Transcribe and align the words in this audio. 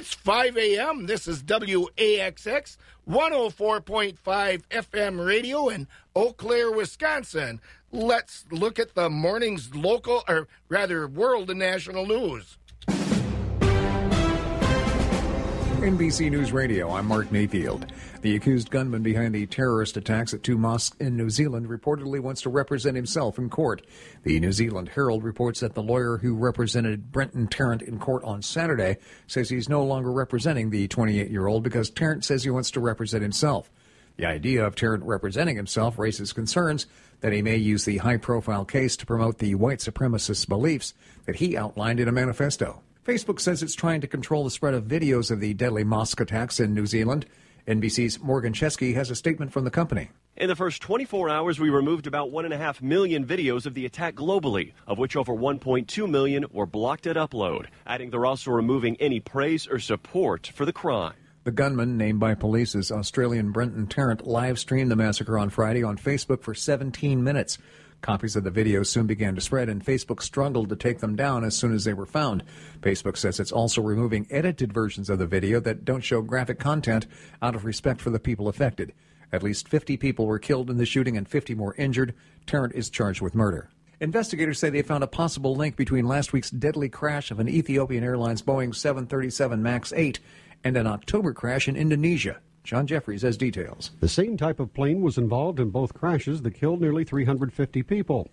It's 0.00 0.14
5 0.14 0.56
a.m. 0.56 1.04
This 1.04 1.28
is 1.28 1.42
WAXX 1.42 2.78
104.5 3.06 4.62
FM 4.70 5.26
radio 5.26 5.68
in 5.68 5.88
Eau 6.16 6.32
Claire, 6.32 6.70
Wisconsin. 6.70 7.60
Let's 7.92 8.46
look 8.50 8.78
at 8.78 8.94
the 8.94 9.10
morning's 9.10 9.74
local, 9.74 10.24
or 10.26 10.48
rather, 10.70 11.06
world 11.06 11.50
and 11.50 11.58
national 11.58 12.06
news. 12.06 12.56
NBC 15.80 16.30
News 16.30 16.52
Radio, 16.52 16.90
I'm 16.90 17.06
Mark 17.06 17.32
Mayfield. 17.32 17.90
The 18.20 18.36
accused 18.36 18.70
gunman 18.70 19.02
behind 19.02 19.34
the 19.34 19.46
terrorist 19.46 19.96
attacks 19.96 20.34
at 20.34 20.42
two 20.42 20.58
mosques 20.58 20.94
in 21.00 21.16
New 21.16 21.30
Zealand 21.30 21.68
reportedly 21.70 22.20
wants 22.20 22.42
to 22.42 22.50
represent 22.50 22.96
himself 22.96 23.38
in 23.38 23.48
court. 23.48 23.80
The 24.22 24.38
New 24.40 24.52
Zealand 24.52 24.90
Herald 24.90 25.24
reports 25.24 25.60
that 25.60 25.72
the 25.72 25.82
lawyer 25.82 26.18
who 26.18 26.34
represented 26.34 27.10
Brenton 27.10 27.46
Tarrant 27.46 27.80
in 27.80 27.98
court 27.98 28.22
on 28.24 28.42
Saturday 28.42 28.98
says 29.26 29.48
he's 29.48 29.70
no 29.70 29.82
longer 29.82 30.12
representing 30.12 30.68
the 30.68 30.86
28 30.86 31.30
year 31.30 31.46
old 31.46 31.62
because 31.62 31.88
Tarrant 31.88 32.26
says 32.26 32.44
he 32.44 32.50
wants 32.50 32.70
to 32.72 32.80
represent 32.80 33.22
himself. 33.22 33.70
The 34.18 34.26
idea 34.26 34.66
of 34.66 34.74
Tarrant 34.74 35.04
representing 35.04 35.56
himself 35.56 35.98
raises 35.98 36.34
concerns 36.34 36.88
that 37.20 37.32
he 37.32 37.40
may 37.40 37.56
use 37.56 37.86
the 37.86 37.96
high 37.96 38.18
profile 38.18 38.66
case 38.66 38.98
to 38.98 39.06
promote 39.06 39.38
the 39.38 39.54
white 39.54 39.78
supremacist 39.78 40.46
beliefs 40.46 40.92
that 41.24 41.36
he 41.36 41.56
outlined 41.56 42.00
in 42.00 42.06
a 42.06 42.12
manifesto. 42.12 42.82
Facebook 43.04 43.40
says 43.40 43.62
it's 43.62 43.74
trying 43.74 44.02
to 44.02 44.06
control 44.06 44.44
the 44.44 44.50
spread 44.50 44.74
of 44.74 44.84
videos 44.84 45.30
of 45.30 45.40
the 45.40 45.54
deadly 45.54 45.84
mosque 45.84 46.20
attacks 46.20 46.60
in 46.60 46.74
New 46.74 46.84
Zealand. 46.84 47.24
NBC's 47.66 48.20
Morgan 48.20 48.52
Chesky 48.52 48.94
has 48.94 49.10
a 49.10 49.14
statement 49.14 49.52
from 49.52 49.64
the 49.64 49.70
company. 49.70 50.10
In 50.36 50.48
the 50.48 50.56
first 50.56 50.82
24 50.82 51.28
hours, 51.30 51.58
we 51.58 51.70
removed 51.70 52.06
about 52.06 52.30
1.5 52.30 52.82
million 52.82 53.26
videos 53.26 53.64
of 53.64 53.74
the 53.74 53.86
attack 53.86 54.14
globally, 54.14 54.72
of 54.86 54.98
which 54.98 55.16
over 55.16 55.32
1.2 55.32 56.10
million 56.10 56.44
were 56.50 56.66
blocked 56.66 57.06
at 57.06 57.16
upload, 57.16 57.66
adding 57.86 58.10
they're 58.10 58.26
also 58.26 58.50
removing 58.50 58.96
any 58.96 59.20
praise 59.20 59.66
or 59.66 59.78
support 59.78 60.50
for 60.54 60.66
the 60.66 60.72
crime. 60.72 61.14
The 61.44 61.52
gunman, 61.52 61.96
named 61.96 62.20
by 62.20 62.34
police 62.34 62.74
as 62.74 62.92
Australian 62.92 63.50
Brenton 63.50 63.86
Tarrant, 63.86 64.26
live 64.26 64.58
streamed 64.58 64.90
the 64.90 64.96
massacre 64.96 65.38
on 65.38 65.48
Friday 65.48 65.82
on 65.82 65.96
Facebook 65.96 66.42
for 66.42 66.54
17 66.54 67.24
minutes. 67.24 67.56
Copies 68.00 68.34
of 68.34 68.44
the 68.44 68.50
video 68.50 68.82
soon 68.82 69.06
began 69.06 69.34
to 69.34 69.40
spread, 69.42 69.68
and 69.68 69.84
Facebook 69.84 70.22
struggled 70.22 70.70
to 70.70 70.76
take 70.76 71.00
them 71.00 71.16
down 71.16 71.44
as 71.44 71.54
soon 71.54 71.74
as 71.74 71.84
they 71.84 71.92
were 71.92 72.06
found. 72.06 72.42
Facebook 72.80 73.16
says 73.16 73.38
it's 73.38 73.52
also 73.52 73.82
removing 73.82 74.26
edited 74.30 74.72
versions 74.72 75.10
of 75.10 75.18
the 75.18 75.26
video 75.26 75.60
that 75.60 75.84
don't 75.84 76.00
show 76.00 76.22
graphic 76.22 76.58
content 76.58 77.06
out 77.42 77.54
of 77.54 77.66
respect 77.66 78.00
for 78.00 78.08
the 78.08 78.18
people 78.18 78.48
affected. 78.48 78.94
At 79.32 79.42
least 79.42 79.68
50 79.68 79.98
people 79.98 80.26
were 80.26 80.38
killed 80.38 80.70
in 80.70 80.78
the 80.78 80.86
shooting 80.86 81.16
and 81.16 81.28
50 81.28 81.54
more 81.54 81.74
injured. 81.74 82.14
Tarrant 82.46 82.74
is 82.74 82.88
charged 82.88 83.20
with 83.20 83.34
murder. 83.34 83.70
Investigators 84.00 84.58
say 84.58 84.70
they 84.70 84.80
found 84.80 85.04
a 85.04 85.06
possible 85.06 85.54
link 85.54 85.76
between 85.76 86.08
last 86.08 86.32
week's 86.32 86.50
deadly 86.50 86.88
crash 86.88 87.30
of 87.30 87.38
an 87.38 87.50
Ethiopian 87.50 88.02
Airlines 88.02 88.40
Boeing 88.40 88.74
737 88.74 89.62
MAX 89.62 89.92
8 89.92 90.18
and 90.64 90.76
an 90.78 90.86
October 90.86 91.34
crash 91.34 91.68
in 91.68 91.76
Indonesia. 91.76 92.40
John 92.62 92.86
Jeffries 92.86 93.22
has 93.22 93.36
details. 93.36 93.90
The 94.00 94.08
same 94.08 94.36
type 94.36 94.60
of 94.60 94.74
plane 94.74 95.00
was 95.00 95.18
involved 95.18 95.58
in 95.58 95.70
both 95.70 95.94
crashes 95.94 96.42
that 96.42 96.52
killed 96.52 96.80
nearly 96.80 97.04
350 97.04 97.82
people. 97.82 98.28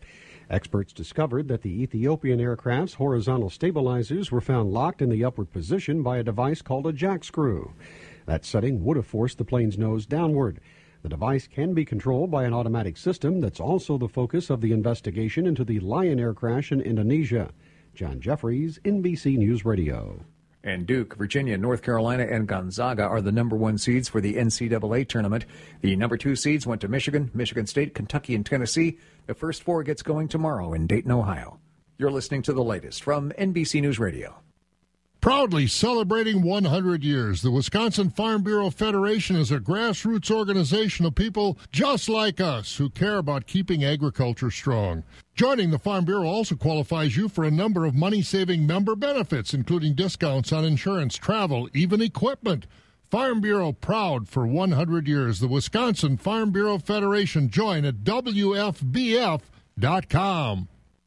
Experts 0.49 0.93
discovered 0.93 1.47
that 1.47 1.61
the 1.61 1.81
Ethiopian 1.81 2.39
aircraft's 2.39 2.95
horizontal 2.95 3.49
stabilizers 3.49 4.31
were 4.31 4.41
found 4.41 4.71
locked 4.71 5.01
in 5.01 5.09
the 5.09 5.23
upward 5.23 5.51
position 5.51 6.03
by 6.03 6.17
a 6.17 6.23
device 6.23 6.61
called 6.61 6.87
a 6.87 6.93
jack 6.93 7.23
screw. 7.23 7.73
That 8.25 8.45
setting 8.45 8.83
would 8.83 8.97
have 8.97 9.07
forced 9.07 9.37
the 9.37 9.45
plane's 9.45 9.77
nose 9.77 10.05
downward. 10.05 10.59
The 11.01 11.09
device 11.09 11.47
can 11.47 11.73
be 11.73 11.85
controlled 11.85 12.31
by 12.31 12.45
an 12.45 12.53
automatic 12.53 12.97
system 12.97 13.41
that's 13.41 13.59
also 13.59 13.97
the 13.97 14.07
focus 14.07 14.49
of 14.49 14.61
the 14.61 14.71
investigation 14.71 15.47
into 15.47 15.63
the 15.63 15.79
Lion 15.79 16.19
Air 16.19 16.33
crash 16.33 16.71
in 16.71 16.81
Indonesia. 16.81 17.51
John 17.93 18.19
Jeffries, 18.19 18.79
NBC 18.83 19.37
News 19.37 19.65
Radio. 19.65 20.25
And 20.67 20.85
Duke, 20.85 21.15
Virginia, 21.15 21.57
North 21.57 21.81
Carolina, 21.81 22.27
and 22.29 22.45
Gonzaga 22.45 23.03
are 23.03 23.21
the 23.21 23.31
number 23.31 23.55
one 23.55 23.77
seeds 23.77 24.09
for 24.09 24.19
the 24.19 24.35
NCAA 24.35 25.07
tournament. 25.07 25.45
The 25.79 25.95
number 25.95 26.17
two 26.17 26.35
seeds 26.35 26.67
went 26.67 26.81
to 26.81 26.89
Michigan, 26.89 27.31
Michigan 27.33 27.65
State, 27.67 27.95
Kentucky, 27.95 28.35
and 28.35 28.45
Tennessee. 28.45 28.97
The 29.27 29.33
first 29.33 29.63
four 29.63 29.81
gets 29.83 30.01
going 30.01 30.27
tomorrow 30.27 30.73
in 30.73 30.85
Dayton, 30.85 31.11
Ohio. 31.11 31.57
You're 31.97 32.11
listening 32.11 32.41
to 32.41 32.53
the 32.53 32.65
latest 32.65 33.01
from 33.01 33.31
NBC 33.39 33.81
News 33.81 33.97
Radio. 33.97 34.41
Proudly 35.27 35.67
celebrating 35.67 36.41
100 36.41 37.03
years, 37.03 37.41
the 37.41 37.51
Wisconsin 37.51 38.09
Farm 38.09 38.43
Bureau 38.43 38.69
Federation 38.69 39.35
is 39.35 39.51
a 39.51 39.59
grassroots 39.59 40.31
organization 40.31 41.05
of 41.05 41.15
people 41.15 41.57
just 41.69 42.07
like 42.07 42.39
us 42.39 42.77
who 42.77 42.89
care 42.89 43.17
about 43.17 43.45
keeping 43.45 43.83
agriculture 43.83 44.49
strong. 44.49 45.03
Joining 45.35 45.69
the 45.69 45.79
Farm 45.79 46.05
Bureau 46.05 46.29
also 46.29 46.55
qualifies 46.55 47.17
you 47.17 47.27
for 47.27 47.43
a 47.43 47.51
number 47.51 47.83
of 47.83 47.93
money 47.93 48.21
saving 48.21 48.65
member 48.65 48.95
benefits, 48.95 49.53
including 49.53 49.95
discounts 49.95 50.53
on 50.53 50.63
insurance, 50.63 51.17
travel, 51.17 51.67
even 51.73 52.01
equipment. 52.01 52.65
Farm 53.11 53.41
Bureau 53.41 53.73
proud 53.73 54.29
for 54.29 54.47
100 54.47 55.09
years. 55.09 55.41
The 55.41 55.49
Wisconsin 55.49 56.15
Farm 56.15 56.51
Bureau 56.51 56.77
Federation. 56.77 57.49
Join 57.49 57.83
at 57.83 58.05
WFBF.com. 58.05 59.49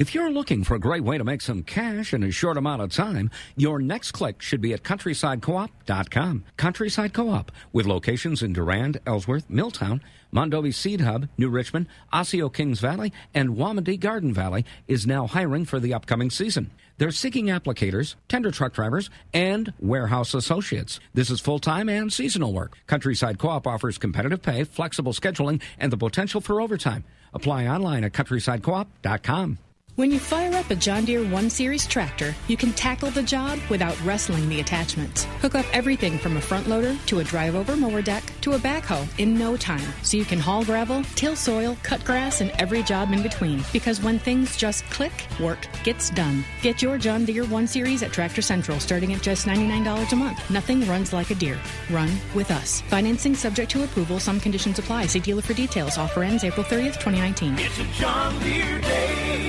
If 0.00 0.14
you're 0.14 0.30
looking 0.30 0.64
for 0.64 0.76
a 0.76 0.80
great 0.80 1.04
way 1.04 1.18
to 1.18 1.24
make 1.24 1.42
some 1.42 1.62
cash 1.62 2.14
in 2.14 2.22
a 2.22 2.30
short 2.30 2.56
amount 2.56 2.80
of 2.80 2.90
time, 2.90 3.30
your 3.54 3.78
next 3.78 4.12
click 4.12 4.40
should 4.40 4.62
be 4.62 4.72
at 4.72 4.82
countrysidecoop.com. 4.82 6.44
Countryside 6.56 7.12
Co-op, 7.12 7.52
with 7.74 7.84
locations 7.84 8.42
in 8.42 8.54
Durand, 8.54 8.98
Ellsworth, 9.06 9.50
Milltown, 9.50 10.00
Mondovi 10.32 10.72
Seed 10.72 11.02
Hub, 11.02 11.28
New 11.36 11.50
Richmond, 11.50 11.86
Osseo 12.14 12.48
Kings 12.48 12.80
Valley, 12.80 13.12
and 13.34 13.50
Wamandee 13.50 14.00
Garden 14.00 14.32
Valley, 14.32 14.64
is 14.88 15.06
now 15.06 15.26
hiring 15.26 15.66
for 15.66 15.78
the 15.78 15.92
upcoming 15.92 16.30
season. 16.30 16.70
They're 16.96 17.10
seeking 17.10 17.48
applicators, 17.48 18.14
tender 18.26 18.50
truck 18.50 18.72
drivers, 18.72 19.10
and 19.34 19.70
warehouse 19.80 20.32
associates. 20.32 20.98
This 21.12 21.28
is 21.28 21.40
full-time 21.40 21.90
and 21.90 22.10
seasonal 22.10 22.54
work. 22.54 22.78
Countryside 22.86 23.38
Co-op 23.38 23.66
offers 23.66 23.98
competitive 23.98 24.40
pay, 24.40 24.64
flexible 24.64 25.12
scheduling, 25.12 25.60
and 25.78 25.92
the 25.92 25.98
potential 25.98 26.40
for 26.40 26.62
overtime. 26.62 27.04
Apply 27.34 27.66
online 27.66 28.04
at 28.04 28.12
countrysidecoop.com. 28.14 29.58
When 29.96 30.10
you 30.12 30.18
fire 30.18 30.54
up 30.54 30.70
a 30.70 30.76
John 30.76 31.04
Deere 31.04 31.24
1 31.24 31.50
Series 31.50 31.86
tractor, 31.86 32.34
you 32.48 32.56
can 32.56 32.72
tackle 32.72 33.10
the 33.10 33.22
job 33.22 33.58
without 33.68 34.00
wrestling 34.02 34.48
the 34.48 34.60
attachments. 34.60 35.24
Hook 35.42 35.54
up 35.54 35.66
everything 35.74 36.16
from 36.16 36.36
a 36.36 36.40
front 36.40 36.68
loader 36.68 36.96
to 37.06 37.18
a 37.18 37.24
drive 37.24 37.54
over 37.54 37.76
mower 37.76 38.00
deck 38.00 38.22
to 38.42 38.52
a 38.52 38.58
backhoe 38.58 39.06
in 39.18 39.36
no 39.38 39.56
time 39.56 39.86
so 40.02 40.16
you 40.16 40.24
can 40.24 40.38
haul 40.38 40.64
gravel, 40.64 41.02
till 41.16 41.36
soil, 41.36 41.76
cut 41.82 42.02
grass, 42.04 42.40
and 42.40 42.50
every 42.52 42.82
job 42.82 43.12
in 43.12 43.22
between. 43.22 43.62
Because 43.72 44.00
when 44.00 44.18
things 44.18 44.56
just 44.56 44.84
click, 44.86 45.12
work 45.38 45.66
gets 45.82 46.08
done. 46.10 46.44
Get 46.62 46.80
your 46.80 46.96
John 46.96 47.26
Deere 47.26 47.44
1 47.44 47.66
Series 47.66 48.02
at 48.02 48.12
Tractor 48.12 48.42
Central 48.42 48.80
starting 48.80 49.12
at 49.12 49.22
just 49.22 49.46
$99 49.46 50.12
a 50.12 50.16
month. 50.16 50.50
Nothing 50.50 50.86
runs 50.86 51.12
like 51.12 51.30
a 51.30 51.34
Deere. 51.34 51.58
Run 51.90 52.10
with 52.34 52.50
us. 52.50 52.80
Financing 52.82 53.34
subject 53.34 53.70
to 53.72 53.84
approval. 53.84 54.18
Some 54.18 54.40
conditions 54.40 54.78
apply. 54.78 55.06
See 55.06 55.20
dealer 55.20 55.42
for 55.42 55.52
details. 55.52 55.98
Offer 55.98 56.22
ends 56.22 56.44
April 56.44 56.64
30th, 56.64 57.00
2019. 57.00 57.58
It's 57.58 57.78
a 57.78 57.84
John 58.00 58.38
Deere 58.40 58.80
day. 58.80 59.39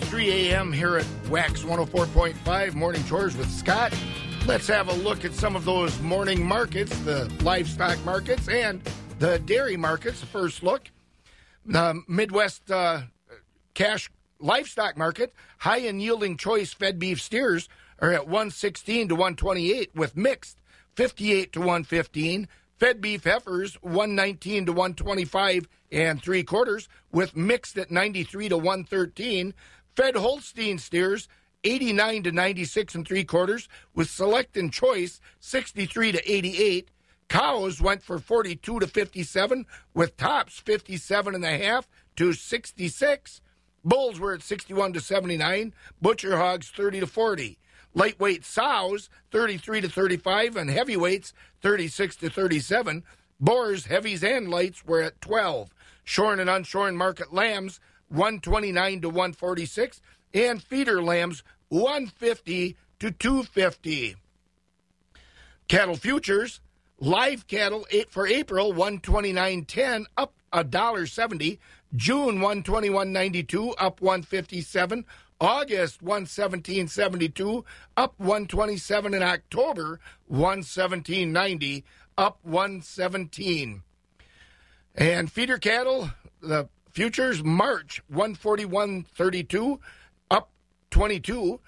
5.03 0.00 0.50
a.m. 0.50 0.72
here 0.72 0.96
at 0.96 1.06
Wax 1.28 1.62
104.5 1.62 2.74
Morning 2.74 3.04
Chores 3.04 3.36
with 3.36 3.50
Scott. 3.50 3.94
Let's 4.46 4.66
have 4.66 4.88
a 4.88 4.94
look 4.94 5.24
at 5.24 5.32
some 5.32 5.54
of 5.54 5.64
those 5.64 6.00
morning 6.00 6.46
markets, 6.46 6.96
the 7.00 7.30
livestock 7.42 8.02
markets 8.04 8.48
and 8.48 8.82
the 9.18 9.38
dairy 9.40 9.76
markets. 9.76 10.22
First 10.22 10.62
look, 10.62 10.90
the 11.66 12.02
Midwest 12.08 12.70
uh, 12.70 13.02
cash 13.74 14.10
livestock 14.38 14.96
market, 14.96 15.34
high 15.58 15.78
and 15.78 16.00
yielding 16.00 16.36
choice 16.36 16.72
fed 16.72 16.98
beef 16.98 17.20
steers 17.20 17.68
are 17.98 18.12
at 18.12 18.26
116 18.26 19.08
to 19.08 19.14
128 19.14 19.94
with 19.94 20.16
mixed 20.16 20.58
58 20.96 21.52
to 21.52 21.60
115. 21.60 22.48
Fed 22.78 23.00
beef 23.02 23.24
heifers 23.24 23.74
119 23.82 24.66
to 24.66 24.72
125 24.72 25.68
and 25.92 26.22
three 26.22 26.42
quarters, 26.42 26.88
with 27.12 27.36
mixed 27.36 27.76
at 27.76 27.90
93 27.90 28.48
to 28.48 28.56
113. 28.56 29.54
Fed 29.96 30.16
Holstein 30.16 30.78
steers 30.78 31.28
89 31.64 32.22
to 32.24 32.32
96 32.32 32.94
and 32.94 33.06
three 33.06 33.24
quarters, 33.24 33.68
with 33.94 34.08
select 34.08 34.56
and 34.56 34.72
choice 34.72 35.20
63 35.40 36.12
to 36.12 36.32
88. 36.32 36.88
Cows 37.28 37.80
went 37.80 38.02
for 38.02 38.18
42 38.18 38.80
to 38.80 38.86
57, 38.86 39.66
with 39.94 40.16
tops 40.16 40.58
57 40.58 41.34
and 41.34 41.44
a 41.44 41.58
half 41.58 41.88
to 42.16 42.32
66. 42.32 43.40
Bulls 43.84 44.18
were 44.18 44.34
at 44.34 44.42
61 44.42 44.94
to 44.94 45.00
79, 45.00 45.72
butcher 46.02 46.36
hogs 46.36 46.70
30 46.70 47.00
to 47.00 47.06
40. 47.06 47.58
Lightweight 47.94 48.44
sows 48.44 49.10
33 49.32 49.82
to 49.82 49.88
35 49.88 50.56
and 50.56 50.70
heavyweights 50.70 51.32
36 51.62 52.16
to 52.16 52.30
37. 52.30 53.04
Boars, 53.40 53.86
heavies 53.86 54.22
and 54.22 54.48
lights 54.48 54.84
were 54.84 55.00
at 55.00 55.20
12. 55.20 55.70
Shorn 56.04 56.40
and 56.40 56.50
unshorn 56.50 56.94
market 56.94 57.32
lambs 57.32 57.80
129 58.10 59.00
to 59.00 59.08
146 59.08 60.02
and 60.34 60.62
feeder 60.62 61.02
lambs 61.02 61.42
150 61.68 62.76
to 62.98 63.10
250. 63.10 64.16
Cattle 65.68 65.96
futures, 65.96 66.60
live 66.98 67.46
cattle 67.46 67.86
for 68.10 68.26
April 68.26 68.72
129.10 68.72 70.04
up 70.16 70.34
a 70.52 70.64
dollar 70.64 71.06
70 71.06 71.58
June 71.94 72.38
121.92 72.38 73.74
up 73.78 74.00
157. 74.00 75.04
August 75.40 76.04
117.72 76.04 77.64
up 77.96 78.14
127 78.18 79.14
in 79.14 79.22
October 79.22 79.98
117.90 80.30 81.82
up 82.18 82.38
117. 82.42 83.82
And 84.94 85.32
feeder 85.32 85.56
cattle, 85.56 86.10
the 86.42 86.68
futures 86.92 87.42
March 87.42 88.02
141.32 88.12 89.78
up 90.30 90.50
22. 90.90 91.60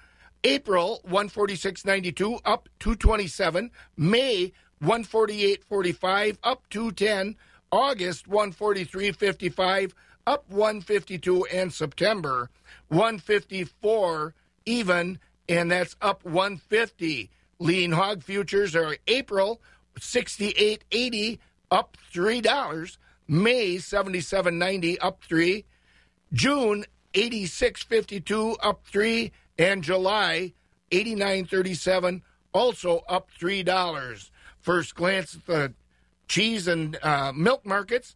April 0.43 1.01
146.92 1.07 2.39
up 2.45 2.67
227. 2.79 3.71
May 3.97 4.51
148.45 4.83 6.37
up 6.43 6.63
210. 6.69 7.35
August 7.71 8.29
143.55 8.29 9.93
up 10.27 10.49
152 10.49 11.45
and 11.45 11.73
September 11.73 12.49
154 12.89 14.35
even 14.65 15.19
and 15.49 15.71
that's 15.71 15.95
up 16.01 16.23
150. 16.23 17.29
Lean 17.59 17.91
hog 17.91 18.23
futures 18.23 18.75
are 18.75 18.95
April 19.07 19.61
68.80 19.99 21.39
up 21.71 21.97
$3. 22.13 22.97
May 23.27 23.75
77.90 23.75 24.97
up 25.01 25.23
3. 25.23 25.65
June 26.33 26.85
86.52 27.13 28.57
up 28.61 28.85
3 28.85 29.31
and 29.57 29.83
July 29.83 30.53
89.37 30.91 32.21
also 32.53 33.03
up 33.07 33.29
$3. 33.39 34.29
First 34.59 34.95
glance 34.95 35.35
at 35.35 35.45
the 35.45 35.73
cheese 36.27 36.67
and 36.67 36.97
uh, 37.03 37.31
milk 37.35 37.65
markets. 37.65 38.15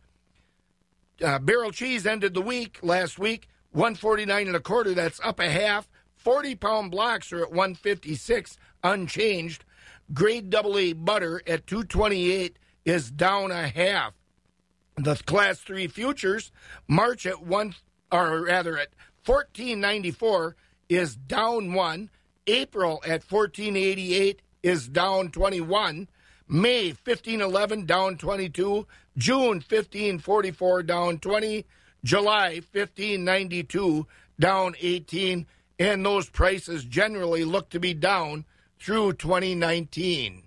Uh, 1.23 1.39
barrel 1.39 1.71
cheese 1.71 2.05
ended 2.05 2.33
the 2.33 2.41
week 2.41 2.79
last 2.83 3.17
week 3.17 3.47
149 3.71 4.47
and 4.47 4.55
a 4.55 4.59
quarter. 4.59 4.93
That's 4.93 5.19
up 5.23 5.39
a 5.39 5.49
half. 5.49 5.89
40 6.15 6.55
pound 6.55 6.91
blocks 6.91 7.31
are 7.31 7.43
at 7.43 7.51
156 7.51 8.57
unchanged. 8.83 9.65
Grade 10.13 10.53
AA 10.53 10.93
butter 10.93 11.41
at 11.47 11.67
228 11.67 12.57
is 12.85 13.11
down 13.11 13.51
a 13.51 13.67
half. 13.67 14.13
The 14.97 15.15
class 15.15 15.59
three 15.59 15.87
futures 15.87 16.51
March 16.87 17.27
at 17.27 17.43
one 17.43 17.75
or 18.11 18.41
rather 18.45 18.79
at 18.79 18.89
1494 19.25 20.55
is 20.89 21.15
down 21.15 21.73
one. 21.73 22.09
April 22.47 23.01
at 23.05 23.23
1488 23.29 24.41
is 24.63 24.87
down 24.87 25.29
21. 25.29 26.07
May 26.49 26.87
1511 26.87 27.85
down 27.85 28.17
22, 28.17 28.87
June 29.17 29.57
1544 29.57 30.83
down 30.83 31.19
20, 31.19 31.65
July 32.03 32.61
1592 32.71 34.07
down 34.39 34.75
18, 34.79 35.45
and 35.77 36.05
those 36.05 36.29
prices 36.29 36.85
generally 36.85 37.43
look 37.43 37.69
to 37.69 37.79
be 37.79 37.93
down 37.93 38.45
through 38.79 39.13
2019. 39.13 40.46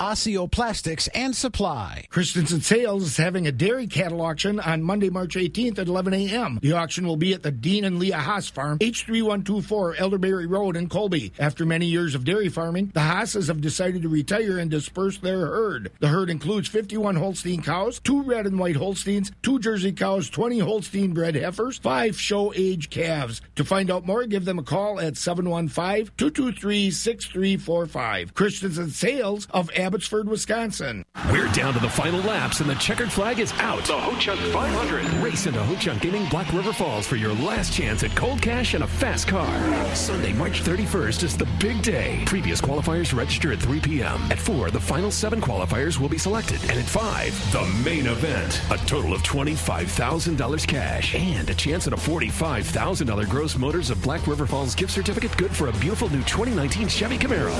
Osteoplastics 0.00 1.10
and 1.14 1.36
Supply. 1.36 2.06
Christensen 2.08 2.62
Sales 2.62 3.02
is 3.02 3.16
having 3.18 3.46
a 3.46 3.52
dairy 3.52 3.86
cattle 3.86 4.22
auction 4.22 4.58
on 4.58 4.82
Monday, 4.82 5.10
March 5.10 5.34
18th 5.34 5.78
at 5.78 5.88
11 5.88 6.14
a.m. 6.14 6.58
The 6.62 6.72
auction 6.72 7.06
will 7.06 7.18
be 7.18 7.34
at 7.34 7.42
the 7.42 7.50
Dean 7.50 7.84
and 7.84 7.98
Leah 7.98 8.16
Haas 8.16 8.48
Farm, 8.48 8.78
H3124 8.78 10.00
Elderberry 10.00 10.46
Road 10.46 10.78
in 10.78 10.88
Colby. 10.88 11.34
After 11.38 11.66
many 11.66 11.84
years 11.84 12.14
of 12.14 12.24
dairy 12.24 12.48
farming, 12.48 12.92
the 12.94 13.00
Haas's 13.00 13.48
have 13.48 13.60
decided 13.60 14.00
to 14.00 14.08
retire 14.08 14.58
and 14.58 14.70
disperse 14.70 15.18
their 15.18 15.40
herd. 15.40 15.92
The 16.00 16.08
herd 16.08 16.30
includes 16.30 16.68
51 16.68 17.16
Holstein 17.16 17.62
cows, 17.62 18.00
two 18.00 18.22
red 18.22 18.46
and 18.46 18.58
white 18.58 18.76
Holsteins, 18.76 19.30
two 19.42 19.58
Jersey 19.58 19.92
cows, 19.92 20.30
20 20.30 20.60
Holstein 20.60 21.12
bred 21.12 21.34
heifers, 21.34 21.76
five 21.76 22.18
show 22.18 22.54
age 22.54 22.88
calves. 22.88 23.42
To 23.56 23.64
find 23.64 23.90
out 23.90 24.06
more, 24.06 24.24
give 24.24 24.46
them 24.46 24.58
a 24.58 24.62
call 24.62 24.98
at 24.98 25.18
715 25.18 26.10
223 26.16 26.90
6345. 26.90 28.32
Christensen 28.32 28.88
Sales 28.88 29.46
of 29.50 29.68
Abbotsford, 29.90 30.28
Wisconsin. 30.28 31.04
We're 31.32 31.50
down 31.50 31.74
to 31.74 31.80
the 31.80 31.88
final 31.88 32.20
laps 32.20 32.60
and 32.60 32.70
the 32.70 32.76
checkered 32.76 33.10
flag 33.10 33.40
is 33.40 33.52
out. 33.54 33.84
The 33.86 33.98
Ho 33.98 34.16
Chunk 34.20 34.38
500. 34.52 35.04
Race 35.14 35.46
into 35.46 35.60
Ho 35.64 35.74
Chunk 35.74 36.00
Gaming 36.00 36.28
Black 36.28 36.52
River 36.52 36.72
Falls 36.72 37.08
for 37.08 37.16
your 37.16 37.32
last 37.34 37.72
chance 37.72 38.04
at 38.04 38.14
cold 38.14 38.40
cash 38.40 38.74
and 38.74 38.84
a 38.84 38.86
fast 38.86 39.26
car. 39.26 39.50
Sunday, 39.96 40.32
March 40.34 40.62
31st 40.62 41.24
is 41.24 41.36
the 41.36 41.48
big 41.58 41.82
day. 41.82 42.22
Previous 42.24 42.60
qualifiers 42.60 43.12
register 43.12 43.52
at 43.52 43.58
3 43.58 43.80
p.m. 43.80 44.20
At 44.30 44.38
4, 44.38 44.70
the 44.70 44.78
final 44.78 45.10
seven 45.10 45.40
qualifiers 45.40 45.98
will 45.98 46.08
be 46.08 46.18
selected. 46.18 46.62
And 46.70 46.78
at 46.78 46.86
5, 46.86 47.52
the 47.52 47.66
main 47.84 48.06
event. 48.06 48.62
A 48.70 48.78
total 48.86 49.12
of 49.12 49.24
$25,000 49.24 50.68
cash 50.68 51.16
and 51.16 51.50
a 51.50 51.54
chance 51.54 51.88
at 51.88 51.92
a 51.92 51.96
$45,000 51.96 53.28
gross 53.28 53.58
Motors 53.58 53.90
of 53.90 54.00
Black 54.02 54.28
River 54.28 54.46
Falls 54.46 54.76
gift 54.76 54.92
certificate 54.92 55.36
good 55.36 55.50
for 55.50 55.66
a 55.66 55.72
beautiful 55.72 56.08
new 56.10 56.22
2019 56.22 56.86
Chevy 56.86 57.18
Camaro. 57.18 57.50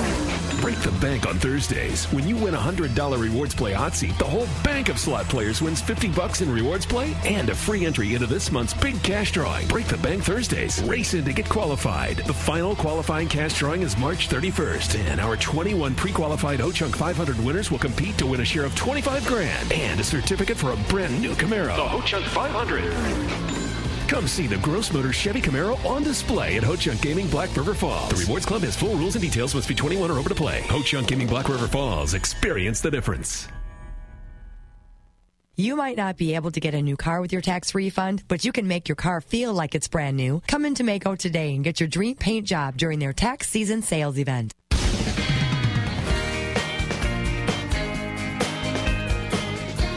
Break 0.60 0.76
the 0.82 0.92
bank 1.00 1.26
on 1.26 1.36
Thursdays. 1.40 2.04
When 2.20 2.28
you 2.28 2.36
win 2.36 2.52
a 2.52 2.58
$100 2.58 3.18
rewards 3.18 3.54
play 3.54 3.72
hot 3.72 3.94
seat, 3.94 4.18
the 4.18 4.26
whole 4.26 4.46
bank 4.62 4.90
of 4.90 4.98
slot 4.98 5.24
players 5.30 5.62
wins 5.62 5.80
50 5.80 6.08
bucks 6.08 6.42
in 6.42 6.52
rewards 6.52 6.84
play 6.84 7.16
and 7.24 7.48
a 7.48 7.54
free 7.54 7.86
entry 7.86 8.12
into 8.12 8.26
this 8.26 8.52
month's 8.52 8.74
big 8.74 9.02
cash 9.02 9.32
drawing. 9.32 9.66
Break 9.68 9.86
the 9.86 9.96
bank 9.96 10.24
Thursdays. 10.24 10.82
Race 10.82 11.14
in 11.14 11.24
to 11.24 11.32
get 11.32 11.48
qualified. 11.48 12.18
The 12.18 12.34
final 12.34 12.76
qualifying 12.76 13.26
cash 13.26 13.58
drawing 13.58 13.80
is 13.80 13.96
March 13.96 14.28
31st, 14.28 14.98
and 14.98 15.18
our 15.18 15.38
21 15.38 15.94
pre-qualified 15.94 16.60
Ho-Chunk 16.60 16.94
500 16.94 17.42
winners 17.42 17.70
will 17.70 17.78
compete 17.78 18.18
to 18.18 18.26
win 18.26 18.42
a 18.42 18.44
share 18.44 18.66
of 18.66 18.76
25 18.76 19.26
grand 19.26 19.72
and 19.72 19.98
a 19.98 20.04
certificate 20.04 20.58
for 20.58 20.72
a 20.72 20.76
brand 20.90 21.18
new 21.22 21.32
Camaro. 21.32 21.74
The 21.74 21.88
Ho-Chunk 21.88 22.26
500. 22.26 23.59
Come 24.10 24.26
see 24.26 24.48
the 24.48 24.56
Gross 24.56 24.92
Motors 24.92 25.14
Chevy 25.14 25.40
Camaro 25.40 25.82
on 25.84 26.02
display 26.02 26.56
at 26.56 26.64
Ho 26.64 26.74
Chunk 26.74 27.00
Gaming 27.00 27.28
Black 27.28 27.56
River 27.56 27.74
Falls. 27.74 28.10
The 28.10 28.16
Rewards 28.16 28.44
Club 28.44 28.62
has 28.62 28.74
full 28.74 28.96
rules 28.96 29.14
and 29.14 29.22
details. 29.22 29.54
Must 29.54 29.68
be 29.68 29.74
21 29.76 30.10
or 30.10 30.18
over 30.18 30.28
to 30.28 30.34
play. 30.34 30.62
Ho 30.62 30.82
Chunk 30.82 31.06
Gaming 31.06 31.28
Black 31.28 31.48
River 31.48 31.68
Falls. 31.68 32.12
Experience 32.12 32.80
the 32.80 32.90
difference. 32.90 33.46
You 35.54 35.76
might 35.76 35.96
not 35.96 36.16
be 36.16 36.34
able 36.34 36.50
to 36.50 36.58
get 36.58 36.74
a 36.74 36.82
new 36.82 36.96
car 36.96 37.20
with 37.20 37.32
your 37.32 37.40
tax 37.40 37.72
refund, 37.72 38.24
but 38.26 38.44
you 38.44 38.50
can 38.50 38.66
make 38.66 38.88
your 38.88 38.96
car 38.96 39.20
feel 39.20 39.54
like 39.54 39.76
it's 39.76 39.86
brand 39.86 40.16
new. 40.16 40.42
Come 40.48 40.64
into 40.64 40.82
Mako 40.82 41.14
today 41.14 41.54
and 41.54 41.62
get 41.62 41.78
your 41.78 41.88
dream 41.88 42.16
paint 42.16 42.48
job 42.48 42.76
during 42.76 42.98
their 42.98 43.12
tax 43.12 43.48
season 43.48 43.80
sales 43.80 44.18
event. 44.18 44.54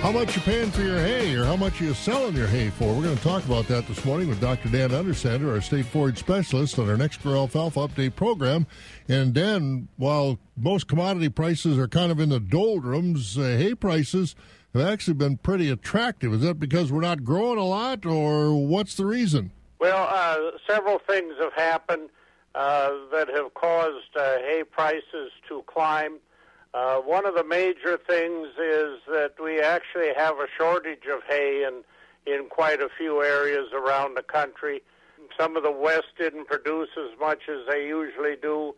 How 0.04 0.12
much 0.12 0.36
you're 0.36 0.44
paying 0.44 0.70
for 0.70 0.82
your 0.82 1.00
hay 1.00 1.34
or 1.34 1.46
how 1.46 1.56
much 1.56 1.80
you 1.80 1.90
are 1.92 1.94
selling 1.94 2.36
your 2.36 2.48
hay 2.48 2.70
for? 2.72 2.94
We're 2.94 3.04
going 3.04 3.16
to 3.16 3.24
talk 3.24 3.46
about 3.46 3.70
that 3.70 3.88
this 3.88 4.04
morning 4.04 4.28
with 4.28 4.42
Dr. 4.42 4.68
Dan 4.68 4.90
Undersander, 4.90 5.50
our 5.54 5.62
state 5.62 5.86
forage 5.86 6.18
specialist 6.18 6.78
on 6.78 6.90
our 6.90 6.98
next 6.98 7.24
grow 7.24 7.36
alfalfa 7.36 7.88
update 7.88 8.14
program. 8.14 8.68
And 9.08 9.34
Dan, 9.34 9.88
while 9.96 10.40
most 10.58 10.90
commodity 10.90 11.30
prices 11.30 11.80
are 11.80 11.88
kind 11.88 12.12
of 12.12 12.20
in 12.20 12.28
the 12.28 12.42
doldrums, 12.42 13.38
uh, 13.38 13.44
hay 13.44 13.76
prices 13.76 14.36
have 14.74 14.86
actually 14.86 15.14
been 15.14 15.38
pretty 15.38 15.70
attractive. 15.70 16.34
Is 16.34 16.42
that 16.42 16.60
because 16.60 16.92
we're 16.92 17.00
not 17.00 17.24
growing 17.24 17.58
a 17.58 17.64
lot 17.64 18.06
or 18.06 18.56
what's 18.56 18.96
the 18.96 19.06
reason? 19.06 19.52
Well, 19.80 20.10
uh, 20.12 20.58
several 20.70 21.00
things 21.00 21.36
have 21.40 21.54
happened 21.54 22.10
uh, 22.56 22.92
that 23.14 23.30
have 23.30 23.54
caused 23.54 24.18
uh, 24.18 24.40
hay 24.40 24.64
prices 24.70 25.32
to 25.48 25.64
climb. 25.66 26.20
Uh, 26.74 26.98
one 26.98 27.26
of 27.26 27.36
the 27.36 27.44
major 27.44 28.00
things 28.08 28.48
is 28.58 29.00
that 29.08 29.34
we 29.42 29.62
actually 29.62 30.12
have 30.16 30.38
a 30.40 30.48
shortage 30.58 31.06
of 31.12 31.22
hay 31.30 31.64
in, 31.64 31.84
in 32.26 32.50
quite 32.50 32.82
a 32.82 32.90
few 32.98 33.22
areas 33.22 33.68
around 33.74 34.16
the 34.16 34.24
country. 34.24 34.82
Some 35.40 35.56
of 35.56 35.62
the 35.62 35.72
West 35.72 36.08
didn't 36.18 36.48
produce 36.48 36.90
as 36.98 37.18
much 37.20 37.44
as 37.48 37.68
they 37.70 37.86
usually 37.86 38.36
do. 38.42 38.74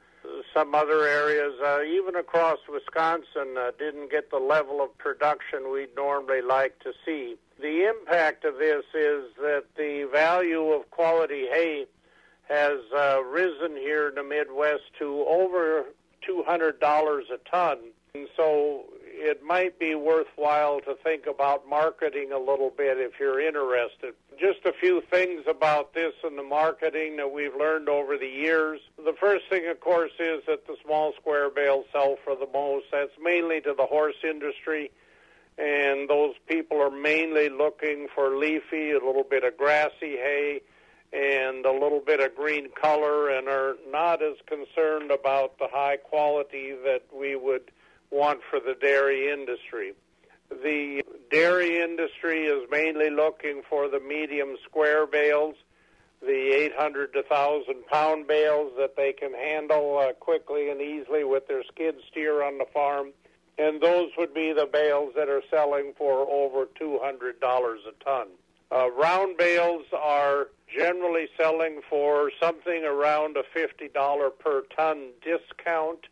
Some 0.53 0.75
other 0.75 1.03
areas, 1.03 1.53
uh, 1.63 1.83
even 1.83 2.15
across 2.15 2.57
Wisconsin, 2.67 3.55
uh, 3.57 3.71
didn't 3.77 4.11
get 4.11 4.29
the 4.29 4.39
level 4.39 4.81
of 4.81 4.97
production 4.97 5.71
we'd 5.71 5.95
normally 5.95 6.41
like 6.41 6.79
to 6.79 6.91
see. 7.05 7.35
The 7.61 7.87
impact 7.87 8.43
of 8.43 8.57
this 8.57 8.83
is 8.93 9.23
that 9.37 9.65
the 9.77 10.09
value 10.11 10.71
of 10.71 10.89
quality 10.89 11.45
hay 11.47 11.85
has 12.49 12.79
uh, 12.95 13.23
risen 13.23 13.77
here 13.77 14.09
in 14.09 14.15
the 14.15 14.23
Midwest 14.23 14.83
to 14.99 15.23
over 15.27 15.85
$200 16.27 17.21
a 17.31 17.49
ton. 17.49 17.77
And 18.13 18.27
so 18.37 18.85
it 19.03 19.43
might 19.43 19.79
be 19.79 19.95
worthwhile 19.95 20.79
to 20.81 20.95
think 21.03 21.25
about 21.25 21.67
marketing 21.67 22.31
a 22.31 22.39
little 22.39 22.69
bit 22.69 22.97
if 22.97 23.19
you're 23.19 23.39
interested. 23.39 24.13
Just 24.39 24.65
a 24.65 24.73
few 24.73 25.01
things 25.09 25.43
about 25.47 25.93
this 25.93 26.13
and 26.23 26.37
the 26.37 26.43
marketing 26.43 27.17
that 27.17 27.31
we've 27.31 27.55
learned 27.55 27.89
over 27.89 28.17
the 28.17 28.27
years. 28.27 28.79
The 28.97 29.15
first 29.19 29.45
thing, 29.49 29.67
of 29.67 29.79
course, 29.79 30.11
is 30.19 30.43
that 30.47 30.67
the 30.67 30.75
small 30.83 31.13
square 31.19 31.49
bales 31.49 31.85
sell 31.91 32.17
for 32.23 32.35
the 32.35 32.47
most. 32.53 32.85
That's 32.91 33.11
mainly 33.21 33.61
to 33.61 33.73
the 33.77 33.85
horse 33.85 34.15
industry. 34.23 34.91
And 35.57 36.09
those 36.09 36.35
people 36.47 36.81
are 36.81 36.91
mainly 36.91 37.49
looking 37.49 38.07
for 38.13 38.35
leafy, 38.35 38.91
a 38.91 38.99
little 38.99 39.23
bit 39.23 39.43
of 39.45 39.57
grassy 39.57 40.17
hay, 40.17 40.61
and 41.15 41.65
a 41.65 41.71
little 41.71 42.01
bit 42.05 42.19
of 42.19 42.35
green 42.35 42.67
color 42.69 43.29
and 43.29 43.47
are 43.47 43.75
not 43.89 44.21
as 44.21 44.35
concerned 44.47 45.11
about 45.11 45.57
the 45.59 45.67
high 45.71 45.95
quality 45.95 46.73
that 46.83 47.03
we 47.17 47.37
would 47.37 47.71
want 48.11 48.39
for 48.49 48.59
the 48.59 48.75
dairy 48.79 49.31
industry. 49.31 49.93
The 50.49 51.03
dairy 51.31 51.79
industry 51.79 52.45
is 52.47 52.67
mainly 52.69 53.09
looking 53.09 53.61
for 53.69 53.87
the 53.87 53.99
medium 53.99 54.57
square 54.65 55.07
bales, 55.07 55.55
the 56.21 56.51
800 56.73 57.13
to 57.13 57.23
1,000 57.27 57.85
pound 57.87 58.27
bales 58.27 58.73
that 58.77 58.97
they 58.97 59.13
can 59.13 59.33
handle 59.33 59.97
uh, 59.97 60.13
quickly 60.13 60.69
and 60.69 60.81
easily 60.81 61.23
with 61.23 61.47
their 61.47 61.63
skid 61.63 61.95
steer 62.11 62.43
on 62.43 62.57
the 62.57 62.65
farm. 62.73 63.11
And 63.57 63.81
those 63.81 64.09
would 64.17 64.33
be 64.33 64.51
the 64.51 64.67
bales 64.71 65.13
that 65.15 65.29
are 65.29 65.41
selling 65.49 65.93
for 65.97 66.27
over 66.29 66.67
$200 66.79 67.31
a 67.41 68.03
ton. 68.03 68.27
Uh, 68.71 68.91
round 68.91 69.37
bales 69.37 69.85
are 69.97 70.47
generally 70.75 71.27
selling 71.37 71.81
for 71.89 72.31
something 72.41 72.83
around 72.83 73.37
a 73.37 73.43
$50 73.57 74.29
per 74.39 74.63
ton 74.75 75.09
discount. 75.23 76.07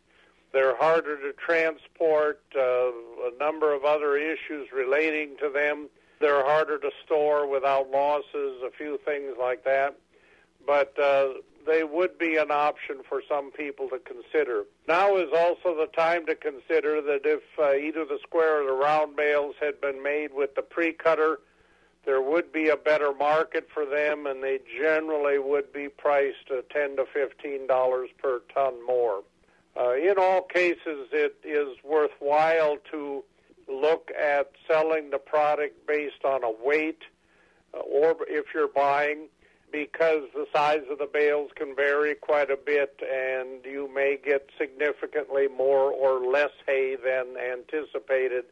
They're 0.52 0.76
harder 0.76 1.16
to 1.16 1.32
transport, 1.32 2.40
uh, 2.56 2.60
a 2.60 3.32
number 3.40 3.74
of 3.74 3.84
other 3.84 4.16
issues 4.16 4.68
relating 4.72 5.36
to 5.40 5.50
them. 5.50 5.88
They're 6.20 6.44
harder 6.44 6.78
to 6.78 6.90
store 7.04 7.48
without 7.48 7.90
losses, 7.90 8.62
a 8.64 8.70
few 8.76 8.98
things 9.04 9.34
like 9.38 9.64
that. 9.64 9.96
But 10.64 10.98
uh, 10.98 11.34
they 11.66 11.82
would 11.82 12.18
be 12.18 12.36
an 12.36 12.50
option 12.50 12.98
for 13.08 13.22
some 13.28 13.50
people 13.50 13.88
to 13.88 13.98
consider. 13.98 14.64
Now 14.86 15.16
is 15.16 15.30
also 15.36 15.74
the 15.76 15.88
time 15.94 16.24
to 16.26 16.34
consider 16.34 17.02
that 17.02 17.22
if 17.24 17.42
uh, 17.58 17.74
either 17.74 18.04
the 18.04 18.18
square 18.22 18.62
or 18.62 18.66
the 18.66 18.72
round 18.72 19.16
bales 19.16 19.56
had 19.60 19.80
been 19.80 20.02
made 20.02 20.32
with 20.32 20.54
the 20.54 20.62
pre-cutter, 20.62 21.40
there 22.04 22.20
would 22.20 22.52
be 22.52 22.68
a 22.68 22.76
better 22.76 23.12
market 23.14 23.68
for 23.72 23.86
them, 23.86 24.26
and 24.26 24.42
they 24.42 24.58
generally 24.78 25.38
would 25.38 25.72
be 25.72 25.88
priced 25.88 26.50
uh, 26.50 26.62
ten 26.70 26.96
to 26.96 27.04
fifteen 27.12 27.66
dollars 27.66 28.10
per 28.18 28.40
ton 28.54 28.74
more. 28.86 29.22
Uh, 29.76 29.94
in 29.94 30.14
all 30.18 30.42
cases, 30.42 31.08
it 31.12 31.36
is 31.42 31.76
worthwhile 31.82 32.76
to 32.90 33.24
look 33.68 34.10
at 34.18 34.52
selling 34.68 35.10
the 35.10 35.18
product 35.18 35.86
based 35.86 36.24
on 36.24 36.44
a 36.44 36.52
weight, 36.64 37.02
uh, 37.72 37.78
or 37.78 38.16
if 38.28 38.46
you're 38.54 38.68
buying, 38.68 39.26
because 39.72 40.22
the 40.34 40.46
size 40.54 40.82
of 40.90 40.98
the 40.98 41.08
bales 41.12 41.50
can 41.56 41.74
vary 41.74 42.14
quite 42.14 42.50
a 42.50 42.56
bit, 42.56 43.00
and 43.02 43.64
you 43.64 43.90
may 43.92 44.16
get 44.22 44.48
significantly 44.58 45.48
more 45.48 45.90
or 45.90 46.30
less 46.30 46.52
hay 46.66 46.96
than 46.96 47.36
anticipated 47.36 48.44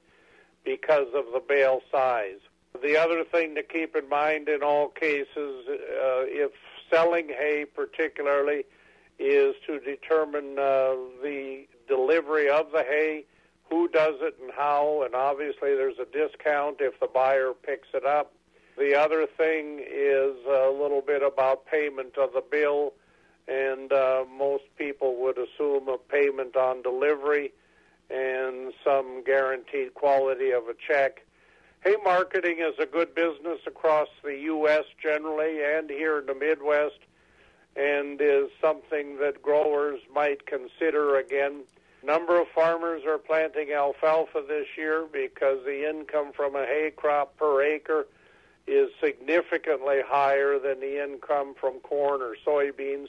because 0.65 1.09
of 1.15 1.27
the 1.33 1.43
bale 1.47 1.81
size. 1.93 2.41
The 2.81 2.97
other 2.97 3.25
thing 3.25 3.55
to 3.55 3.63
keep 3.63 3.95
in 3.95 4.09
mind 4.09 4.49
in 4.49 4.63
all 4.63 4.89
cases, 4.89 5.67
uh, 5.69 6.25
if 6.27 6.53
selling 6.91 7.29
hay 7.29 7.65
particularly, 7.65 8.65
is 9.19 9.55
to 9.67 9.79
determine 9.79 10.59
uh, 10.59 10.95
the 11.23 11.67
delivery 11.87 12.49
of 12.49 12.73
the 12.73 12.83
hay, 12.83 13.25
who 13.71 13.89
does 13.89 14.17
it 14.21 14.37
and 14.43 14.51
how, 14.55 15.03
and 15.05 15.15
obviously 15.15 15.75
there's 15.75 15.99
a 15.99 16.05
discount 16.05 16.77
if 16.81 16.99
the 17.01 17.07
buyer 17.07 17.53
picks 17.53 17.89
it 17.95 18.05
up. 18.05 18.33
The 18.77 18.95
other 18.95 19.27
thing 19.27 19.81
is 19.81 20.37
a 20.47 20.71
little 20.71 21.03
bit 21.07 21.23
about 21.23 21.67
payment 21.67 22.17
of 22.19 22.33
the 22.33 22.43
bill, 22.43 22.95
and 23.49 23.93
uh, 23.93 24.25
most 24.31 24.65
people 24.77 25.17
would 25.23 25.39
assume 25.39 25.89
a 25.89 25.99
payment 25.99 26.57
on 26.57 26.83
delivery 26.83 27.53
and 28.11 28.73
some 28.85 29.23
guaranteed 29.25 29.95
quality 29.95 30.51
of 30.51 30.65
a 30.65 30.75
check. 30.87 31.25
Hay 31.85 31.97
marketing 32.05 32.59
is 32.61 32.79
a 32.79 32.87
good 32.87 33.13
business 33.13 33.59
across 33.67 34.07
the 34.23 34.37
U.S. 34.39 34.85
generally 35.03 35.65
and 35.65 35.91
here 35.91 36.21
in 36.21 36.27
the 36.27 36.35
Midwest, 36.35 37.01
and 37.75 38.21
is 38.21 38.51
something 38.61 39.19
that 39.19 39.43
growers 39.43 39.99
might 40.15 40.47
consider 40.47 41.17
again. 41.17 41.65
Number 42.05 42.41
of 42.41 42.47
farmers 42.55 43.03
are 43.05 43.19
planting 43.19 43.73
alfalfa 43.73 44.45
this 44.47 44.67
year 44.77 45.07
because 45.13 45.65
the 45.65 45.89
income 45.89 46.31
from 46.33 46.55
a 46.55 46.65
hay 46.65 46.93
crop 46.97 47.37
per 47.37 47.63
acre 47.63 48.07
is 48.69 48.91
significantly 49.03 50.03
higher 50.07 50.61
than 50.61 50.79
the 50.79 51.03
income 51.03 51.55
from 51.61 51.81
corn 51.81 52.23
or 52.23 52.37
soybeans, 52.47 53.09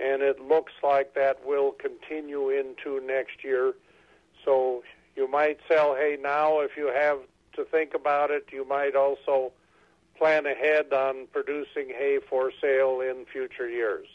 and 0.00 0.22
it 0.22 0.40
looks 0.40 0.72
like 0.82 1.12
that 1.12 1.44
will 1.44 1.72
continue 1.72 2.48
into 2.48 3.04
next 3.06 3.44
year. 3.44 3.74
So 4.46 4.82
you 5.14 5.28
might 5.28 5.58
sell 5.68 5.94
hay 5.94 6.16
now 6.18 6.60
if 6.60 6.70
you 6.74 6.86
have 6.86 7.18
to 7.58 7.64
think 7.64 7.94
about 7.94 8.30
it. 8.30 8.46
You 8.52 8.66
might 8.66 8.96
also 8.96 9.52
plan 10.16 10.46
ahead 10.46 10.92
on 10.92 11.26
producing 11.32 11.88
hay 11.88 12.18
for 12.28 12.50
sale 12.60 13.00
in 13.00 13.24
future 13.30 13.68
years. 13.68 14.06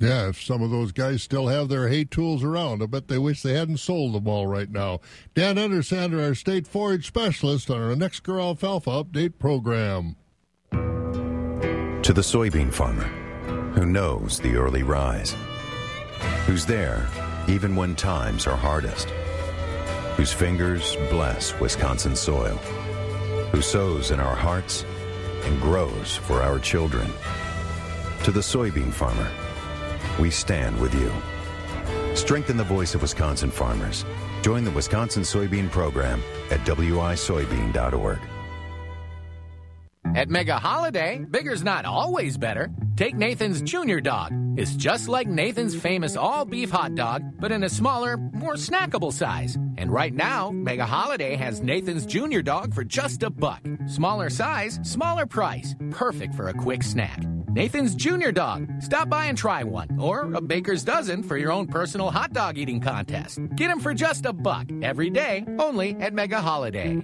Yeah, 0.00 0.28
if 0.28 0.42
some 0.42 0.62
of 0.62 0.70
those 0.70 0.92
guys 0.92 1.22
still 1.22 1.48
have 1.48 1.68
their 1.68 1.88
hay 1.88 2.04
tools 2.04 2.42
around, 2.42 2.82
I 2.82 2.86
bet 2.86 3.08
they 3.08 3.18
wish 3.18 3.42
they 3.42 3.52
hadn't 3.52 3.76
sold 3.78 4.14
them 4.14 4.26
all 4.26 4.46
right 4.46 4.70
now. 4.70 5.00
Dan 5.34 5.56
Undersander, 5.56 6.26
our 6.26 6.34
state 6.34 6.66
forage 6.66 7.06
specialist, 7.06 7.70
on 7.70 7.82
our 7.82 7.94
next 7.94 8.20
Grow 8.20 8.40
Alfalfa 8.40 8.90
Update 8.90 9.38
program. 9.38 10.16
To 10.70 12.12
the 12.14 12.22
soybean 12.22 12.72
farmer 12.72 13.08
who 13.74 13.84
knows 13.84 14.40
the 14.40 14.56
early 14.56 14.82
rise, 14.82 15.36
who's 16.46 16.64
there 16.64 17.06
even 17.46 17.76
when 17.76 17.94
times 17.94 18.46
are 18.46 18.56
hardest, 18.56 19.10
whose 20.16 20.32
fingers 20.32 20.96
bless 21.10 21.58
Wisconsin 21.60 22.16
soil 22.16 22.58
who 23.52 23.62
sows 23.62 24.10
in 24.10 24.20
our 24.20 24.34
hearts 24.34 24.84
and 25.44 25.60
grows 25.60 26.16
for 26.16 26.42
our 26.42 26.58
children. 26.58 27.10
To 28.24 28.30
the 28.30 28.40
soybean 28.40 28.92
farmer, 28.92 29.30
we 30.20 30.30
stand 30.30 30.78
with 30.80 30.94
you. 30.94 31.12
Strengthen 32.14 32.56
the 32.56 32.64
voice 32.64 32.94
of 32.94 33.02
Wisconsin 33.02 33.50
farmers. 33.50 34.04
Join 34.42 34.64
the 34.64 34.70
Wisconsin 34.70 35.22
Soybean 35.22 35.70
Program 35.70 36.22
at 36.50 36.60
wisoybean.org. 36.60 38.18
At 40.14 40.28
Mega 40.28 40.58
Holiday, 40.58 41.24
bigger's 41.30 41.62
not 41.62 41.84
always 41.84 42.36
better. 42.36 42.70
Take 43.00 43.16
Nathan's 43.16 43.62
Junior 43.62 43.98
Dog. 43.98 44.30
It's 44.58 44.76
just 44.76 45.08
like 45.08 45.26
Nathan's 45.26 45.74
famous 45.74 46.18
all 46.18 46.44
beef 46.44 46.70
hot 46.70 46.94
dog, 46.94 47.22
but 47.40 47.50
in 47.50 47.64
a 47.64 47.68
smaller, 47.70 48.18
more 48.18 48.56
snackable 48.56 49.10
size. 49.10 49.56
And 49.78 49.90
right 49.90 50.12
now, 50.12 50.50
Mega 50.50 50.84
Holiday 50.84 51.34
has 51.34 51.62
Nathan's 51.62 52.04
Junior 52.04 52.42
Dog 52.42 52.74
for 52.74 52.84
just 52.84 53.22
a 53.22 53.30
buck. 53.30 53.62
Smaller 53.86 54.28
size, 54.28 54.78
smaller 54.82 55.24
price. 55.24 55.74
Perfect 55.90 56.34
for 56.34 56.50
a 56.50 56.52
quick 56.52 56.82
snack. 56.82 57.24
Nathan's 57.48 57.94
Junior 57.94 58.32
Dog. 58.32 58.68
Stop 58.82 59.08
by 59.08 59.24
and 59.24 59.38
try 59.38 59.64
one, 59.64 59.98
or 59.98 60.30
a 60.34 60.42
baker's 60.42 60.84
dozen 60.84 61.22
for 61.22 61.38
your 61.38 61.52
own 61.52 61.68
personal 61.68 62.10
hot 62.10 62.34
dog 62.34 62.58
eating 62.58 62.80
contest. 62.80 63.38
Get 63.56 63.68
them 63.68 63.80
for 63.80 63.94
just 63.94 64.26
a 64.26 64.34
buck 64.34 64.66
every 64.82 65.08
day, 65.08 65.46
only 65.58 65.96
at 66.00 66.12
Mega 66.12 66.42
Holiday. 66.42 67.02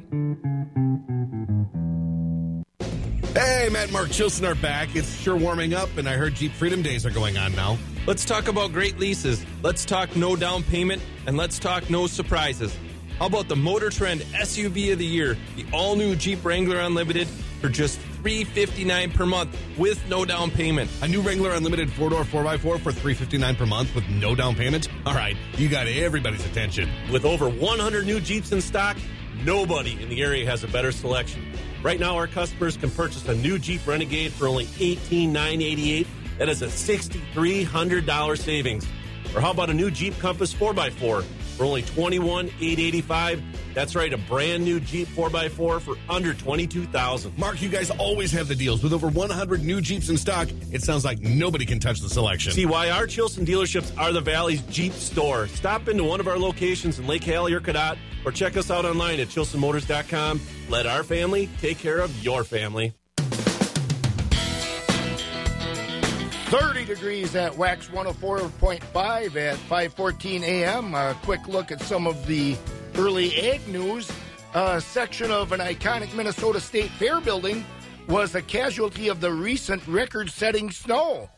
Hey, 3.37 3.69
Matt 3.71 3.83
and 3.83 3.93
Mark 3.93 4.09
Chilson 4.09 4.51
are 4.51 4.55
back. 4.55 4.97
It's 4.97 5.15
sure 5.21 5.37
warming 5.37 5.75
up, 5.75 5.95
and 5.99 6.09
I 6.09 6.15
heard 6.15 6.35
Jeep 6.35 6.53
Freedom 6.53 6.81
Days 6.81 7.05
are 7.05 7.11
going 7.11 7.37
on 7.37 7.55
now. 7.55 7.77
Let's 8.07 8.25
talk 8.25 8.49
about 8.49 8.73
great 8.73 8.99
leases. 8.99 9.45
Let's 9.63 9.85
talk 9.85 10.17
no 10.17 10.37
down 10.37 10.63
payment, 10.63 11.03
and 11.27 11.37
let's 11.37 11.59
talk 11.59 11.91
no 11.91 12.07
surprises. 12.07 12.75
How 13.19 13.27
about 13.27 13.49
the 13.49 13.55
Motor 13.55 13.91
Trend 13.91 14.23
SUV 14.33 14.95
of 14.95 14.99
the 14.99 15.05
Year, 15.05 15.37
the 15.55 15.67
all 15.71 15.97
new 15.97 16.17
Jeep 16.17 16.43
Wrangler 16.47 16.81
Unlimited 16.81 17.29
for 17.61 17.69
just 17.69 17.99
359 18.23 19.11
per 19.11 19.27
month 19.27 19.55
with 19.77 20.03
no 20.09 20.25
down 20.25 20.51
payment. 20.51 20.91
A 21.03 21.09
new 21.09 21.21
Wrangler 21.21 21.51
Unlimited 21.51 21.93
four 21.93 22.09
door 22.09 22.25
4x4 22.25 22.59
for 22.61 22.79
359 22.91 23.55
per 23.57 23.67
month 23.67 23.95
with 23.95 24.09
no 24.09 24.35
down 24.35 24.55
payment? 24.55 24.89
All 25.05 25.13
right, 25.13 25.37
you 25.59 25.69
got 25.69 25.89
everybody's 25.89 26.47
attention. 26.47 26.89
With 27.13 27.27
over 27.27 27.51
100 27.51 28.07
new 28.07 28.19
Jeeps 28.19 28.53
in 28.53 28.63
stock, 28.63 28.97
nobody 29.45 30.03
in 30.03 30.09
the 30.09 30.23
area 30.23 30.47
has 30.47 30.65
a 30.65 30.69
better 30.69 30.91
selection. 30.91 31.53
Right 31.83 32.01
now, 32.01 32.17
our 32.17 32.27
customers 32.27 32.77
can 32.77 32.91
purchase 32.91 33.27
a 33.29 33.35
new 33.35 33.59
Jeep 33.59 33.87
Renegade 33.87 34.33
for 34.33 34.49
only 34.49 34.65
18,988. 34.79 36.07
That 36.39 36.49
is 36.49 36.63
a 36.63 36.67
$6,300 36.67 38.39
savings. 38.39 38.87
Or 39.35 39.41
how 39.41 39.51
about 39.51 39.71
a 39.71 39.75
new 39.75 39.91
Jeep 39.91 40.19
Compass 40.19 40.53
4x4 40.55 41.23
for 41.23 41.65
only 41.65 41.83
$21,885? 41.83 43.43
That's 43.77 43.95
right, 43.95 44.11
a 44.11 44.17
brand 44.17 44.65
new 44.65 44.81
Jeep 44.81 45.07
4x4 45.09 45.83
for 45.83 45.97
under 46.09 46.33
22,000. 46.33 47.37
Mark, 47.37 47.61
you 47.61 47.69
guys 47.69 47.91
always 47.91 48.33
have 48.33 48.49
the 48.49 48.55
deals. 48.55 48.83
With 48.83 48.95
over 48.95 49.09
100 49.09 49.63
new 49.63 49.83
Jeeps 49.83 50.09
in 50.09 50.17
stock, 50.17 50.49
it 50.73 50.83
sounds 50.83 51.05
like 51.05 51.21
nobody 51.21 51.67
can 51.67 51.79
touch 51.79 52.01
the 52.01 52.09
selection. 52.09 52.53
See 52.53 52.65
why 52.65 52.89
our 52.89 53.07
Chilson 53.07 53.45
dealerships 53.45 53.93
are 53.99 54.13
the 54.13 54.23
Valley's 54.23 54.63
Jeep 54.63 54.95
store. 54.95 55.47
Stop 55.49 55.89
into 55.89 56.05
one 56.05 56.21
of 56.21 56.27
our 56.27 56.39
locations 56.39 56.99
in 56.99 57.07
Lake 57.07 57.23
Hallie 57.25 57.53
or 57.53 57.61
Cadott, 57.61 57.99
or 58.25 58.33
check 58.33 58.57
us 58.57 58.71
out 58.71 58.87
online 58.87 59.21
at 59.21 59.29
chilsonmotors.com. 59.29 60.41
Let 60.71 60.87
our 60.87 61.03
family 61.03 61.51
take 61.61 61.79
care 61.79 61.99
of 61.99 62.25
your 62.25 62.45
family. 62.45 62.95
30 66.47 66.87
degrees 66.87 67.37
at 67.37 67.55
Wax 67.59 67.89
104.5 67.89 69.37
at 69.37 69.57
5:14 69.69 70.43
a.m. 70.45 70.95
A 70.95 71.15
quick 71.25 71.47
look 71.47 71.71
at 71.71 71.83
some 71.83 72.07
of 72.07 72.27
the 72.27 72.57
early 72.99 73.35
egg 73.37 73.67
news. 73.69 74.11
A 74.55 74.81
section 74.81 75.31
of 75.31 75.53
an 75.53 75.61
iconic 75.61 76.15
Minnesota 76.15 76.61
State 76.61 76.91
Fair 76.93 77.21
building 77.21 77.65
was 78.09 78.35
a 78.35 78.43
casualty 78.43 79.09
of 79.09 79.21
the 79.21 79.31
recent 79.31 79.87
record-setting 79.87 80.71
snow. 80.71 81.29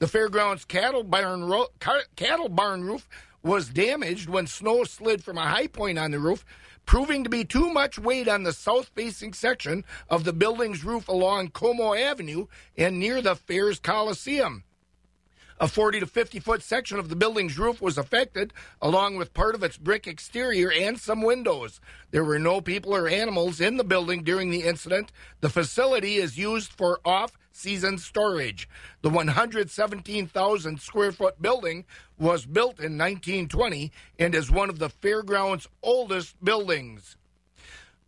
The 0.00 0.08
fairgrounds 0.08 0.64
cattle 0.64 1.04
barn 1.04 1.44
ro- 1.44 1.68
cattle 2.16 2.48
barn 2.48 2.82
roof 2.82 3.08
was 3.42 3.68
damaged 3.68 4.28
when 4.28 4.46
snow 4.46 4.84
slid 4.84 5.22
from 5.22 5.38
a 5.38 5.46
high 5.46 5.68
point 5.68 5.98
on 5.98 6.10
the 6.10 6.18
roof, 6.18 6.44
proving 6.84 7.22
to 7.22 7.30
be 7.30 7.44
too 7.44 7.70
much 7.70 7.98
weight 7.98 8.26
on 8.26 8.42
the 8.42 8.52
south 8.52 8.90
facing 8.94 9.34
section 9.34 9.84
of 10.08 10.24
the 10.24 10.32
building's 10.32 10.84
roof 10.84 11.06
along 11.08 11.48
Como 11.50 11.94
Avenue 11.94 12.46
and 12.76 12.98
near 12.98 13.22
the 13.22 13.36
Fairs 13.36 13.78
Coliseum. 13.78 14.64
A 15.60 15.68
40 15.68 16.00
to 16.00 16.06
50 16.06 16.40
foot 16.40 16.62
section 16.62 16.98
of 16.98 17.08
the 17.08 17.14
building's 17.14 17.56
roof 17.56 17.80
was 17.80 17.96
affected, 17.96 18.52
along 18.82 19.16
with 19.16 19.32
part 19.34 19.54
of 19.54 19.62
its 19.62 19.76
brick 19.76 20.08
exterior 20.08 20.72
and 20.72 20.98
some 20.98 21.22
windows. 21.22 21.80
There 22.10 22.24
were 22.24 22.40
no 22.40 22.60
people 22.60 22.92
or 22.92 23.06
animals 23.06 23.60
in 23.60 23.76
the 23.76 23.84
building 23.84 24.24
during 24.24 24.50
the 24.50 24.64
incident. 24.64 25.12
The 25.42 25.48
facility 25.48 26.16
is 26.16 26.36
used 26.36 26.72
for 26.72 26.98
off 27.04 27.38
season 27.52 27.98
storage. 27.98 28.68
The 29.02 29.10
117,000 29.10 30.80
square 30.80 31.12
foot 31.12 31.40
building 31.40 31.84
was 32.18 32.46
built 32.46 32.80
in 32.80 32.98
1920 32.98 33.92
and 34.18 34.34
is 34.34 34.50
one 34.50 34.68
of 34.68 34.80
the 34.80 34.90
fairground's 34.90 35.68
oldest 35.84 36.34
buildings. 36.44 37.16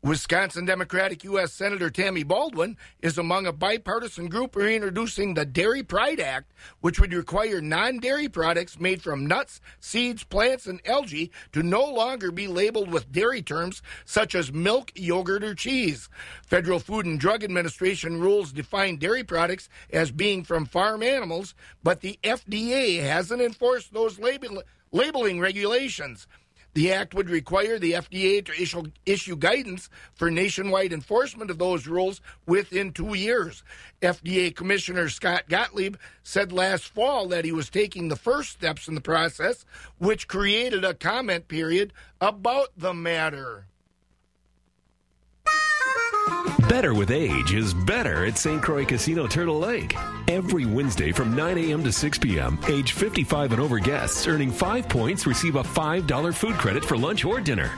Wisconsin 0.02 0.66
Democratic 0.66 1.24
U.S. 1.24 1.52
Senator 1.52 1.90
Tammy 1.90 2.22
Baldwin 2.22 2.76
is 3.00 3.18
among 3.18 3.46
a 3.46 3.52
bipartisan 3.52 4.28
group 4.28 4.54
reintroducing 4.54 5.34
the 5.34 5.44
Dairy 5.44 5.82
Pride 5.82 6.20
Act, 6.20 6.52
which 6.80 7.00
would 7.00 7.12
require 7.12 7.60
non 7.60 7.98
dairy 7.98 8.28
products 8.28 8.78
made 8.78 9.02
from 9.02 9.26
nuts, 9.26 9.60
seeds, 9.80 10.22
plants, 10.22 10.66
and 10.66 10.80
algae 10.86 11.32
to 11.52 11.62
no 11.62 11.84
longer 11.84 12.30
be 12.30 12.46
labeled 12.46 12.90
with 12.92 13.10
dairy 13.10 13.42
terms 13.42 13.82
such 14.04 14.34
as 14.36 14.52
milk, 14.52 14.92
yogurt, 14.94 15.42
or 15.42 15.54
cheese. 15.54 16.08
Federal 16.46 16.78
Food 16.78 17.06
and 17.06 17.18
Drug 17.18 17.42
Administration 17.42 18.20
rules 18.20 18.52
define 18.52 18.96
dairy 18.96 19.24
products 19.24 19.68
as 19.90 20.12
being 20.12 20.44
from 20.44 20.66
farm 20.66 21.02
animals, 21.02 21.54
but 21.82 22.00
the 22.02 22.18
FDA 22.22 23.00
hasn't 23.02 23.42
enforced 23.42 23.92
those 23.92 24.20
label- 24.20 24.62
labeling 24.92 25.40
regulations. 25.40 26.28
The 26.76 26.92
act 26.92 27.14
would 27.14 27.30
require 27.30 27.78
the 27.78 27.92
FDA 27.92 28.44
to 28.44 28.52
issue, 28.52 28.92
issue 29.06 29.34
guidance 29.34 29.88
for 30.14 30.30
nationwide 30.30 30.92
enforcement 30.92 31.50
of 31.50 31.56
those 31.56 31.86
rules 31.86 32.20
within 32.44 32.92
two 32.92 33.14
years. 33.14 33.64
FDA 34.02 34.54
Commissioner 34.54 35.08
Scott 35.08 35.44
Gottlieb 35.48 35.96
said 36.22 36.52
last 36.52 36.84
fall 36.84 37.28
that 37.28 37.46
he 37.46 37.52
was 37.52 37.70
taking 37.70 38.08
the 38.08 38.14
first 38.14 38.50
steps 38.50 38.88
in 38.88 38.94
the 38.94 39.00
process, 39.00 39.64
which 39.96 40.28
created 40.28 40.84
a 40.84 40.92
comment 40.92 41.48
period 41.48 41.94
about 42.20 42.68
the 42.76 42.92
matter. 42.92 43.64
Better 46.68 46.94
with 46.94 47.10
age 47.10 47.54
is 47.54 47.72
better 47.72 48.26
at 48.26 48.36
St. 48.36 48.60
Croix 48.60 48.84
Casino 48.84 49.26
Turtle 49.26 49.58
Lake. 49.58 49.96
Every 50.28 50.66
Wednesday 50.66 51.12
from 51.12 51.34
9 51.36 51.56
a.m. 51.58 51.84
to 51.84 51.92
6 51.92 52.18
p.m., 52.18 52.58
age 52.68 52.92
55 52.92 53.52
and 53.52 53.60
over 53.62 53.78
guests 53.78 54.26
earning 54.26 54.50
5 54.50 54.88
points 54.88 55.26
receive 55.26 55.54
a 55.56 55.62
$5 55.62 56.34
food 56.34 56.54
credit 56.54 56.84
for 56.84 56.96
lunch 56.96 57.24
or 57.24 57.40
dinner. 57.40 57.70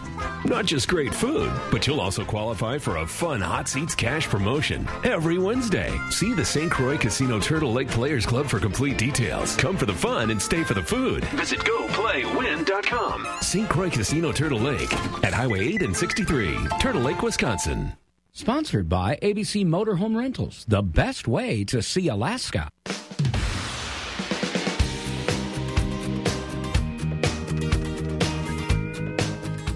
Not 0.45 0.65
just 0.65 0.89
great 0.89 1.15
food, 1.15 1.53
but 1.71 1.87
you'll 1.87 2.01
also 2.01 2.25
qualify 2.25 2.79
for 2.79 2.97
a 2.97 3.07
fun 3.07 3.41
Hot 3.41 3.69
Seats 3.69 3.95
cash 3.95 4.27
promotion 4.27 4.89
every 5.05 5.39
Wednesday. 5.39 5.97
See 6.11 6.33
the 6.33 6.45
St. 6.45 6.71
Croix 6.71 6.97
Casino 6.97 7.39
Turtle 7.39 7.73
Lake 7.73 7.89
Players 7.89 8.25
Club 8.25 8.47
for 8.47 8.59
complete 8.59 8.97
details. 8.97 9.55
Come 9.57 9.77
for 9.77 9.87
the 9.87 9.93
fun 9.93 10.31
and 10.31 10.41
stay 10.41 10.65
for 10.65 10.75
the 10.75 10.83
food. 10.83 11.25
Visit 11.37 11.59
GoPlayWin.com. 11.61 13.27
St. 13.43 13.69
Croix 13.69 13.91
Casino 13.91 14.33
Turtle 14.33 14.61
Lake 14.61 14.93
at 15.25 15.35
Highway 15.35 15.61
8 15.75 15.83
and 15.83 15.97
63, 15.97 16.57
Turtle 16.81 17.03
Lake, 17.03 17.23
Wisconsin. 17.23 17.93
Sponsored 18.39 18.89
by 18.89 19.19
ABC 19.21 19.67
Motorhome 19.67 20.17
Rentals, 20.17 20.65
the 20.69 20.81
best 20.81 21.27
way 21.27 21.65
to 21.65 21.83
see 21.83 22.07
Alaska. 22.07 22.69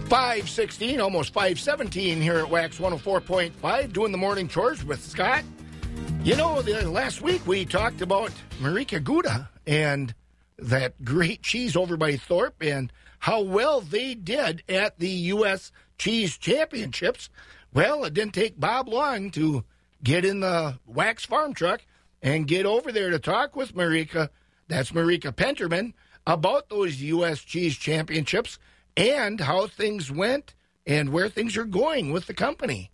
Five 0.08 0.48
sixteen, 0.48 1.00
almost 1.00 1.32
five 1.32 1.58
seventeen 1.58 2.20
here 2.20 2.38
at 2.38 2.48
Wax 2.48 2.78
one 2.78 2.92
hundred 2.92 3.02
four 3.02 3.20
point 3.20 3.52
five, 3.56 3.92
doing 3.92 4.12
the 4.12 4.18
morning 4.18 4.46
chores 4.46 4.84
with 4.84 5.02
Scott. 5.02 5.42
You 6.22 6.36
know, 6.36 6.62
the, 6.62 6.88
last 6.88 7.20
week 7.20 7.44
we 7.44 7.64
talked 7.64 8.00
about 8.00 8.30
Marieke 8.60 9.02
Gouda 9.02 9.50
and 9.66 10.14
that 10.56 11.04
great 11.04 11.42
cheese 11.42 11.74
over 11.74 11.96
by 11.96 12.14
Thorpe 12.14 12.62
and 12.62 12.92
how 13.18 13.40
well 13.40 13.80
they 13.80 14.14
did 14.14 14.62
at 14.68 15.00
the 15.00 15.08
U.S. 15.08 15.72
Cheese 15.98 16.38
Championships. 16.38 17.28
Well, 17.74 18.04
it 18.04 18.12
didn't 18.12 18.34
take 18.34 18.60
Bob 18.60 18.88
long 18.88 19.30
to 19.32 19.64
get 20.04 20.24
in 20.24 20.40
the 20.40 20.78
wax 20.86 21.24
farm 21.24 21.54
truck 21.54 21.82
and 22.20 22.46
get 22.46 22.66
over 22.66 22.92
there 22.92 23.10
to 23.10 23.18
talk 23.18 23.56
with 23.56 23.74
Marieke. 23.74 24.28
That's 24.68 24.92
Marieke 24.92 25.34
Penterman 25.34 25.94
about 26.26 26.68
those 26.68 27.00
U.S. 27.00 27.40
Cheese 27.40 27.76
Championships 27.76 28.58
and 28.96 29.40
how 29.40 29.66
things 29.66 30.10
went 30.10 30.54
and 30.86 31.10
where 31.12 31.28
things 31.28 31.56
are 31.56 31.64
going 31.64 32.12
with 32.12 32.26
the 32.26 32.34
company. 32.34 32.90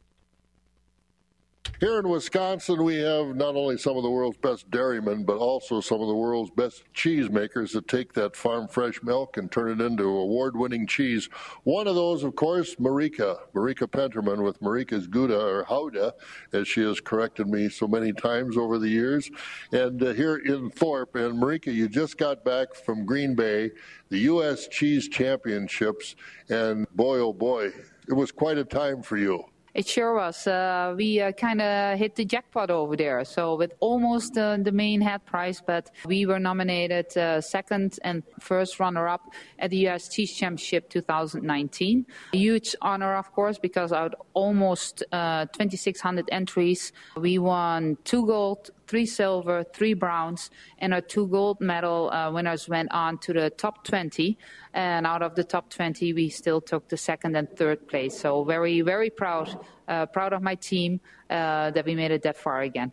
Here 1.80 2.00
in 2.00 2.08
Wisconsin, 2.08 2.82
we 2.82 2.96
have 2.96 3.36
not 3.36 3.54
only 3.54 3.78
some 3.78 3.96
of 3.96 4.02
the 4.02 4.10
world's 4.10 4.36
best 4.36 4.68
dairymen, 4.68 5.22
but 5.22 5.36
also 5.36 5.80
some 5.80 6.00
of 6.00 6.08
the 6.08 6.14
world's 6.14 6.50
best 6.50 6.82
cheesemakers 6.92 7.72
that 7.72 7.86
take 7.86 8.12
that 8.14 8.34
farm 8.34 8.66
fresh 8.66 9.00
milk 9.04 9.36
and 9.36 9.52
turn 9.52 9.70
it 9.70 9.84
into 9.84 10.02
award 10.02 10.56
winning 10.56 10.88
cheese. 10.88 11.28
One 11.62 11.86
of 11.86 11.94
those, 11.94 12.24
of 12.24 12.34
course, 12.34 12.74
Marieke, 12.76 13.38
Marieke 13.54 13.86
Penterman 13.86 14.42
with 14.42 14.60
Marieke's 14.60 15.06
Gouda 15.06 15.40
or 15.40 15.64
Howda, 15.66 16.14
as 16.52 16.66
she 16.66 16.80
has 16.80 16.98
corrected 16.98 17.46
me 17.46 17.68
so 17.68 17.86
many 17.86 18.12
times 18.12 18.56
over 18.56 18.80
the 18.80 18.88
years. 18.88 19.30
And 19.70 20.02
uh, 20.02 20.14
here 20.14 20.38
in 20.38 20.70
Thorpe, 20.70 21.14
and 21.14 21.40
Marieke, 21.40 21.72
you 21.72 21.88
just 21.88 22.18
got 22.18 22.44
back 22.44 22.74
from 22.74 23.06
Green 23.06 23.36
Bay, 23.36 23.70
the 24.08 24.18
U.S. 24.20 24.66
Cheese 24.66 25.08
Championships, 25.08 26.16
and 26.48 26.88
boy, 26.96 27.18
oh 27.18 27.32
boy, 27.32 27.70
it 28.08 28.14
was 28.14 28.32
quite 28.32 28.58
a 28.58 28.64
time 28.64 29.00
for 29.00 29.16
you. 29.16 29.44
It 29.78 29.86
sure 29.86 30.12
was. 30.12 30.44
Uh, 30.44 30.92
we 30.96 31.20
uh, 31.20 31.30
kind 31.30 31.62
of 31.62 32.00
hit 32.00 32.16
the 32.16 32.24
jackpot 32.24 32.68
over 32.68 32.96
there. 32.96 33.24
So 33.24 33.54
with 33.54 33.74
almost 33.78 34.36
uh, 34.36 34.56
the 34.60 34.72
main 34.72 35.00
head 35.00 35.24
prize, 35.24 35.62
but 35.64 35.92
we 36.04 36.26
were 36.26 36.40
nominated 36.40 37.16
uh, 37.16 37.40
second 37.40 37.96
and 38.02 38.24
first 38.40 38.80
runner-up 38.80 39.32
at 39.60 39.70
the 39.70 39.76
U.S. 39.86 40.08
Cheese 40.08 40.34
Championship 40.34 40.90
2019. 40.90 42.06
A 42.32 42.36
huge 42.36 42.74
honor, 42.82 43.14
of 43.14 43.30
course, 43.32 43.56
because 43.56 43.92
out 43.92 44.14
of 44.14 44.22
almost 44.34 45.04
uh, 45.12 45.46
2,600 45.52 46.28
entries, 46.32 46.92
we 47.16 47.38
won 47.38 47.98
two 48.02 48.26
gold, 48.26 48.72
three 48.88 49.06
silver, 49.06 49.62
three 49.62 49.94
browns, 49.94 50.50
and 50.78 50.92
our 50.92 51.00
two 51.00 51.26
gold 51.28 51.60
medal 51.60 52.10
uh, 52.10 52.32
winners 52.32 52.68
went 52.68 52.90
on 52.90 53.18
to 53.18 53.32
the 53.32 53.50
top 53.50 53.84
20. 53.84 54.36
And 54.74 55.06
out 55.06 55.22
of 55.22 55.34
the 55.34 55.44
top 55.44 55.70
20, 55.70 56.12
we 56.14 56.28
still 56.30 56.60
took 56.60 56.88
the 56.88 56.96
second 56.96 57.36
and 57.36 57.48
third 57.56 57.86
place. 57.86 58.18
So 58.18 58.42
very, 58.44 58.80
very 58.80 59.10
proud, 59.10 59.64
uh, 59.86 60.06
proud 60.06 60.32
of 60.32 60.42
my 60.42 60.54
team 60.54 61.00
uh, 61.30 61.70
that 61.70 61.84
we 61.84 61.94
made 61.94 62.10
it 62.10 62.22
that 62.22 62.36
far 62.36 62.62
again. 62.62 62.90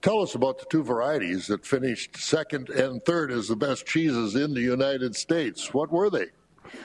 Tell 0.00 0.20
us 0.22 0.34
about 0.34 0.58
the 0.58 0.66
two 0.70 0.84
varieties 0.84 1.48
that 1.48 1.66
finished 1.66 2.16
second 2.16 2.70
and 2.70 3.04
third 3.04 3.32
as 3.32 3.48
the 3.48 3.56
best 3.56 3.84
cheeses 3.84 4.36
in 4.36 4.54
the 4.54 4.60
United 4.60 5.16
States. 5.16 5.74
What 5.74 5.90
were 5.90 6.08
they? 6.08 6.26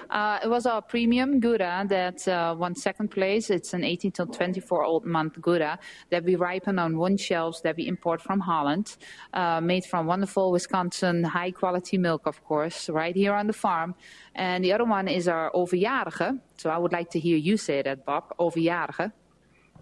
Uh, 0.09 0.39
it 0.43 0.47
was 0.47 0.65
our 0.65 0.81
premium 0.81 1.39
Gouda 1.39 1.85
that 1.89 2.27
uh, 2.27 2.55
won 2.57 2.75
second 2.75 3.09
place. 3.09 3.49
It's 3.49 3.73
an 3.73 3.83
18 3.83 4.11
to 4.13 4.25
24 4.25 4.83
old 4.83 5.05
month 5.05 5.41
Gouda 5.41 5.79
that 6.09 6.23
we 6.23 6.35
ripen 6.35 6.79
on 6.79 6.97
one 6.97 7.17
shelves 7.17 7.61
that 7.61 7.75
we 7.77 7.87
import 7.87 8.21
from 8.21 8.39
Holland, 8.39 8.97
uh, 9.33 9.61
made 9.61 9.85
from 9.85 10.07
wonderful 10.07 10.51
Wisconsin 10.51 11.23
high 11.23 11.51
quality 11.51 11.97
milk, 11.97 12.25
of 12.25 12.43
course, 12.43 12.89
right 12.89 13.15
here 13.15 13.33
on 13.33 13.47
the 13.47 13.53
farm. 13.53 13.95
And 14.35 14.63
the 14.63 14.73
other 14.73 14.85
one 14.85 15.07
is 15.07 15.27
our 15.27 15.51
overjarige. 15.51 16.39
So 16.57 16.69
I 16.69 16.77
would 16.77 16.91
like 16.91 17.09
to 17.11 17.19
hear 17.19 17.37
you 17.37 17.57
say 17.57 17.81
that, 17.81 18.05
Bob. 18.05 18.35
Overjarige. 18.39 19.11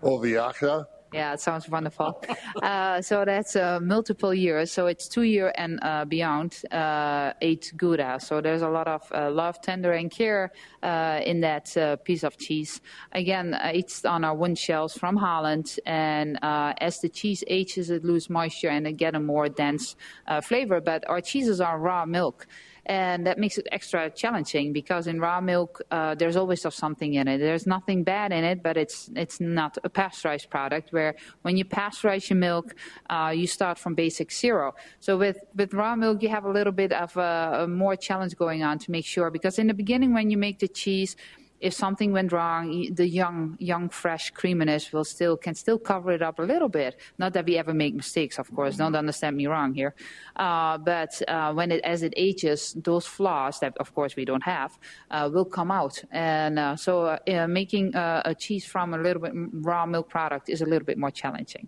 Overjarige. 0.01 0.85
Yeah, 1.13 1.33
it 1.33 1.41
sounds 1.41 1.67
wonderful. 1.67 2.23
uh, 2.63 3.01
so 3.01 3.25
that's 3.25 3.57
uh, 3.57 3.81
multiple 3.81 4.33
years. 4.33 4.71
So 4.71 4.87
it's 4.87 5.09
two 5.09 5.23
year 5.23 5.51
and 5.55 5.77
uh, 5.81 6.05
beyond 6.05 6.63
uh, 6.71 7.33
eight 7.41 7.73
Gouda. 7.75 8.19
So 8.21 8.39
there's 8.39 8.61
a 8.61 8.69
lot 8.69 8.87
of 8.87 9.11
uh, 9.13 9.29
love, 9.29 9.61
tender, 9.61 9.91
and 9.91 10.09
care 10.09 10.51
uh, 10.83 11.19
in 11.25 11.41
that 11.41 11.75
piece 12.05 12.23
of 12.23 12.37
cheese. 12.37 12.79
Again, 13.11 13.57
it's 13.73 14.05
on 14.05 14.23
our 14.23 14.33
one 14.33 14.55
shells 14.55 14.93
from 14.93 15.17
Holland, 15.17 15.77
and 15.85 16.39
as 16.41 17.01
the 17.01 17.09
cheese 17.09 17.43
ages, 17.47 17.89
it 17.89 18.05
loses 18.05 18.29
moisture 18.29 18.69
and 18.69 18.87
it 18.87 18.93
get 18.93 19.13
a 19.13 19.19
more 19.19 19.49
dense 19.49 19.95
flavor. 20.43 20.79
But 20.79 21.03
our 21.09 21.19
cheeses 21.19 21.59
are 21.59 21.77
raw 21.77 22.05
milk 22.05 22.47
and 22.85 23.27
that 23.27 23.37
makes 23.37 23.57
it 23.57 23.67
extra 23.71 24.09
challenging 24.09 24.73
because 24.73 25.07
in 25.07 25.19
raw 25.19 25.39
milk 25.39 25.81
uh, 25.91 26.15
there's 26.15 26.35
always 26.35 26.61
something 26.73 27.13
in 27.13 27.27
it. 27.27 27.37
There's 27.37 27.67
nothing 27.67 28.03
bad 28.03 28.31
in 28.31 28.43
it, 28.43 28.63
but 28.63 28.77
it's 28.77 29.09
it's 29.15 29.39
not 29.39 29.77
a 29.83 29.89
pasteurized 29.89 30.49
product. 30.49 30.91
Where 30.91 31.15
when 31.43 31.57
you 31.57 31.65
pasteurize 31.65 32.29
your 32.29 32.37
milk, 32.37 32.75
uh, 33.09 33.33
you 33.35 33.47
start 33.47 33.77
from 33.77 33.93
basic 33.95 34.31
zero. 34.31 34.73
So 34.99 35.17
with 35.17 35.37
with 35.55 35.73
raw 35.73 35.95
milk, 35.95 36.23
you 36.23 36.29
have 36.29 36.45
a 36.45 36.51
little 36.51 36.73
bit 36.73 36.91
of 36.91 37.15
a, 37.17 37.63
a 37.63 37.67
more 37.67 37.95
challenge 37.95 38.35
going 38.35 38.63
on 38.63 38.79
to 38.79 38.91
make 38.91 39.05
sure 39.05 39.29
because 39.29 39.59
in 39.59 39.67
the 39.67 39.73
beginning 39.73 40.13
when 40.13 40.29
you 40.31 40.37
make 40.37 40.59
the 40.59 40.67
cheese 40.67 41.15
if 41.61 41.73
something 41.73 42.11
went 42.11 42.31
wrong, 42.31 42.93
the 42.93 43.07
young, 43.07 43.55
young, 43.59 43.87
fresh 43.89 44.31
creaminess 44.31 44.91
will 44.91 45.03
still 45.03 45.37
can 45.37 45.53
still 45.53 45.77
cover 45.77 46.11
it 46.11 46.21
up 46.21 46.39
a 46.39 46.41
little 46.41 46.69
bit. 46.69 46.99
Not 47.19 47.33
that 47.33 47.45
we 47.45 47.57
ever 47.57 47.73
make 47.73 47.93
mistakes, 47.93 48.39
of 48.39 48.53
course. 48.53 48.77
Don't 48.77 48.95
understand 48.95 49.37
me 49.37 49.45
wrong 49.45 49.73
here. 49.73 49.93
Uh, 50.35 50.79
but 50.79 51.21
uh, 51.27 51.53
when 51.53 51.71
it 51.71 51.81
as 51.83 52.01
it 52.01 52.13
ages, 52.17 52.73
those 52.83 53.05
flaws 53.05 53.59
that, 53.59 53.77
of 53.77 53.93
course, 53.93 54.15
we 54.15 54.25
don't 54.25 54.43
have 54.43 54.77
uh, 55.11 55.29
will 55.31 55.45
come 55.45 55.71
out. 55.71 56.03
And 56.11 56.57
uh, 56.57 56.75
so, 56.75 57.05
uh, 57.05 57.47
making 57.47 57.95
a 57.95 58.35
cheese 58.37 58.65
from 58.65 58.93
a 58.93 58.97
little 58.97 59.21
bit 59.21 59.33
raw 59.35 59.85
milk 59.85 60.09
product 60.09 60.49
is 60.49 60.61
a 60.61 60.65
little 60.65 60.85
bit 60.85 60.97
more 60.97 61.11
challenging. 61.11 61.67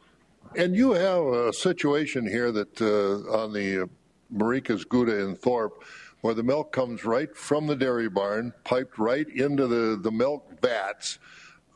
And 0.55 0.75
you 0.75 0.93
have 0.93 1.23
a 1.25 1.53
situation 1.53 2.27
here 2.27 2.51
that 2.51 2.81
on 2.81 3.53
the 3.53 3.89
Marieke's 4.31 4.83
Gouda 4.83 5.19
in 5.19 5.35
Thorp 5.35 5.83
where 6.23 6.33
the 6.33 6.41
milk 6.41 6.71
comes 6.71 7.03
right 7.03 7.35
from 7.35 7.67
the 7.67 7.75
dairy 7.75 8.07
barn, 8.07 8.53
piped 8.63 8.97
right 8.97 9.27
into 9.27 9.67
the, 9.67 9.99
the 10.01 10.09
milk 10.09 10.49
vats. 10.61 11.19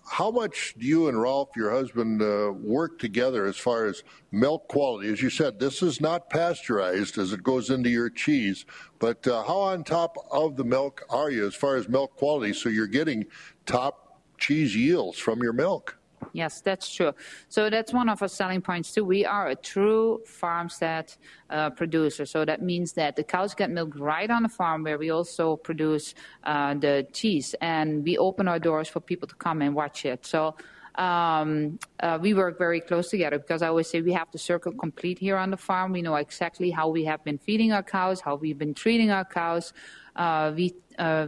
How 0.10 0.32
much 0.32 0.74
do 0.80 0.86
you 0.86 1.10
and 1.10 1.22
Rolf, 1.22 1.50
your 1.58 1.70
husband, 1.70 2.22
uh, 2.22 2.54
work 2.54 2.98
together 2.98 3.46
as 3.46 3.58
far 3.58 3.88
as 3.88 4.04
milk 4.32 4.70
quality? 4.70 5.12
As 5.12 5.22
you 5.22 5.30
said, 5.30 5.60
this 5.60 5.84
is 5.84 6.00
not 6.00 6.30
pasteurized 6.30 7.18
as 7.18 7.34
it 7.34 7.44
goes 7.44 7.70
into 7.70 7.90
your 7.90 8.10
cheese, 8.10 8.66
but 9.00 9.28
uh, 9.28 9.44
how 9.44 9.58
on 9.60 9.84
top 9.84 10.16
of 10.32 10.56
the 10.56 10.64
milk 10.64 11.04
are 11.10 11.30
you 11.30 11.46
as 11.46 11.54
far 11.54 11.76
as 11.76 11.90
milk 11.90 12.16
quality 12.16 12.54
so 12.54 12.70
you're 12.70 12.88
getting 12.88 13.26
top 13.66 14.22
cheese 14.38 14.74
yields 14.74 15.20
from 15.20 15.44
your 15.44 15.52
milk? 15.52 15.98
Yes, 16.34 16.62
that's 16.62 16.94
true. 16.94 17.14
So 17.50 17.70
that's 17.70 17.94
one 17.94 18.10
of 18.10 18.22
our 18.22 18.28
selling 18.28 18.62
points 18.62 18.92
too. 18.94 19.06
We 19.06 19.26
are 19.26 19.48
a 19.50 19.56
true 19.56 20.22
farmstead 20.26 21.14
uh, 21.50 21.70
producer. 21.72 22.26
So 22.26 22.46
that 22.46 22.62
means 22.62 22.94
that 22.94 23.16
the 23.16 23.24
cows 23.24 23.54
get 23.54 23.70
milked 23.70 23.98
right 23.98 24.30
on 24.30 24.44
the 24.44 24.50
farm 24.50 24.84
where 24.84 24.98
we 24.98 25.10
also 25.10 25.56
produce 25.56 26.14
uh, 26.44 26.74
the 26.76 27.08
cheese. 27.14 27.56
And 27.62 28.04
we 28.04 28.18
open 28.18 28.48
our 28.48 28.60
doors 28.60 28.88
for 28.88 29.00
people 29.00 29.28
to 29.28 29.36
come 29.36 29.62
and 29.62 29.74
watch 29.76 30.06
it. 30.06 30.26
So 30.26 30.56
um, 30.96 31.78
uh, 32.00 32.18
we 32.20 32.34
work 32.34 32.58
very 32.58 32.82
close 32.82 33.10
together 33.10 33.38
because 33.38 33.62
I 33.62 33.68
always 33.68 33.90
say 33.90 34.02
we 34.02 34.14
have 34.14 34.32
the 34.32 34.40
circle 34.40 34.72
complete 34.72 35.20
here 35.20 35.38
on 35.38 35.52
the 35.52 35.58
farm. 35.58 35.92
We 35.92 36.02
know 36.02 36.16
exactly 36.16 36.72
how 36.72 36.90
we 36.90 37.06
have 37.06 37.24
been 37.24 37.38
feeding 37.38 37.72
our 37.72 37.84
cows, 37.84 38.20
how 38.20 38.36
we've 38.36 38.58
been 38.58 38.74
treating 38.74 39.12
our 39.12 39.26
cows. 39.26 39.74
Uh, 40.16 40.52
we 40.56 40.74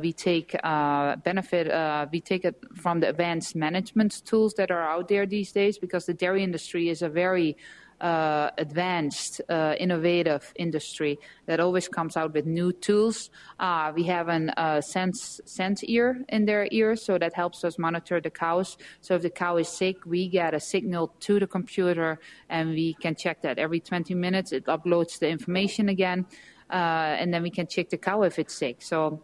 we 0.01 0.13
take 0.13 0.55
uh, 0.63 1.15
benefit, 1.17 1.69
uh, 1.69 2.07
we 2.11 2.21
take 2.21 2.45
it 2.45 2.55
from 2.75 2.99
the 2.99 3.09
advanced 3.09 3.55
management 3.55 4.25
tools 4.25 4.53
that 4.55 4.71
are 4.71 4.83
out 4.83 5.07
there 5.07 5.25
these 5.25 5.51
days 5.51 5.77
because 5.77 6.05
the 6.05 6.13
dairy 6.13 6.43
industry 6.43 6.89
is 6.89 7.01
a 7.01 7.09
very 7.09 7.55
uh, 8.01 8.49
advanced, 8.57 9.41
uh, 9.49 9.75
innovative 9.77 10.53
industry 10.55 11.19
that 11.47 11.59
always 11.59 11.89
comes 11.89 12.15
out 12.15 12.33
with 12.33 12.45
new 12.45 12.71
tools. 12.71 13.29
Uh, 13.59 13.91
we 13.93 14.03
have 14.03 14.29
a 14.29 14.81
sense, 14.81 15.41
sense 15.43 15.83
ear 15.83 16.23
in 16.29 16.45
their 16.45 16.67
ear, 16.71 16.95
so 16.95 17.17
that 17.17 17.33
helps 17.33 17.65
us 17.65 17.77
monitor 17.77 18.21
the 18.21 18.29
cows. 18.29 18.77
So 19.01 19.15
if 19.15 19.21
the 19.21 19.29
cow 19.29 19.57
is 19.57 19.67
sick, 19.67 20.05
we 20.05 20.29
get 20.29 20.53
a 20.53 20.61
signal 20.61 21.13
to 21.19 21.39
the 21.41 21.47
computer 21.47 22.19
and 22.47 22.69
we 22.69 22.93
can 22.93 23.15
check 23.15 23.41
that 23.41 23.59
every 23.59 23.81
20 23.81 24.15
minutes. 24.15 24.53
It 24.53 24.65
uploads 24.67 25.19
the 25.19 25.27
information 25.27 25.89
again. 25.89 26.25
and 26.69 27.33
then 27.33 27.43
we 27.43 27.49
can 27.49 27.67
check 27.67 27.89
the 27.89 27.97
cow 27.97 28.21
if 28.21 28.39
it's 28.39 28.53
sick. 28.53 28.81
So 28.81 29.23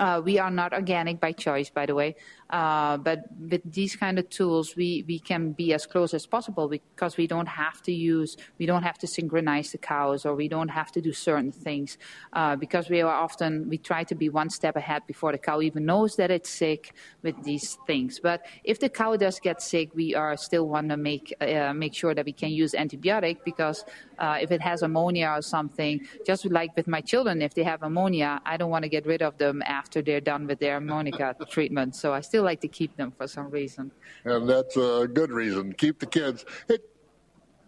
uh, 0.00 0.20
we 0.24 0.38
are 0.38 0.50
not 0.50 0.72
organic 0.72 1.20
by 1.20 1.32
choice, 1.32 1.70
by 1.70 1.86
the 1.86 1.94
way. 1.94 2.16
Uh, 2.50 2.96
but 2.96 3.24
with 3.48 3.62
these 3.72 3.94
kind 3.96 4.18
of 4.18 4.28
tools, 4.28 4.74
we, 4.76 5.04
we 5.06 5.18
can 5.18 5.52
be 5.52 5.72
as 5.72 5.86
close 5.86 6.12
as 6.14 6.26
possible 6.26 6.68
because 6.68 7.16
we 7.16 7.26
don't 7.26 7.46
have 7.46 7.80
to 7.82 7.92
use, 7.92 8.36
we 8.58 8.66
don't 8.66 8.82
have 8.82 8.98
to 8.98 9.06
synchronize 9.06 9.72
the 9.72 9.78
cows 9.78 10.26
or 10.26 10.34
we 10.34 10.48
don't 10.48 10.68
have 10.68 10.90
to 10.90 11.00
do 11.00 11.12
certain 11.12 11.52
things 11.52 11.96
uh, 12.32 12.56
because 12.56 12.90
we 12.90 13.00
are 13.00 13.14
often, 13.14 13.68
we 13.68 13.78
try 13.78 14.02
to 14.02 14.14
be 14.14 14.28
one 14.28 14.50
step 14.50 14.76
ahead 14.76 15.02
before 15.06 15.32
the 15.32 15.38
cow 15.38 15.60
even 15.60 15.84
knows 15.84 16.16
that 16.16 16.30
it's 16.30 16.50
sick 16.50 16.92
with 17.22 17.40
these 17.44 17.78
things. 17.86 18.18
But 18.20 18.44
if 18.64 18.80
the 18.80 18.88
cow 18.88 19.16
does 19.16 19.38
get 19.38 19.62
sick, 19.62 19.94
we 19.94 20.14
are 20.14 20.36
still 20.36 20.66
want 20.66 20.88
to 20.90 20.96
make, 20.96 21.32
uh, 21.40 21.72
make 21.72 21.94
sure 21.94 22.14
that 22.14 22.24
we 22.24 22.32
can 22.32 22.50
use 22.50 22.72
antibiotic 22.72 23.38
because 23.44 23.84
uh, 24.18 24.38
if 24.40 24.50
it 24.50 24.60
has 24.60 24.82
ammonia 24.82 25.28
or 25.36 25.42
something, 25.42 26.06
just 26.26 26.44
like 26.46 26.76
with 26.76 26.88
my 26.88 27.00
children, 27.00 27.42
if 27.42 27.54
they 27.54 27.62
have 27.62 27.82
ammonia, 27.82 28.40
I 28.44 28.56
don't 28.56 28.70
want 28.70 28.82
to 28.82 28.88
get 28.88 29.06
rid 29.06 29.22
of 29.22 29.38
them 29.38 29.62
after 29.64 30.02
they're 30.02 30.20
done 30.20 30.46
with 30.46 30.58
their 30.58 30.76
ammonia 30.76 31.34
treatment. 31.48 31.96
So 31.96 32.12
I 32.12 32.20
still 32.20 32.39
still 32.40 32.46
like 32.46 32.60
to 32.60 32.68
keep 32.68 32.96
them 32.96 33.12
for 33.16 33.28
some 33.28 33.50
reason. 33.50 33.90
And 34.24 34.48
that's 34.48 34.76
a 34.76 35.06
good 35.12 35.30
reason. 35.30 35.74
Keep 35.74 36.00
the 36.00 36.06
kids. 36.06 36.46
It, 36.68 36.82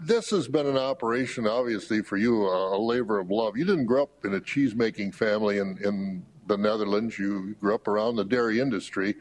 this 0.00 0.30
has 0.30 0.48
been 0.48 0.66
an 0.66 0.78
operation, 0.78 1.46
obviously, 1.46 2.02
for 2.02 2.16
you, 2.16 2.46
a, 2.46 2.76
a 2.76 2.80
labor 2.80 3.18
of 3.18 3.30
love. 3.30 3.56
You 3.56 3.66
didn't 3.66 3.85
grow 3.85 4.04
up 4.04 4.24
in 4.24 4.35
a 4.35 4.40
cheese 4.40 4.74
making 4.74 5.12
family 5.12 5.58
in, 5.58 5.78
in 5.85 6.24
the 6.46 6.56
Netherlands. 6.56 7.18
You 7.18 7.54
grew 7.61 7.74
up 7.74 7.87
around 7.87 8.16
the 8.16 8.24
dairy 8.24 8.61
industry. 8.61 9.16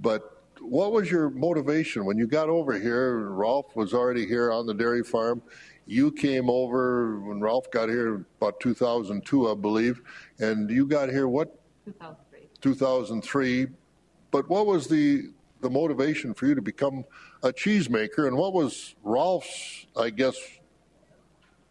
But 0.00 0.40
what 0.60 0.92
was 0.92 1.10
your 1.10 1.30
motivation 1.30 2.04
when 2.04 2.16
you 2.16 2.28
got 2.28 2.48
over 2.48 2.78
here? 2.78 3.28
Rolf 3.30 3.74
was 3.74 3.92
already 3.92 4.26
here 4.26 4.52
on 4.52 4.66
the 4.66 4.74
dairy 4.74 5.02
farm. 5.02 5.42
You 5.84 6.12
came 6.12 6.48
over 6.48 7.18
when 7.18 7.40
Rolf 7.40 7.68
got 7.72 7.88
here 7.88 8.24
about 8.40 8.60
2002, 8.60 9.50
I 9.50 9.54
believe, 9.56 10.00
and 10.38 10.70
you 10.70 10.86
got 10.86 11.08
here 11.08 11.26
what? 11.26 11.58
2003. 11.84 12.48
2003. 12.60 13.66
But 14.32 14.48
what 14.48 14.66
was 14.66 14.88
the 14.88 15.30
the 15.60 15.70
motivation 15.70 16.34
for 16.34 16.46
you 16.46 16.56
to 16.56 16.62
become 16.62 17.04
a 17.44 17.52
cheesemaker, 17.52 18.26
and 18.26 18.36
what 18.36 18.52
was 18.52 18.96
Rolf's, 19.04 19.86
I 19.96 20.10
guess, 20.10 20.36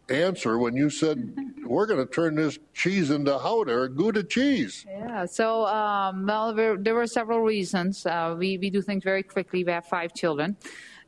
answer 0.08 0.58
when 0.58 0.74
you 0.74 0.88
said 0.88 1.34
we're 1.66 1.86
going 1.86 2.04
to 2.04 2.10
turn 2.10 2.34
this 2.36 2.58
cheese 2.72 3.10
into 3.10 3.32
Gouda 3.32 3.72
or 3.72 3.88
Gouda 3.88 4.22
cheese? 4.22 4.86
Yeah, 4.88 5.26
so 5.26 5.66
um, 5.66 6.26
well, 6.26 6.54
there, 6.54 6.78
there, 6.78 6.94
were 6.94 7.06
several 7.06 7.40
reasons. 7.40 8.06
Uh, 8.06 8.34
we 8.38 8.56
we 8.56 8.70
do 8.70 8.80
things 8.80 9.04
very 9.04 9.22
quickly. 9.22 9.62
We 9.64 9.72
have 9.72 9.86
five 9.86 10.14
children. 10.14 10.56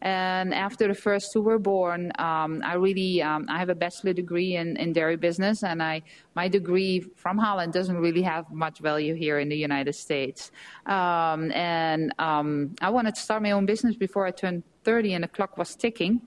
And 0.04 0.52
after 0.52 0.86
the 0.86 0.94
first 0.94 1.32
two 1.32 1.40
were 1.40 1.58
born, 1.58 2.12
um, 2.18 2.60
I 2.62 2.74
really 2.74 3.22
um, 3.22 3.46
I 3.48 3.58
have 3.58 3.70
a 3.70 3.74
bachelor 3.74 4.12
degree 4.12 4.56
in, 4.56 4.76
in 4.76 4.92
dairy 4.92 5.16
business, 5.16 5.64
and 5.64 5.82
I 5.82 6.02
my 6.34 6.46
degree 6.46 7.00
from 7.16 7.38
Holland 7.38 7.72
doesn't 7.72 7.96
really 7.96 8.20
have 8.20 8.50
much 8.52 8.80
value 8.80 9.14
here 9.14 9.38
in 9.38 9.48
the 9.48 9.56
United 9.56 9.94
States. 9.94 10.52
Um, 10.84 11.50
and 11.52 12.12
um, 12.18 12.74
I 12.82 12.90
wanted 12.90 13.14
to 13.14 13.20
start 13.22 13.42
my 13.42 13.52
own 13.52 13.64
business 13.64 13.96
before 13.96 14.26
I 14.26 14.30
turned 14.30 14.62
30, 14.84 15.14
and 15.14 15.24
the 15.24 15.28
clock 15.28 15.56
was 15.56 15.74
ticking. 15.74 16.20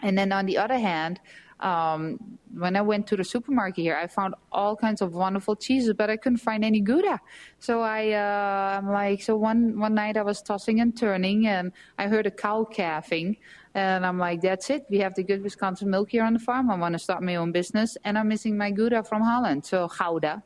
And 0.00 0.16
then 0.16 0.32
on 0.32 0.46
the 0.46 0.56
other 0.56 0.78
hand, 0.78 1.20
um, 1.62 2.18
when 2.54 2.76
I 2.76 2.82
went 2.82 3.06
to 3.06 3.16
the 3.16 3.24
supermarket 3.24 3.82
here, 3.82 3.96
I 3.96 4.06
found 4.06 4.34
all 4.50 4.76
kinds 4.76 5.00
of 5.00 5.14
wonderful 5.14 5.56
cheeses, 5.56 5.94
but 5.94 6.10
I 6.10 6.16
couldn't 6.16 6.38
find 6.38 6.64
any 6.64 6.80
Gouda. 6.80 7.18
So 7.60 7.80
I, 7.80 8.10
uh, 8.10 8.78
I'm 8.78 8.90
like, 8.90 9.22
so 9.22 9.36
one 9.36 9.78
one 9.78 9.94
night 9.94 10.16
I 10.16 10.22
was 10.22 10.42
tossing 10.42 10.80
and 10.80 10.94
turning, 10.96 11.46
and 11.46 11.72
I 11.98 12.08
heard 12.08 12.26
a 12.26 12.30
cow 12.30 12.64
calving, 12.64 13.36
and 13.74 14.04
I'm 14.04 14.18
like, 14.18 14.42
that's 14.42 14.68
it. 14.70 14.84
We 14.90 14.98
have 14.98 15.14
the 15.14 15.22
good 15.22 15.42
Wisconsin 15.42 15.88
milk 15.88 16.10
here 16.10 16.24
on 16.24 16.34
the 16.34 16.40
farm. 16.40 16.70
I 16.70 16.76
want 16.76 16.92
to 16.94 16.98
start 16.98 17.22
my 17.22 17.36
own 17.36 17.52
business, 17.52 17.96
and 18.04 18.18
I'm 18.18 18.28
missing 18.28 18.58
my 18.58 18.70
Gouda 18.70 19.04
from 19.04 19.22
Holland, 19.22 19.64
so 19.64 19.88
Gouda. 19.88 20.42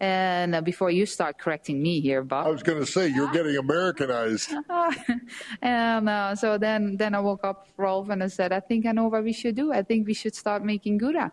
And 0.00 0.54
uh, 0.54 0.62
before 0.62 0.90
you 0.90 1.04
start 1.04 1.38
correcting 1.38 1.82
me 1.82 2.00
here, 2.00 2.22
Bob. 2.22 2.46
I 2.46 2.50
was 2.50 2.62
going 2.62 2.80
to 2.80 2.86
say 2.86 3.08
you're 3.08 3.30
getting 3.32 3.56
Americanized. 3.56 4.50
and 5.62 6.08
uh, 6.08 6.34
so 6.34 6.56
then, 6.56 6.96
then 6.96 7.14
I 7.14 7.20
woke 7.20 7.44
up, 7.44 7.68
Rolf, 7.76 8.08
and 8.08 8.22
I 8.22 8.28
said, 8.28 8.50
I 8.50 8.60
think 8.60 8.86
I 8.86 8.92
know 8.92 9.08
what 9.08 9.22
we 9.22 9.34
should 9.34 9.54
do. 9.54 9.72
I 9.72 9.82
think 9.82 10.06
we 10.06 10.14
should 10.14 10.34
start 10.34 10.64
making 10.64 10.96
Gouda. 10.96 11.30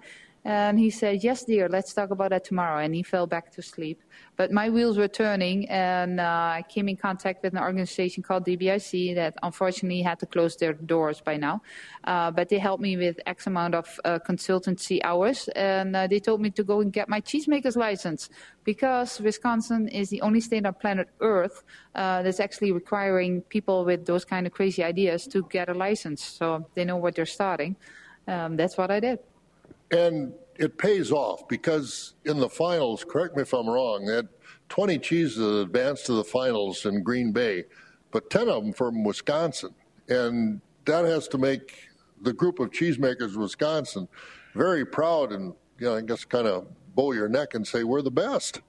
And 0.47 0.79
he 0.79 0.89
said, 0.89 1.25
Yes, 1.25 1.43
dear, 1.43 1.67
let's 1.67 1.93
talk 1.93 2.09
about 2.09 2.29
that 2.29 2.45
tomorrow. 2.45 2.81
And 2.81 2.95
he 2.95 3.03
fell 3.03 3.27
back 3.27 3.51
to 3.51 3.61
sleep. 3.61 4.01
But 4.37 4.49
my 4.49 4.69
wheels 4.69 4.97
were 4.97 5.09
turning, 5.09 5.67
and 5.67 6.21
uh, 6.21 6.23
I 6.23 6.63
came 6.69 6.87
in 6.87 6.95
contact 6.95 7.43
with 7.43 7.51
an 7.51 7.59
organization 7.59 8.23
called 8.23 8.45
DBIC 8.45 9.15
that 9.15 9.35
unfortunately 9.43 10.03
had 10.03 10.19
to 10.19 10.25
close 10.25 10.55
their 10.55 10.71
doors 10.71 11.19
by 11.19 11.35
now. 11.35 11.61
Uh, 12.05 12.31
but 12.31 12.47
they 12.47 12.59
helped 12.59 12.81
me 12.81 12.95
with 12.95 13.19
X 13.25 13.45
amount 13.45 13.75
of 13.75 13.99
uh, 14.05 14.19
consultancy 14.25 15.01
hours, 15.03 15.49
and 15.49 15.93
uh, 15.93 16.07
they 16.07 16.21
told 16.21 16.39
me 16.39 16.49
to 16.51 16.63
go 16.63 16.79
and 16.79 16.93
get 16.93 17.09
my 17.09 17.19
cheesemaker's 17.19 17.75
license 17.75 18.29
because 18.63 19.19
Wisconsin 19.19 19.89
is 19.89 20.09
the 20.09 20.21
only 20.21 20.39
state 20.39 20.65
on 20.65 20.75
planet 20.75 21.09
Earth 21.19 21.61
uh, 21.93 22.21
that's 22.21 22.39
actually 22.39 22.71
requiring 22.71 23.41
people 23.41 23.83
with 23.83 24.05
those 24.05 24.23
kind 24.23 24.47
of 24.47 24.53
crazy 24.53 24.81
ideas 24.81 25.27
to 25.27 25.45
get 25.49 25.67
a 25.67 25.73
license 25.73 26.23
so 26.23 26.65
they 26.73 26.85
know 26.85 26.95
what 26.95 27.15
they're 27.15 27.25
starting. 27.25 27.75
Um, 28.29 28.55
that's 28.55 28.77
what 28.77 28.91
I 28.91 29.01
did. 29.01 29.19
And 29.91 30.33
it 30.57 30.77
pays 30.77 31.11
off 31.11 31.47
because 31.47 32.15
in 32.25 32.39
the 32.39 32.49
finals, 32.49 33.05
correct 33.07 33.35
me 33.35 33.43
if 33.43 33.53
I'm 33.53 33.69
wrong, 33.69 34.05
they 34.05 34.15
had 34.15 34.29
20 34.69 34.97
cheeses 34.99 35.61
advanced 35.61 36.05
to 36.07 36.13
the 36.13 36.23
finals 36.23 36.85
in 36.85 37.03
Green 37.03 37.31
Bay, 37.31 37.65
but 38.11 38.29
10 38.29 38.49
of 38.49 38.63
them 38.63 38.73
from 38.73 39.03
Wisconsin. 39.03 39.73
And 40.09 40.61
that 40.85 41.05
has 41.05 41.27
to 41.29 41.37
make 41.37 41.89
the 42.21 42.33
group 42.33 42.59
of 42.59 42.71
cheesemakers 42.71 43.31
of 43.31 43.37
Wisconsin 43.37 44.07
very 44.55 44.85
proud 44.85 45.31
and, 45.31 45.53
you 45.79 45.87
know, 45.87 45.95
I 45.95 46.01
guess 46.01 46.25
kind 46.25 46.47
of 46.47 46.67
bow 46.95 47.11
your 47.11 47.29
neck 47.29 47.53
and 47.53 47.65
say, 47.65 47.83
we're 47.83 48.01
the 48.01 48.11
best. 48.11 48.61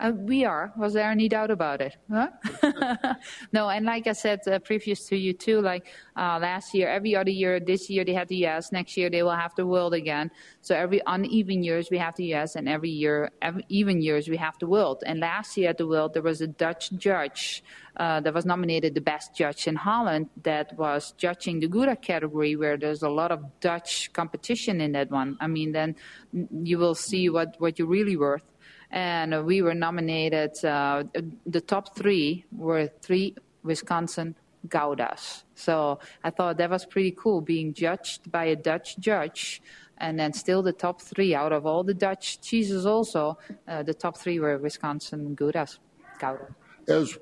Uh, 0.00 0.12
we 0.12 0.46
are. 0.46 0.72
Was 0.78 0.94
there 0.94 1.10
any 1.10 1.28
doubt 1.28 1.50
about 1.50 1.82
it? 1.82 1.94
Huh? 2.10 2.28
no, 3.52 3.68
and 3.68 3.84
like 3.84 4.06
I 4.06 4.12
said 4.12 4.40
uh, 4.48 4.58
previous 4.58 5.06
to 5.08 5.16
you 5.16 5.34
too, 5.34 5.60
like 5.60 5.88
uh, 6.16 6.38
last 6.40 6.72
year, 6.72 6.88
every 6.88 7.14
other 7.14 7.30
year, 7.30 7.60
this 7.60 7.90
year 7.90 8.02
they 8.02 8.14
had 8.14 8.28
the 8.28 8.46
US, 8.46 8.72
next 8.72 8.96
year 8.96 9.10
they 9.10 9.22
will 9.22 9.36
have 9.36 9.54
the 9.56 9.66
world 9.66 9.92
again. 9.92 10.30
So 10.62 10.74
every 10.74 11.02
uneven 11.06 11.62
years 11.62 11.88
we 11.90 11.98
have 11.98 12.16
the 12.16 12.32
US, 12.34 12.56
and 12.56 12.66
every 12.66 12.88
year, 12.88 13.30
every 13.42 13.66
even 13.68 14.00
years 14.00 14.26
we 14.26 14.38
have 14.38 14.58
the 14.58 14.66
world. 14.66 15.02
And 15.04 15.20
last 15.20 15.54
year 15.58 15.68
at 15.68 15.76
the 15.76 15.86
world 15.86 16.14
there 16.14 16.22
was 16.22 16.40
a 16.40 16.46
Dutch 16.46 16.92
judge 16.92 17.62
uh, 17.98 18.20
that 18.20 18.32
was 18.32 18.46
nominated 18.46 18.94
the 18.94 19.02
best 19.02 19.36
judge 19.36 19.66
in 19.68 19.76
Holland 19.76 20.30
that 20.44 20.78
was 20.78 21.12
judging 21.18 21.60
the 21.60 21.68
Gouda 21.68 21.96
category, 21.96 22.56
where 22.56 22.78
there's 22.78 23.02
a 23.02 23.10
lot 23.10 23.32
of 23.32 23.44
Dutch 23.60 24.10
competition 24.14 24.80
in 24.80 24.92
that 24.92 25.10
one. 25.10 25.36
I 25.40 25.46
mean, 25.46 25.72
then 25.72 25.94
you 26.32 26.78
will 26.78 26.94
see 26.94 27.28
what 27.28 27.56
what 27.58 27.78
you're 27.78 27.86
really 27.86 28.16
worth 28.16 28.44
and 28.90 29.44
we 29.44 29.62
were 29.62 29.74
nominated. 29.74 30.62
Uh, 30.64 31.04
the 31.46 31.60
top 31.60 31.96
three 31.96 32.44
were 32.52 32.88
three 33.00 33.34
Wisconsin 33.62 34.34
Goudas. 34.68 35.44
So 35.54 35.98
I 36.24 36.30
thought 36.30 36.56
that 36.58 36.70
was 36.70 36.84
pretty 36.84 37.12
cool, 37.12 37.40
being 37.40 37.72
judged 37.72 38.30
by 38.30 38.46
a 38.46 38.56
Dutch 38.56 38.98
judge, 38.98 39.62
and 39.98 40.18
then 40.18 40.32
still 40.32 40.62
the 40.62 40.72
top 40.72 41.00
three 41.00 41.34
out 41.34 41.52
of 41.52 41.66
all 41.66 41.84
the 41.84 41.94
Dutch 41.94 42.40
cheeses. 42.40 42.86
Also, 42.86 43.38
uh, 43.68 43.82
the 43.82 43.94
top 43.94 44.16
three 44.16 44.40
were 44.40 44.58
Wisconsin 44.58 45.36
Goudas. 45.36 45.78
Gouda. 46.18 46.54
As 46.88 47.18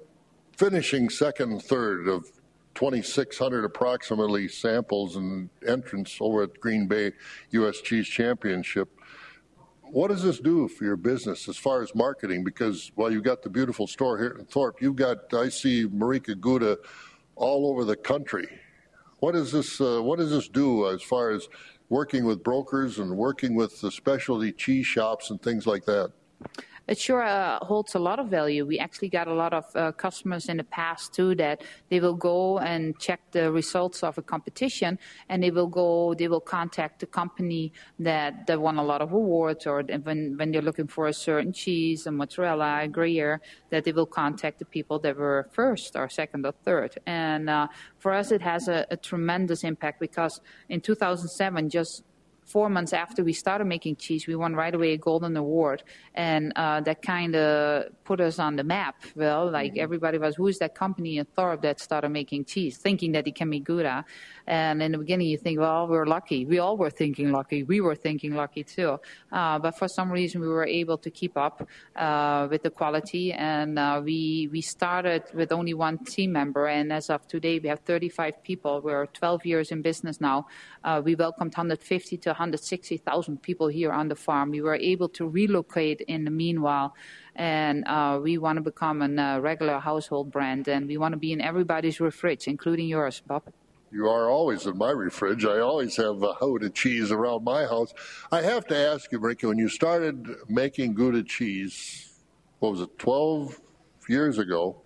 finishing 0.57 1.09
second 1.09 1.63
third 1.63 2.09
of 2.09 2.31
2,600 2.75 3.65
approximately 3.65 4.47
samples 4.47 5.17
and 5.17 5.51
entrants 5.67 6.17
over 6.21 6.45
at 6.45 6.61
Green 6.61 6.87
Bay 6.87 7.13
U.S. 7.51 7.81
Cheese 7.81 8.07
Championship 8.07 8.89
what 9.91 10.09
does 10.09 10.23
this 10.23 10.39
do 10.39 10.69
for 10.69 10.85
your 10.85 10.97
business 10.97 11.49
as 11.49 11.57
far 11.57 11.83
as 11.83 11.95
marketing? 11.95 12.45
Because 12.45 12.93
while 12.95 13.11
you've 13.11 13.25
got 13.25 13.43
the 13.43 13.51
beautiful 13.51 13.87
store 13.87 14.19
here 14.19 14.37
in 14.39 14.45
Thorpe, 14.47 14.81
you've 14.81 14.97
got 14.97 15.33
I 15.33 15.49
see 15.49 15.87
Marieke 15.87 16.41
Gouda 16.41 16.79
all 17.37 17.71
over 17.71 17.85
the 17.85 17.97
country. 17.97 18.49
What 19.21 19.33
does 19.33 19.53
this 19.53 19.81
uh, 19.81 20.01
What 20.03 20.19
does 20.19 20.31
this 20.31 20.49
do 20.49 20.89
as 20.89 21.03
far 21.03 21.31
as 21.31 21.49
working 21.89 22.25
with 22.25 22.43
brokers 22.43 22.99
and 22.99 23.17
working 23.17 23.55
with 23.55 23.81
the 23.81 23.91
specialty 23.91 24.53
cheese 24.53 24.87
shops 24.87 25.31
and 25.31 25.41
things 25.41 25.67
like 25.67 25.85
that? 25.87 26.13
It 26.89 26.99
sure 26.99 27.23
uh, 27.23 27.59
holds 27.63 27.95
a 27.95 27.99
lot 27.99 28.19
of 28.19 28.29
value. 28.29 28.65
We 28.67 28.79
actually 28.79 29.11
got 29.11 29.29
a 29.29 29.35
lot 29.35 29.53
of 29.53 29.65
uh, 29.77 29.93
customers 29.93 30.49
in 30.49 30.57
the 30.57 30.65
past 30.65 31.13
too 31.13 31.35
that 31.35 31.63
they 31.91 32.01
will 32.01 32.15
go 32.15 32.59
and 32.59 32.99
check 32.99 33.21
the 33.33 33.53
results 33.53 34.03
of 34.03 34.17
a 34.17 34.23
competition, 34.23 34.99
and 35.29 35.43
they 35.43 35.51
will 35.51 35.67
go, 35.67 36.15
they 36.15 36.29
will 36.29 36.41
contact 36.41 37.01
the 37.01 37.07
company 37.07 37.73
that, 37.99 38.47
that 38.47 38.61
won 38.61 38.79
a 38.79 38.83
lot 38.83 39.03
of 39.03 39.13
awards, 39.13 39.67
or 39.67 39.83
when 40.03 40.37
when 40.39 40.51
they're 40.51 40.63
looking 40.63 40.87
for 40.87 41.07
a 41.07 41.13
certain 41.13 41.53
cheese, 41.53 42.07
a 42.07 42.11
mozzarella, 42.11 42.81
a 42.83 42.89
Gruyere, 42.89 43.41
that 43.71 43.85
they 43.85 43.93
will 43.93 44.07
contact 44.07 44.59
the 44.59 44.65
people 44.65 44.99
that 45.01 45.17
were 45.17 45.49
first 45.53 45.95
or 45.95 46.09
second 46.09 46.47
or 46.47 46.53
third. 46.65 46.99
And 47.07 47.51
uh, 47.51 47.69
for 47.99 48.13
us, 48.13 48.33
it 48.33 48.41
has 48.41 48.69
a, 48.69 48.87
a 48.91 48.97
tremendous 48.97 49.63
impact 49.63 50.01
because 50.01 50.41
in 50.69 50.81
2007, 50.81 51.69
just 51.69 52.03
four 52.49 52.69
months 52.71 52.93
after 52.93 53.23
we 53.23 53.33
started 53.33 53.67
making 53.67 53.97
cheese, 53.97 54.27
we 54.27 54.35
won 54.35 54.55
right 54.55 54.75
away 54.75 54.93
a 54.93 54.97
golden 54.97 55.37
award, 55.37 55.83
and 56.15 56.53
uh, 56.57 56.81
that 56.81 57.03
kind 57.03 57.37
of 57.37 57.85
put 58.05 58.21
us 58.21 58.39
on 58.39 58.57
the 58.57 58.65
map. 58.65 58.97
Well, 59.15 59.51
like 59.51 59.73
mm-hmm. 59.73 59.83
everybody 59.83 60.19
was, 60.19 60.37
who's 60.37 60.59
that 60.59 60.75
company 60.75 61.19
in 61.19 61.27
Thorpe 61.27 61.63
that 61.63 61.79
started 61.81 62.09
making 62.09 62.47
cheese, 62.47 62.79
thinking 62.79 63.13
that 63.13 63.27
it 63.27 63.35
can 63.35 63.51
be 63.51 63.61
Gouda. 63.61 64.05
And 64.47 64.83
in 64.83 64.93
the 64.93 64.99
beginning, 64.99 65.29
you 65.29 65.37
think, 65.37 65.61
well, 65.61 65.87
we're 65.87 66.07
lucky. 66.07 66.47
We 66.47 66.59
all 66.59 66.79
were 66.79 66.91
thinking 66.91 67.33
lucky. 67.33 67.65
We 67.65 67.83
were 67.83 67.95
thinking 67.95 68.35
lucky 68.35 68.65
too. 68.65 68.99
Uh, 69.31 69.59
but 69.59 69.77
for 69.79 69.89
some 69.89 70.11
reason, 70.11 70.41
we 70.41 70.49
were 70.49 70.67
able 70.67 70.97
to 70.99 71.11
keep 71.11 71.37
up 71.37 71.69
uh, 71.97 72.49
with 72.51 72.63
the 72.63 72.71
quality, 72.71 73.33
and 73.33 73.79
uh, 73.79 74.01
we 74.03 74.49
we 74.51 74.63
started 74.63 75.25
with 75.35 75.53
only 75.53 75.75
one 75.75 75.99
team 75.99 76.33
member, 76.33 76.67
and 76.67 76.93
as 76.93 77.11
of 77.11 77.27
today, 77.29 77.59
we 77.59 77.69
have 77.69 77.81
35 77.81 78.43
people. 78.43 78.81
We're 78.81 79.07
12 79.07 79.45
years 79.45 79.71
in 79.71 79.83
business 79.83 80.21
now. 80.21 80.47
Uh, 80.83 81.03
we 81.05 81.15
welcomed 81.15 81.53
150 81.53 82.17
to 82.17 82.38
160,000 82.39 83.43
people 83.43 83.69
here 83.69 83.91
on 83.91 84.09
the 84.09 84.15
farm. 84.15 84.51
We 84.51 84.63
were 84.63 84.77
able 84.77 85.09
to 85.11 85.27
relocate 85.27 86.01
in 86.03 86.25
the 86.25 86.31
meanwhile 86.31 86.95
and 87.39 87.87
uh, 87.87 88.19
we 88.21 88.37
want 88.37 88.57
to 88.57 88.63
become 88.63 89.01
a 89.01 89.23
uh, 89.23 89.39
regular 89.39 89.79
household 89.79 90.33
brand, 90.33 90.67
and 90.67 90.89
we 90.89 90.99
want 90.99 91.13
to 91.13 91.19
be 91.19 91.33
in 91.33 91.41
everybody's 91.41 91.97
fridge, 92.11 92.49
including 92.49 92.89
yours, 92.89 93.23
Bob. 93.25 93.45
You 93.93 94.09
are 94.09 94.29
always 94.29 94.67
in 94.67 94.77
my 94.77 94.93
fridge. 95.11 95.45
I 95.47 95.61
always 95.61 95.97
have 95.97 96.23
a 96.23 96.35
Gouda 96.41 96.69
cheese 96.71 97.11
around 97.13 97.45
my 97.45 97.63
house. 97.65 97.95
I 98.31 98.43
have 98.43 98.67
to 98.67 98.77
ask 98.77 99.11
you, 99.13 99.21
Ricky, 99.21 99.47
when 99.47 99.57
you 99.57 99.69
started 99.69 100.29
making 100.49 100.95
Gouda 100.95 101.23
cheese, 101.23 102.13
what 102.59 102.73
was 102.73 102.81
it, 102.83 102.99
12 102.99 103.61
years 104.09 104.39
ago? 104.39 104.83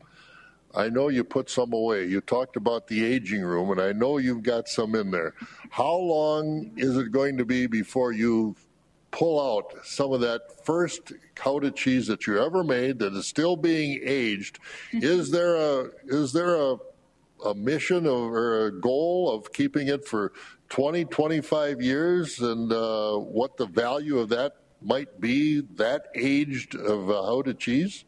I 0.74 0.88
know 0.88 1.08
you 1.08 1.24
put 1.24 1.50
some 1.50 1.72
away. 1.72 2.06
You 2.06 2.20
talked 2.20 2.56
about 2.56 2.87
the 2.87 3.04
aging 3.04 3.42
room, 3.42 3.70
and 3.70 3.80
I 3.80 3.92
know 3.92 4.18
you've 4.18 4.42
got 4.42 4.68
some 4.68 4.94
in 4.94 5.11
there. 5.11 5.35
How 5.70 5.94
long 5.94 6.72
is 6.76 6.96
it 6.96 7.12
going 7.12 7.37
to 7.38 7.44
be 7.44 7.66
before 7.66 8.12
you 8.12 8.56
pull 9.11 9.38
out 9.38 9.74
some 9.85 10.12
of 10.12 10.20
that 10.22 10.64
first 10.64 11.12
Gouda 11.35 11.70
cheese 11.72 12.06
that 12.06 12.26
you 12.26 12.42
ever 12.42 12.64
made 12.64 12.98
that 13.00 13.12
is 13.12 13.26
still 13.26 13.56
being 13.56 14.00
aged? 14.02 14.58
is 14.92 15.30
there 15.30 15.56
a 15.56 15.90
is 16.06 16.32
there 16.32 16.56
a 16.56 16.76
a 17.44 17.54
mission 17.54 18.06
or 18.06 18.66
a 18.66 18.72
goal 18.80 19.30
of 19.30 19.52
keeping 19.52 19.88
it 19.88 20.06
for 20.06 20.32
20, 20.68 21.04
25 21.06 21.82
years, 21.82 22.38
and 22.40 22.72
uh, 22.72 23.16
what 23.16 23.56
the 23.56 23.66
value 23.66 24.18
of 24.18 24.28
that 24.30 24.52
might 24.80 25.20
be 25.20 25.61
that 25.74 26.06
aged 26.14 26.74
of 26.74 27.11
uh, 27.11 27.20
Gouda 27.22 27.54
cheese? 27.54 28.04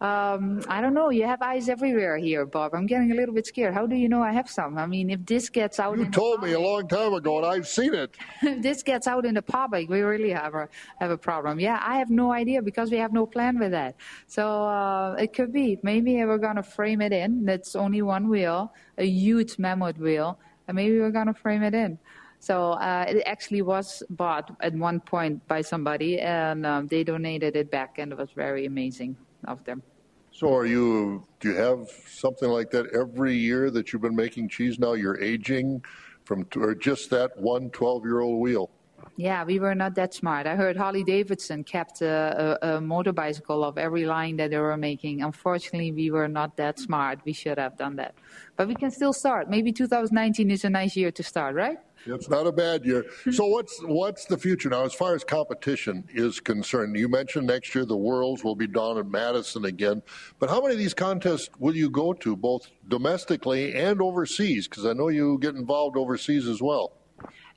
Um, 0.00 0.62
I 0.68 0.80
don't 0.80 0.94
know. 0.94 1.10
You 1.10 1.26
have 1.26 1.42
eyes 1.42 1.68
everywhere 1.68 2.18
here, 2.18 2.46
Bob. 2.46 2.72
I'm 2.72 2.86
getting 2.86 3.10
a 3.10 3.16
little 3.16 3.34
bit 3.34 3.46
scared. 3.46 3.74
How 3.74 3.84
do 3.84 3.96
you 3.96 4.08
know 4.08 4.22
I 4.22 4.30
have 4.30 4.48
some? 4.48 4.78
I 4.78 4.86
mean, 4.86 5.10
if 5.10 5.26
this 5.26 5.48
gets 5.48 5.80
out, 5.80 5.98
you 5.98 6.06
told 6.06 6.40
me 6.40 6.52
a 6.52 6.60
long 6.60 6.86
time 6.86 7.14
ago, 7.14 7.38
and 7.38 7.46
I've 7.46 7.66
seen 7.66 7.94
it. 7.94 8.16
if 8.42 8.62
this 8.62 8.84
gets 8.84 9.08
out 9.08 9.26
in 9.26 9.34
the 9.34 9.42
public, 9.42 9.88
we 9.88 10.02
really 10.02 10.30
have 10.30 10.54
a 10.54 10.68
have 11.00 11.10
a 11.10 11.18
problem. 11.18 11.58
Yeah, 11.58 11.80
I 11.82 11.98
have 11.98 12.10
no 12.10 12.32
idea 12.32 12.62
because 12.62 12.92
we 12.92 12.96
have 12.98 13.12
no 13.12 13.26
plan 13.26 13.58
with 13.58 13.72
that. 13.72 13.96
So 14.28 14.46
uh, 14.66 15.16
it 15.18 15.32
could 15.32 15.52
be. 15.52 15.80
Maybe 15.82 16.24
we're 16.24 16.38
gonna 16.38 16.62
frame 16.62 17.00
it 17.00 17.12
in. 17.12 17.44
That's 17.44 17.74
only 17.74 18.02
one 18.02 18.28
wheel, 18.28 18.72
a 18.98 19.04
huge 19.04 19.58
mammoth 19.58 19.98
wheel, 19.98 20.38
and 20.68 20.76
maybe 20.76 21.00
we're 21.00 21.10
gonna 21.10 21.34
frame 21.34 21.64
it 21.64 21.74
in. 21.74 21.98
So 22.38 22.74
uh, 22.74 23.04
it 23.08 23.24
actually 23.26 23.62
was 23.62 24.04
bought 24.10 24.54
at 24.60 24.74
one 24.74 25.00
point 25.00 25.44
by 25.48 25.60
somebody, 25.60 26.20
and 26.20 26.64
um, 26.64 26.86
they 26.86 27.02
donated 27.02 27.56
it 27.56 27.68
back, 27.68 27.98
and 27.98 28.12
it 28.12 28.18
was 28.18 28.30
very 28.30 28.66
amazing 28.66 29.16
of 29.46 29.64
them. 29.64 29.82
So 30.30 30.54
are 30.54 30.66
you? 30.66 31.26
Do 31.40 31.48
you 31.50 31.56
have 31.56 31.88
something 32.06 32.48
like 32.48 32.70
that 32.70 32.86
every 32.94 33.34
year 33.34 33.70
that 33.70 33.92
you've 33.92 34.02
been 34.02 34.16
making 34.16 34.48
cheese? 34.48 34.78
Now 34.78 34.92
you're 34.92 35.20
aging 35.20 35.82
from, 36.24 36.46
or 36.56 36.74
just 36.74 37.10
that 37.10 37.36
one 37.36 37.70
12-year-old 37.70 38.40
wheel? 38.40 38.70
Yeah, 39.16 39.42
we 39.42 39.58
were 39.58 39.74
not 39.74 39.96
that 39.96 40.14
smart. 40.14 40.46
I 40.46 40.54
heard 40.54 40.76
Harley 40.76 41.02
Davidson 41.02 41.64
kept 41.64 42.02
a, 42.02 42.58
a, 42.62 42.76
a 42.76 42.80
motor 42.80 43.12
bicycle 43.12 43.64
of 43.64 43.76
every 43.76 44.06
line 44.06 44.36
that 44.36 44.50
they 44.50 44.58
were 44.58 44.76
making. 44.76 45.22
Unfortunately, 45.22 45.90
we 45.90 46.12
were 46.12 46.28
not 46.28 46.56
that 46.56 46.78
smart. 46.78 47.18
We 47.24 47.32
should 47.32 47.58
have 47.58 47.76
done 47.76 47.96
that. 47.96 48.14
But 48.56 48.68
we 48.68 48.76
can 48.76 48.92
still 48.92 49.12
start. 49.12 49.50
Maybe 49.50 49.72
2019 49.72 50.52
is 50.52 50.64
a 50.64 50.70
nice 50.70 50.94
year 50.94 51.10
to 51.10 51.22
start, 51.24 51.56
right? 51.56 51.78
It's 52.14 52.28
not 52.28 52.46
a 52.46 52.52
bad 52.52 52.84
year. 52.84 53.06
So 53.30 53.46
what's 53.46 53.80
what's 53.82 54.24
the 54.24 54.38
future 54.38 54.68
now 54.68 54.84
as 54.84 54.94
far 54.94 55.14
as 55.14 55.24
competition 55.24 56.04
is 56.12 56.40
concerned? 56.40 56.96
You 56.96 57.08
mentioned 57.08 57.46
next 57.46 57.74
year 57.74 57.84
the 57.84 57.96
Worlds 57.96 58.44
will 58.44 58.56
be 58.56 58.66
down 58.66 58.98
in 58.98 59.10
Madison 59.10 59.64
again, 59.64 60.02
but 60.38 60.48
how 60.48 60.60
many 60.60 60.74
of 60.74 60.78
these 60.78 60.94
contests 60.94 61.50
will 61.58 61.76
you 61.76 61.90
go 61.90 62.12
to, 62.14 62.36
both 62.36 62.68
domestically 62.88 63.74
and 63.74 64.00
overseas? 64.00 64.68
Because 64.68 64.86
I 64.86 64.92
know 64.92 65.08
you 65.08 65.38
get 65.38 65.54
involved 65.54 65.96
overseas 65.96 66.46
as 66.46 66.62
well. 66.62 66.92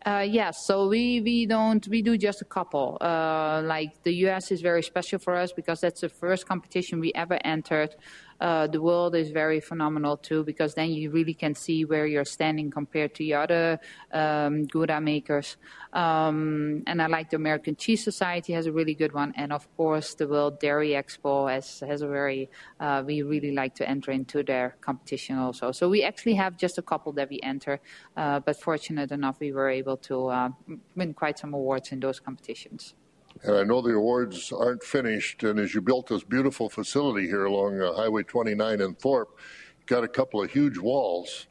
Uh, 0.04 0.26
yes, 0.28 0.66
so 0.66 0.88
we, 0.88 1.22
we 1.22 1.46
don't 1.46 1.88
we 1.88 2.02
do 2.02 2.18
just 2.18 2.42
a 2.42 2.46
couple. 2.46 2.98
Uh, 3.00 3.62
like 3.64 4.02
the 4.02 4.14
U.S. 4.26 4.52
is 4.52 4.60
very 4.62 4.82
special 4.82 5.20
for 5.20 5.36
us 5.36 5.54
because 5.54 5.82
that's 5.82 6.02
the 6.02 6.10
first 6.10 6.48
competition 6.48 7.00
we 7.00 7.12
ever 7.14 7.38
entered. 7.46 7.96
Uh, 8.42 8.66
the 8.66 8.82
world 8.82 9.14
is 9.16 9.30
very 9.30 9.60
phenomenal 9.60 10.18
too 10.18 10.44
because 10.44 10.74
then 10.74 10.90
you 10.90 11.12
really 11.12 11.34
can 11.34 11.54
see 11.54 11.86
where 11.86 12.08
you're 12.08 12.26
standing 12.26 12.72
compared 12.72 13.14
to 13.14 13.20
the 13.20 13.36
other 13.36 13.80
um, 14.12 14.66
Gouda 14.66 15.00
makers. 15.00 15.58
Um, 15.94 16.82
and 16.88 17.02
I 17.02 17.08
like 17.08 17.30
the 17.30 17.36
American 17.36 17.76
Cheese 17.76 18.04
Society 18.04 18.54
has 18.54 18.66
a 18.66 18.72
really 18.72 18.96
good 18.96 19.14
one, 19.14 19.32
and 19.36 19.54
of 19.54 19.68
course 19.78 20.16
the 20.16 20.28
World 20.28 20.60
Dairy 20.60 20.90
Expo 20.92 21.52
has 21.52 21.82
has 21.82 22.02
a 22.02 22.08
very. 22.08 22.50
Uh, 22.80 23.04
we 23.06 23.22
really 23.22 23.52
like 23.52 23.76
to 23.76 23.88
enter 23.88 24.12
into 24.12 24.42
their 24.42 24.76
competition 24.82 25.38
also. 25.38 25.72
So 25.72 25.90
we 25.90 26.04
actually 26.04 26.36
have 26.36 26.58
just 26.58 26.78
a 26.78 26.82
couple 26.82 27.12
that 27.14 27.30
we 27.30 27.40
enter, 27.44 27.80
uh, 28.18 28.40
but 28.40 28.60
fortunate 28.60 29.12
enough 29.12 29.40
we 29.40 29.52
were 29.52 29.70
able 29.70 29.98
to 29.98 30.28
uh, 30.28 30.50
win 30.96 31.14
quite 31.14 31.38
some 31.38 31.54
awards 31.54 31.92
in 31.92 32.00
those 32.00 32.20
competitions. 32.20 32.96
And 33.44 33.58
I 33.58 33.64
know 33.64 33.82
the 33.82 33.94
awards 33.94 34.52
aren't 34.52 34.84
finished. 34.84 35.44
And 35.44 35.60
as 35.60 35.74
you 35.74 35.82
built 35.82 36.08
this 36.08 36.24
beautiful 36.24 36.70
facility 36.70 37.28
here 37.28 37.46
along 37.46 37.82
uh, 37.82 37.94
Highway 37.94 38.24
29 38.24 38.82
in 38.82 38.96
Thorpe, 38.96 39.38
you 39.80 39.86
got 39.86 40.04
a 40.04 40.08
couple 40.08 40.42
of 40.42 40.52
huge 40.52 40.78
walls. 40.78 41.48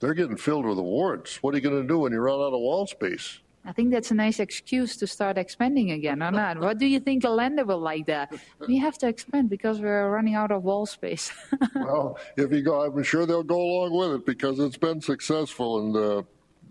They're 0.00 0.14
getting 0.14 0.36
filled 0.36 0.66
with 0.66 0.78
awards. 0.78 1.36
What 1.36 1.54
are 1.54 1.58
you 1.58 1.62
going 1.62 1.82
to 1.82 1.86
do 1.86 1.98
when 1.98 2.12
you 2.12 2.20
run 2.20 2.40
out 2.40 2.54
of 2.54 2.60
wall 2.60 2.86
space? 2.86 3.40
I 3.64 3.72
think 3.72 3.90
that's 3.90 4.10
a 4.10 4.14
nice 4.14 4.40
excuse 4.40 4.96
to 4.96 5.06
start 5.06 5.36
expanding 5.36 5.90
again, 5.90 6.22
or 6.22 6.30
not? 6.30 6.58
what 6.58 6.78
do 6.78 6.86
you 6.86 6.98
think 6.98 7.22
the 7.22 7.30
lender 7.30 7.64
will 7.64 7.78
like 7.78 8.06
that? 8.06 8.32
We 8.66 8.78
have 8.78 8.96
to 8.98 9.08
expand 9.08 9.50
because 9.50 9.80
we're 9.80 10.08
running 10.10 10.34
out 10.34 10.50
of 10.50 10.64
wall 10.64 10.86
space. 10.86 11.30
well, 11.74 12.18
if 12.38 12.50
you 12.52 12.62
go, 12.62 12.80
I'm 12.82 13.02
sure 13.02 13.26
they'll 13.26 13.42
go 13.42 13.60
along 13.60 13.92
with 13.92 14.20
it 14.20 14.26
because 14.26 14.58
it's 14.58 14.78
been 14.78 15.00
successful. 15.02 15.80
And 15.80 15.96
uh, 15.96 16.22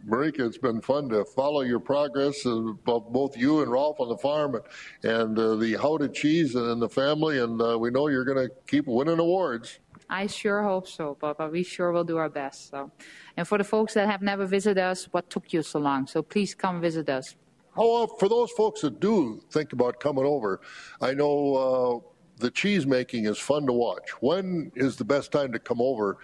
Marieke, 0.09 0.39
it's 0.39 0.57
been 0.57 0.81
fun 0.81 1.07
to 1.09 1.23
follow 1.23 1.61
your 1.61 1.79
progress 1.79 2.45
of 2.45 2.83
both 2.83 3.37
you 3.37 3.61
and 3.61 3.71
Rolf 3.71 3.99
on 3.99 4.09
the 4.09 4.17
farm 4.17 4.55
and, 4.55 4.63
and 5.03 5.37
uh, 5.37 5.55
the 5.55 5.75
How 5.75 5.97
to 5.97 6.09
Cheese 6.09 6.55
and 6.55 6.81
the 6.81 6.89
family. 6.89 7.39
And 7.39 7.61
uh, 7.61 7.77
we 7.77 7.91
know 7.91 8.07
you're 8.07 8.25
going 8.25 8.47
to 8.47 8.53
keep 8.65 8.87
winning 8.87 9.19
awards. 9.19 9.79
I 10.09 10.25
sure 10.25 10.63
hope 10.63 10.87
so, 10.87 11.13
Papa. 11.13 11.47
We 11.51 11.61
sure 11.61 11.91
will 11.91 12.03
do 12.03 12.17
our 12.17 12.29
best. 12.29 12.71
So, 12.71 12.91
and 13.37 13.47
for 13.47 13.59
the 13.59 13.63
folks 13.63 13.93
that 13.93 14.09
have 14.09 14.23
never 14.23 14.47
visited 14.47 14.81
us, 14.81 15.05
what 15.11 15.29
took 15.29 15.53
you 15.53 15.61
so 15.61 15.79
long? 15.79 16.07
So 16.07 16.23
please 16.23 16.55
come 16.55 16.81
visit 16.81 17.07
us. 17.09 17.35
Oh, 17.77 18.07
for 18.07 18.27
those 18.27 18.49
folks 18.51 18.81
that 18.81 18.99
do 18.99 19.41
think 19.51 19.73
about 19.73 19.99
coming 19.99 20.25
over, 20.25 20.61
I 20.99 21.13
know 21.13 21.55
uh, 21.55 22.09
the 22.37 22.49
cheese 22.49 22.87
making 22.87 23.25
is 23.25 23.37
fun 23.37 23.67
to 23.67 23.73
watch. 23.73 24.09
When 24.21 24.71
is 24.75 24.95
the 24.95 25.05
best 25.05 25.31
time 25.31 25.51
to 25.51 25.59
come 25.59 25.79
over 25.79 26.17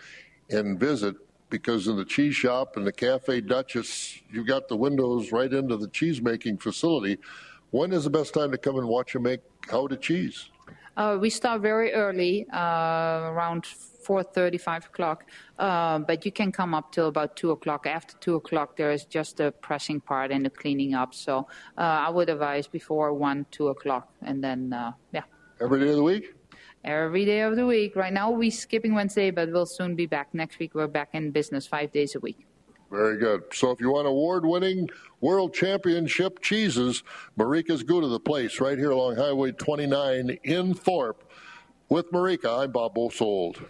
and 0.49 0.79
visit? 0.79 1.15
Because 1.49 1.87
in 1.87 1.95
the 1.95 2.05
cheese 2.05 2.35
shop 2.35 2.75
and 2.75 2.85
the 2.85 2.91
Cafe 2.91 3.41
Duchess, 3.41 4.19
you've 4.31 4.47
got 4.47 4.67
the 4.67 4.75
windows 4.75 5.31
right 5.31 5.51
into 5.51 5.77
the 5.77 5.87
cheese 5.87 6.21
making 6.21 6.57
facility. 6.57 7.19
When 7.71 7.91
is 7.91 8.03
the 8.03 8.09
best 8.09 8.33
time 8.33 8.51
to 8.51 8.57
come 8.57 8.77
and 8.77 8.87
watch 8.87 9.13
you 9.13 9.19
make 9.19 9.41
how 9.69 9.87
to 9.87 9.97
cheese? 9.97 10.49
Uh, 10.97 11.17
we 11.19 11.29
start 11.29 11.61
very 11.61 11.91
early, 11.91 12.47
uh, 12.53 12.57
around 12.57 13.63
4.30, 13.63 14.61
5 14.61 14.85
o'clock, 14.85 15.25
uh, 15.59 15.99
but 15.99 16.25
you 16.25 16.31
can 16.31 16.51
come 16.51 16.73
up 16.73 16.91
till 16.91 17.07
about 17.07 17.35
2 17.35 17.51
o'clock. 17.51 17.85
After 17.85 18.15
2 18.19 18.35
o'clock, 18.35 18.77
there 18.77 18.91
is 18.91 19.03
just 19.03 19.37
the 19.37 19.51
pressing 19.51 19.99
part 19.99 20.31
and 20.31 20.45
the 20.45 20.49
cleaning 20.49 20.93
up. 20.93 21.13
So 21.13 21.47
uh, 21.77 21.81
I 21.81 22.09
would 22.09 22.29
advise 22.29 22.67
before 22.67 23.13
1, 23.13 23.45
2 23.51 23.67
o'clock, 23.69 24.09
and 24.21 24.43
then, 24.43 24.71
uh, 24.71 24.93
yeah. 25.11 25.23
Every 25.59 25.79
day 25.79 25.89
of 25.89 25.97
the 25.97 26.03
week? 26.03 26.33
Every 26.85 27.25
day 27.25 27.41
of 27.41 27.55
the 27.55 27.65
week. 27.65 27.95
Right 27.95 28.13
now, 28.13 28.29
we're 28.29 28.51
skipping 28.51 28.93
Wednesday, 28.93 29.31
but 29.31 29.51
we'll 29.51 29.65
soon 29.65 29.95
be 29.95 30.05
back. 30.05 30.35
Next 30.35 30.59
week, 30.59 30.75
we're 30.75 30.85
back 30.85 31.09
in 31.13 31.31
business 31.31 31.65
five 31.65 31.91
days 31.91 32.13
a 32.13 32.19
week. 32.19 32.45
Very 32.91 33.17
good. 33.17 33.41
So 33.53 33.71
if 33.71 33.81
you 33.81 33.91
want 33.91 34.07
award 34.07 34.45
winning 34.45 34.89
world 35.19 35.55
championship 35.55 36.43
cheeses, 36.43 37.01
Marieke's 37.37 37.81
Gouda 37.81 38.07
the 38.07 38.19
place 38.19 38.59
right 38.59 38.77
here 38.77 38.91
along 38.91 39.15
Highway 39.15 39.51
29 39.51 40.37
in 40.43 40.75
Thorp. 40.75 41.23
With 41.89 42.11
Marika, 42.11 42.63
I'm 42.63 42.71
Bob 42.71 42.93
Bosold. 42.93 43.65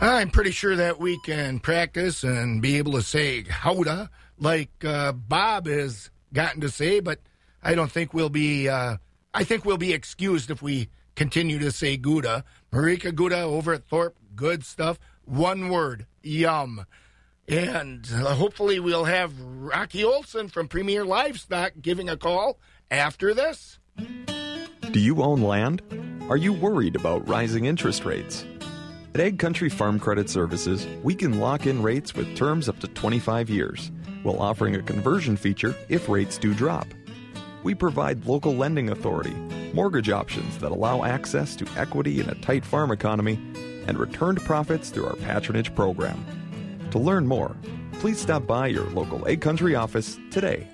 I'm 0.00 0.30
pretty 0.30 0.50
sure 0.50 0.74
that 0.74 0.98
we 0.98 1.20
can 1.20 1.60
practice 1.60 2.24
and 2.24 2.60
be 2.60 2.78
able 2.78 2.92
to 2.92 3.02
say 3.02 3.44
howda 3.44 4.08
like 4.38 4.70
uh, 4.84 5.12
Bob 5.12 5.66
has 5.66 6.10
gotten 6.32 6.60
to 6.62 6.68
say, 6.68 6.98
but 6.98 7.20
I 7.62 7.76
don't 7.76 7.92
think 7.92 8.12
we'll 8.12 8.28
be. 8.28 8.68
Uh, 8.68 8.96
I 9.32 9.44
think 9.44 9.64
we'll 9.64 9.78
be 9.78 9.92
excused 9.92 10.50
if 10.50 10.62
we 10.62 10.88
continue 11.20 11.58
to 11.58 11.70
say 11.70 11.98
Gouda. 11.98 12.42
Marieke 12.72 13.14
Gouda 13.14 13.42
over 13.42 13.74
at 13.74 13.86
Thorp, 13.86 14.16
good 14.34 14.64
stuff. 14.64 14.98
One 15.26 15.68
word, 15.68 16.06
yum. 16.22 16.86
And 17.46 18.08
uh, 18.10 18.34
hopefully, 18.36 18.80
we'll 18.80 19.04
have 19.04 19.38
Rocky 19.38 20.02
Olson 20.02 20.48
from 20.48 20.66
Premier 20.66 21.04
Livestock 21.04 21.72
giving 21.82 22.08
a 22.08 22.16
call 22.16 22.58
after 22.90 23.34
this. 23.34 23.78
Do 23.98 24.98
you 24.98 25.20
own 25.22 25.42
land? 25.42 25.82
Are 26.30 26.38
you 26.38 26.54
worried 26.54 26.96
about 26.96 27.28
rising 27.28 27.66
interest 27.66 28.06
rates? 28.06 28.46
At 29.14 29.20
Ag 29.20 29.38
Country 29.38 29.68
Farm 29.68 30.00
Credit 30.00 30.30
Services, 30.30 30.86
we 31.02 31.14
can 31.14 31.38
lock 31.38 31.66
in 31.66 31.82
rates 31.82 32.14
with 32.14 32.34
terms 32.34 32.66
up 32.66 32.78
to 32.78 32.88
25 32.88 33.50
years, 33.50 33.90
while 34.22 34.40
offering 34.40 34.74
a 34.74 34.82
conversion 34.82 35.36
feature 35.36 35.74
if 35.90 36.08
rates 36.08 36.38
do 36.38 36.54
drop. 36.54 36.86
We 37.62 37.74
provide 37.74 38.24
local 38.24 38.54
lending 38.54 38.88
authority, 38.88 39.34
mortgage 39.74 40.10
options 40.10 40.58
that 40.58 40.72
allow 40.72 41.04
access 41.04 41.56
to 41.56 41.66
equity 41.76 42.20
in 42.20 42.28
a 42.28 42.34
tight 42.36 42.64
farm 42.64 42.90
economy, 42.90 43.38
and 43.86 43.98
returned 43.98 44.40
profits 44.42 44.90
through 44.90 45.06
our 45.06 45.16
patronage 45.16 45.74
program. 45.74 46.24
To 46.90 46.98
learn 46.98 47.26
more, 47.26 47.56
please 47.94 48.20
stop 48.20 48.46
by 48.46 48.66
your 48.68 48.84
local 48.90 49.26
Ag 49.26 49.40
Country 49.40 49.74
office 49.74 50.18
today. 50.30 50.66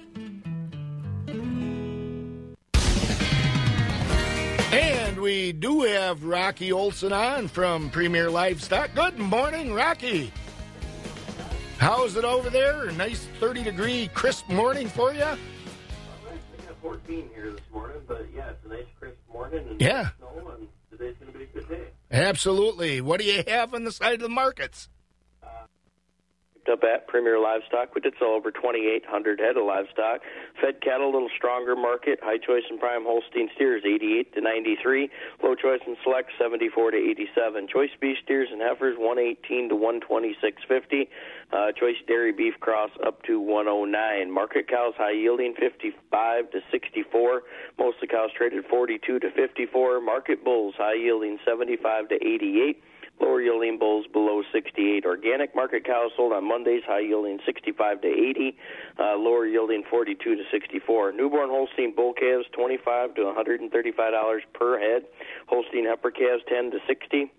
And 4.72 5.20
we 5.20 5.52
do 5.52 5.82
have 5.82 6.24
Rocky 6.24 6.72
Olson 6.72 7.12
on 7.12 7.48
from 7.48 7.90
Premier 7.90 8.30
Livestock. 8.30 8.90
Good 8.94 9.18
morning, 9.18 9.72
Rocky. 9.72 10.32
How's 11.78 12.16
it 12.16 12.24
over 12.24 12.50
there? 12.50 12.84
A 12.84 12.92
nice 12.92 13.26
30 13.38 13.62
degree 13.64 14.10
crisp 14.14 14.48
morning 14.48 14.88
for 14.88 15.12
you? 15.12 15.36
14 16.86 17.30
here 17.34 17.50
this 17.50 17.60
morning, 17.72 17.96
but 18.06 18.28
yeah, 18.32 18.50
it's 18.50 18.64
a 18.64 18.68
nice 18.68 18.84
crisp 19.00 19.16
morning. 19.32 19.66
And 19.68 19.80
yeah. 19.80 20.10
Snow, 20.18 20.52
and 20.56 20.68
today's 20.88 21.16
going 21.18 21.32
to 21.32 21.38
be 21.38 21.44
a 21.44 21.46
good 21.48 21.68
day. 21.68 21.88
Absolutely. 22.12 23.00
What 23.00 23.18
do 23.18 23.26
you 23.26 23.42
have 23.48 23.74
on 23.74 23.82
the 23.82 23.90
side 23.90 24.14
of 24.14 24.20
the 24.20 24.28
markets? 24.28 24.88
Up 26.70 26.82
at 26.84 27.06
Premier 27.06 27.38
Livestock. 27.38 27.94
We 27.94 28.00
did 28.00 28.14
sell 28.18 28.30
over 28.30 28.50
2,800 28.50 29.40
head 29.40 29.56
of 29.56 29.64
livestock. 29.64 30.20
Fed 30.60 30.80
cattle, 30.80 31.10
a 31.10 31.12
little 31.12 31.30
stronger 31.36 31.76
market. 31.76 32.18
High 32.22 32.38
choice 32.38 32.64
and 32.70 32.78
prime 32.78 33.04
Holstein 33.04 33.48
steers, 33.54 33.82
88 33.84 34.34
to 34.34 34.40
93. 34.40 35.10
Low 35.42 35.54
choice 35.54 35.80
and 35.86 35.96
select, 36.02 36.30
74 36.38 36.92
to 36.92 36.96
87. 36.96 37.68
Choice 37.68 37.90
beef 38.00 38.16
steers 38.24 38.48
and 38.52 38.60
heifers, 38.60 38.96
118 38.98 39.68
to 39.68 39.74
126.50. 39.74 41.08
Uh, 41.52 41.72
choice 41.72 41.96
dairy 42.08 42.32
beef 42.32 42.54
cross 42.60 42.90
up 43.06 43.22
to 43.22 43.40
109. 43.40 44.30
Market 44.30 44.68
cows, 44.68 44.94
high 44.96 45.12
yielding, 45.12 45.54
55 45.54 46.50
to 46.50 46.60
64. 46.70 47.42
Most 47.78 47.96
of 47.96 48.00
the 48.02 48.06
cows 48.08 48.30
traded 48.36 48.64
42 48.66 49.20
to 49.20 49.30
54. 49.30 50.00
Market 50.00 50.44
bulls, 50.44 50.74
high 50.76 50.94
yielding, 50.94 51.38
75 51.46 52.08
to 52.08 52.14
88. 52.16 52.82
Lower 53.20 53.40
yielding 53.40 53.78
bulls 53.78 54.06
below 54.12 54.42
68. 54.52 55.04
Organic 55.06 55.54
market 55.54 55.84
cows 55.84 56.10
sold 56.16 56.32
on 56.32 56.46
Mondays, 56.46 56.82
high 56.86 57.00
yielding 57.00 57.38
65 57.46 58.02
to 58.02 58.08
80, 58.08 58.56
uh, 58.98 59.16
lower 59.16 59.46
yielding 59.46 59.84
42 59.88 60.36
to 60.36 60.42
64. 60.50 61.12
Newborn 61.12 61.48
Holstein 61.48 61.94
bull 61.94 62.12
calves 62.12 62.46
25 62.52 63.14
to 63.14 63.24
135 63.24 64.12
dollars 64.12 64.42
per 64.52 64.78
head. 64.78 65.04
Holstein 65.46 65.86
heifer 65.86 66.10
calves 66.10 66.42
10 66.48 66.72
to 66.72 66.78
60. 66.86 67.32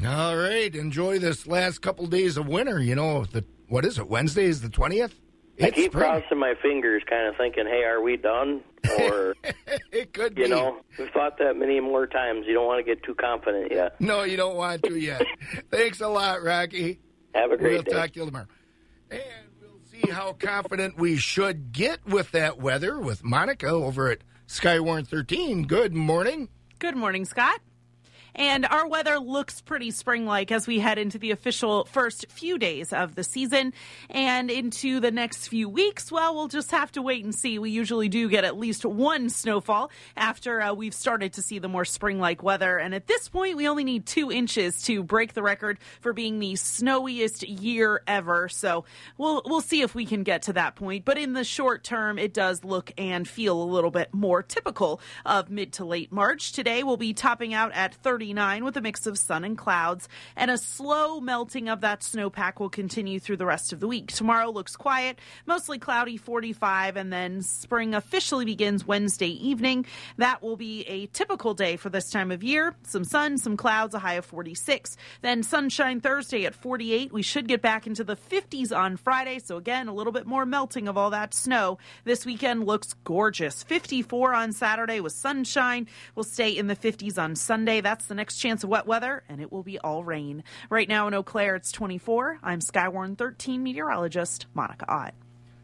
All 0.04 0.37
right, 0.37 0.74
enjoy 0.74 1.18
this 1.18 1.46
last 1.46 1.78
couple 1.80 2.06
days 2.06 2.37
of 2.37 2.46
winter. 2.46 2.80
You 2.80 2.94
know, 2.94 3.24
the 3.24 3.44
what 3.68 3.85
is 3.85 3.98
it? 3.98 4.09
Wednesday 4.09 4.44
is 4.44 4.61
the 4.61 4.68
twentieth. 4.68 5.14
I 5.61 5.70
keep 5.70 5.92
crossing 5.92 6.38
my 6.38 6.53
fingers, 6.61 7.03
kind 7.09 7.26
of 7.28 7.36
thinking, 7.36 7.64
"Hey, 7.66 7.82
are 7.84 8.03
we 8.03 8.18
done?" 8.18 8.61
Or 9.01 9.34
it 9.92 10.12
could 10.12 10.34
be. 10.34 10.42
you 10.42 10.49
be. 10.49 10.55
know, 10.55 10.80
we've 10.99 11.09
thought 11.11 11.38
that 11.38 11.57
many 11.57 11.80
more 11.80 12.07
times. 12.07 12.44
You 12.47 12.53
don't 12.53 12.66
want 12.66 12.84
to 12.84 12.94
get 12.94 13.03
too 13.05 13.14
confident 13.14 13.72
yet. 13.72 13.99
No, 13.99 14.22
you 14.22 14.36
don't 14.36 14.55
want 14.57 14.82
to 14.82 14.97
yet. 14.99 15.24
Thanks 15.70 16.01
a 16.03 16.09
lot, 16.09 16.42
Rocky. 16.42 17.01
Have 17.34 17.53
a 17.53 17.57
great 17.57 17.72
we'll 17.72 17.82
day. 17.82 17.92
talk 17.92 18.12
to 18.12 18.20
you 18.20 18.26
tomorrow. 18.26 18.47
And 19.11 19.20
we'll 19.62 19.80
see 19.90 20.11
how 20.11 20.34
confident 20.34 20.99
we 20.99 21.16
should 21.16 21.72
get 21.72 22.07
with 22.07 22.32
that 22.32 22.59
weather 22.59 22.99
with 23.01 23.24
Monica 23.24 23.68
over 23.68 24.11
at 24.11 24.18
Skywarn 24.47 25.07
13. 25.09 25.62
Good 25.66 25.94
morning. 25.94 26.51
Good 26.78 26.97
morning, 26.97 27.24
Scott. 27.24 27.61
And 28.37 28.66
our 28.66 28.87
weather 28.87 29.18
looks 29.18 29.62
pretty 29.62 29.91
spring 29.91 30.26
like 30.26 30.53
as 30.53 30.66
we 30.66 30.78
head 30.78 30.99
into 30.99 31.18
the 31.18 31.30
official 31.30 31.87
first 31.87 32.26
few 32.28 32.59
days 32.59 32.93
of 32.93 33.14
the 33.14 33.24
season 33.24 33.72
and 34.11 34.51
into 34.51 35.01
the 35.01 35.11
next 35.11 35.49
few 35.49 35.70
weeks. 35.70 36.12
Well, 36.12 36.34
we'll 36.34 36.49
just 36.49 36.70
have 36.70 36.93
to 36.93 37.03
wait 37.03 37.24
and 37.24 37.34
see. 37.34 37.59
We 37.59 37.70
usually 37.70 38.11
do 38.11 38.28
get 38.28 38.45
at 38.45 38.59
least 38.59 38.84
one 38.84 39.30
snowfall 39.30 39.91
after 40.18 40.61
uh, 40.61 40.74
we've 40.74 40.93
started 40.93 41.32
to 41.32 41.43
see 41.43 41.59
the 41.59 41.68
more 41.68 41.87
spring 41.87 42.20
like 42.20 42.43
weather. 42.43 42.76
And 42.76 42.95
at 42.95 43.07
this 43.07 43.30
point, 43.30 43.57
we 43.57 43.66
only 43.66 43.84
need 43.84 44.05
two 44.05 44.30
inches 44.30 44.82
to 44.82 45.03
break 45.03 45.32
the 45.32 45.43
record 45.43 45.78
for 46.03 46.12
being 46.12 46.39
the 46.39 46.57
snowiest 46.57 47.43
year 47.43 48.03
ever. 48.07 48.51
So 48.51 48.84
we'll, 49.16 49.41
we'll 49.47 49.62
see 49.62 49.80
if 49.80 49.95
we 49.95 50.05
can 50.05 50.24
get 50.24 50.43
to 50.43 50.53
that 50.53 50.76
point. 50.76 51.07
But 51.07 51.16
in 51.16 51.32
the 51.32 51.45
short 51.45 51.84
term, 51.84 52.18
it 52.18 52.34
does 52.34 52.64
look 52.64 52.93
and 52.99 53.26
feel 53.26 53.62
a 53.62 53.64
little 53.64 53.91
bit 53.91 54.12
more 54.12 54.43
typical 54.43 55.01
of 55.24 55.49
mid 55.49 55.72
to 55.74 55.87
late 55.87 56.12
March. 56.12 56.53
Today, 56.53 56.82
we'll 56.82 56.99
be 56.99 57.14
topping 57.14 57.55
out 57.55 57.72
at 57.72 57.95
30. 57.95 58.26
39 58.27 58.64
with 58.64 58.77
a 58.77 58.81
mix 58.81 59.07
of 59.07 59.16
sun 59.16 59.45
and 59.45 59.57
clouds, 59.57 60.09
and 60.35 60.51
a 60.51 60.59
slow 60.59 61.20
melting 61.20 61.68
of 61.68 61.83
that 61.83 62.01
snowpack 62.01 62.59
will 62.59 62.68
continue 62.68 63.20
through 63.20 63.37
the 63.37 63.47
rest 63.47 63.72
of 63.72 63.79
the 63.79 63.87
week. 63.87 64.09
Tomorrow 64.09 64.51
looks 64.51 64.74
quiet, 64.74 65.20
mostly 65.47 65.79
cloudy, 65.79 66.16
45, 66.16 66.97
and 66.97 67.12
then 67.12 67.41
spring 67.41 67.95
officially 67.95 68.45
begins 68.45 68.85
Wednesday 68.85 69.29
evening. 69.29 69.87
That 70.16 70.43
will 70.43 70.57
be 70.57 70.83
a 70.89 71.07
typical 71.07 71.55
day 71.55 71.77
for 71.77 71.89
this 71.89 72.11
time 72.11 72.33
of 72.33 72.43
year. 72.43 72.74
Some 72.83 73.05
sun, 73.05 73.39
some 73.39 73.57
clouds, 73.57 73.95
a 73.95 74.01
high 74.01 74.14
of 74.14 74.24
46. 74.24 74.97
Then 75.22 75.45
sunshine 75.45 76.01
Thursday 76.01 76.47
at 76.47 76.55
48. 76.57 77.12
We 77.12 77.22
should 77.22 77.47
get 77.47 77.62
back 77.62 77.87
into 77.87 78.03
the 78.03 78.16
50s 78.16 78.77
on 78.77 78.97
Friday, 78.97 79.39
so 79.39 79.57
again, 79.57 79.87
a 79.87 79.95
little 79.95 80.12
bit 80.12 80.27
more 80.27 80.45
melting 80.45 80.89
of 80.89 80.99
all 80.99 81.11
that 81.11 81.33
snow. 81.33 81.79
This 82.03 82.27
weekend 82.27 82.66
looks 82.66 82.93
gorgeous. 83.05 83.62
54 83.62 84.35
on 84.35 84.53
Saturday 84.53 84.99
with 84.99 85.12
sunshine. 85.12 85.87
We'll 86.16 86.24
stay 86.24 86.51
in 86.51 86.66
the 86.66 86.74
50s 86.74 87.18
on 87.22 87.37
Sunday. 87.37 87.81
That's 87.81 88.07
the 88.07 88.15
next 88.16 88.36
chance 88.38 88.64
of 88.64 88.70
wet 88.70 88.86
weather, 88.86 89.22
and 89.28 89.40
it 89.40 89.52
will 89.52 89.62
be 89.62 89.78
all 89.78 90.02
rain. 90.02 90.42
Right 90.70 90.88
now 90.88 91.06
in 91.08 91.14
Eau 91.14 91.22
Claire, 91.22 91.56
it's 91.56 91.70
24. 91.72 92.40
I'm 92.42 92.60
Skywarn 92.60 93.16
13 93.16 93.62
meteorologist 93.62 94.46
Monica 94.54 94.90
Ott. 94.90 95.14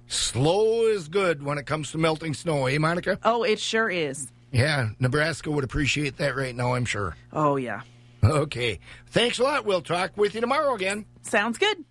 Slow 0.07 0.87
is 0.87 1.09
good 1.09 1.43
when 1.43 1.59
it 1.59 1.67
comes 1.67 1.91
to 1.93 1.99
melting 1.99 2.35
snow, 2.35 2.67
eh, 2.67 2.79
Monica? 2.79 3.19
Oh, 3.25 3.43
it 3.43 3.59
sure 3.59 3.89
is. 3.89 4.31
Yeah, 4.53 4.91
Nebraska 5.01 5.51
would 5.51 5.65
appreciate 5.65 6.19
that 6.19 6.37
right 6.37 6.55
now, 6.55 6.75
I'm 6.75 6.85
sure. 6.85 7.17
Oh, 7.33 7.57
yeah. 7.57 7.81
Okay. 8.23 8.79
Thanks 9.09 9.39
a 9.39 9.43
lot. 9.43 9.65
We'll 9.65 9.81
talk 9.81 10.17
with 10.17 10.35
you 10.35 10.41
tomorrow 10.41 10.75
again. 10.75 11.07
Sounds 11.23 11.59
good. 11.59 11.85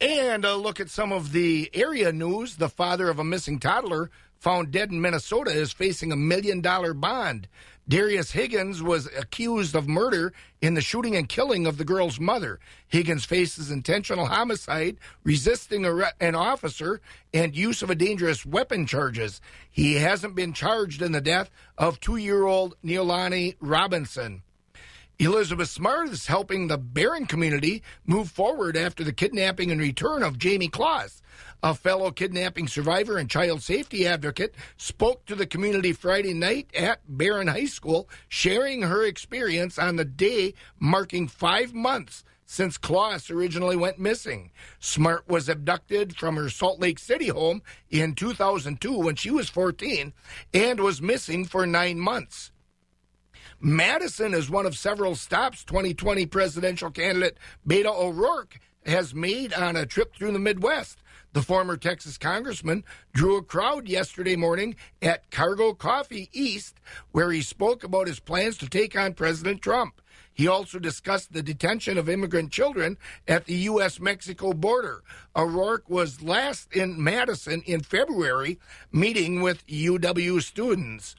And 0.00 0.44
a 0.44 0.54
look 0.56 0.80
at 0.80 0.90
some 0.90 1.12
of 1.12 1.32
the 1.32 1.70
area 1.74 2.12
news. 2.12 2.56
The 2.56 2.68
father 2.68 3.08
of 3.08 3.18
a 3.18 3.24
missing 3.24 3.58
toddler 3.58 4.10
found 4.38 4.70
dead 4.70 4.90
in 4.90 5.00
Minnesota 5.00 5.50
is 5.50 5.72
facing 5.72 6.12
a 6.12 6.16
million 6.16 6.60
dollar 6.60 6.94
bond. 6.94 7.48
Darius 7.86 8.30
Higgins 8.32 8.82
was 8.82 9.06
accused 9.14 9.74
of 9.74 9.86
murder 9.86 10.32
in 10.62 10.72
the 10.72 10.80
shooting 10.80 11.16
and 11.16 11.28
killing 11.28 11.66
of 11.66 11.76
the 11.76 11.84
girl's 11.84 12.18
mother. 12.18 12.58
Higgins 12.88 13.26
faces 13.26 13.70
intentional 13.70 14.26
homicide, 14.26 14.96
resisting 15.22 15.84
an 16.20 16.34
officer, 16.34 17.02
and 17.34 17.54
use 17.54 17.82
of 17.82 17.90
a 17.90 17.94
dangerous 17.94 18.46
weapon 18.46 18.86
charges. 18.86 19.42
He 19.70 19.94
hasn't 19.94 20.34
been 20.34 20.54
charged 20.54 21.02
in 21.02 21.12
the 21.12 21.20
death 21.20 21.50
of 21.76 22.00
two 22.00 22.16
year 22.16 22.46
old 22.46 22.74
Noelani 22.82 23.56
Robinson. 23.60 24.42
Elizabeth 25.18 25.68
Smart 25.68 26.08
is 26.08 26.26
helping 26.26 26.66
the 26.66 26.78
Barron 26.78 27.26
community 27.26 27.82
move 28.04 28.30
forward 28.30 28.76
after 28.76 29.04
the 29.04 29.12
kidnapping 29.12 29.70
and 29.70 29.80
return 29.80 30.24
of 30.24 30.38
Jayme 30.38 30.72
Closs. 30.72 31.22
A 31.64 31.74
fellow 31.74 32.10
kidnapping 32.10 32.68
survivor 32.68 33.16
and 33.16 33.30
child 33.30 33.62
safety 33.62 34.06
advocate 34.06 34.54
spoke 34.76 35.24
to 35.24 35.34
the 35.34 35.46
community 35.46 35.94
Friday 35.94 36.34
night 36.34 36.68
at 36.76 37.00
Barron 37.08 37.46
High 37.46 37.64
School, 37.64 38.06
sharing 38.28 38.82
her 38.82 39.02
experience 39.02 39.78
on 39.78 39.96
the 39.96 40.04
day 40.04 40.52
marking 40.78 41.26
five 41.26 41.72
months 41.72 42.22
since 42.44 42.76
Closs 42.76 43.30
originally 43.30 43.76
went 43.76 43.98
missing. 43.98 44.50
Smart 44.78 45.26
was 45.26 45.48
abducted 45.48 46.14
from 46.18 46.36
her 46.36 46.50
Salt 46.50 46.80
Lake 46.80 46.98
City 46.98 47.28
home 47.28 47.62
in 47.88 48.14
2002 48.14 48.98
when 48.98 49.16
she 49.16 49.30
was 49.30 49.48
14 49.48 50.12
and 50.52 50.80
was 50.80 51.00
missing 51.00 51.46
for 51.46 51.64
nine 51.64 51.98
months. 51.98 52.52
Madison 53.58 54.34
is 54.34 54.50
one 54.50 54.66
of 54.66 54.76
several 54.76 55.14
stops 55.14 55.64
2020 55.64 56.26
presidential 56.26 56.90
candidate 56.90 57.38
Beto 57.66 57.86
O'Rourke 57.86 58.60
has 58.84 59.14
made 59.14 59.54
on 59.54 59.76
a 59.76 59.86
trip 59.86 60.14
through 60.14 60.32
the 60.32 60.38
Midwest. 60.38 60.98
The 61.34 61.42
former 61.42 61.76
Texas 61.76 62.16
congressman 62.16 62.84
drew 63.12 63.36
a 63.36 63.42
crowd 63.42 63.88
yesterday 63.88 64.36
morning 64.36 64.76
at 65.02 65.32
Cargo 65.32 65.74
Coffee 65.74 66.30
East, 66.32 66.78
where 67.10 67.32
he 67.32 67.42
spoke 67.42 67.82
about 67.82 68.06
his 68.06 68.20
plans 68.20 68.56
to 68.58 68.68
take 68.68 68.96
on 68.96 69.14
President 69.14 69.60
Trump. 69.60 70.00
He 70.32 70.46
also 70.46 70.78
discussed 70.78 71.32
the 71.32 71.42
detention 71.42 71.98
of 71.98 72.08
immigrant 72.08 72.52
children 72.52 72.98
at 73.26 73.46
the 73.46 73.54
U.S. 73.54 73.98
Mexico 73.98 74.52
border. 74.52 75.02
O'Rourke 75.34 75.90
was 75.90 76.22
last 76.22 76.72
in 76.72 77.02
Madison 77.02 77.62
in 77.66 77.80
February, 77.80 78.60
meeting 78.92 79.42
with 79.42 79.66
UW 79.66 80.40
students. 80.40 81.16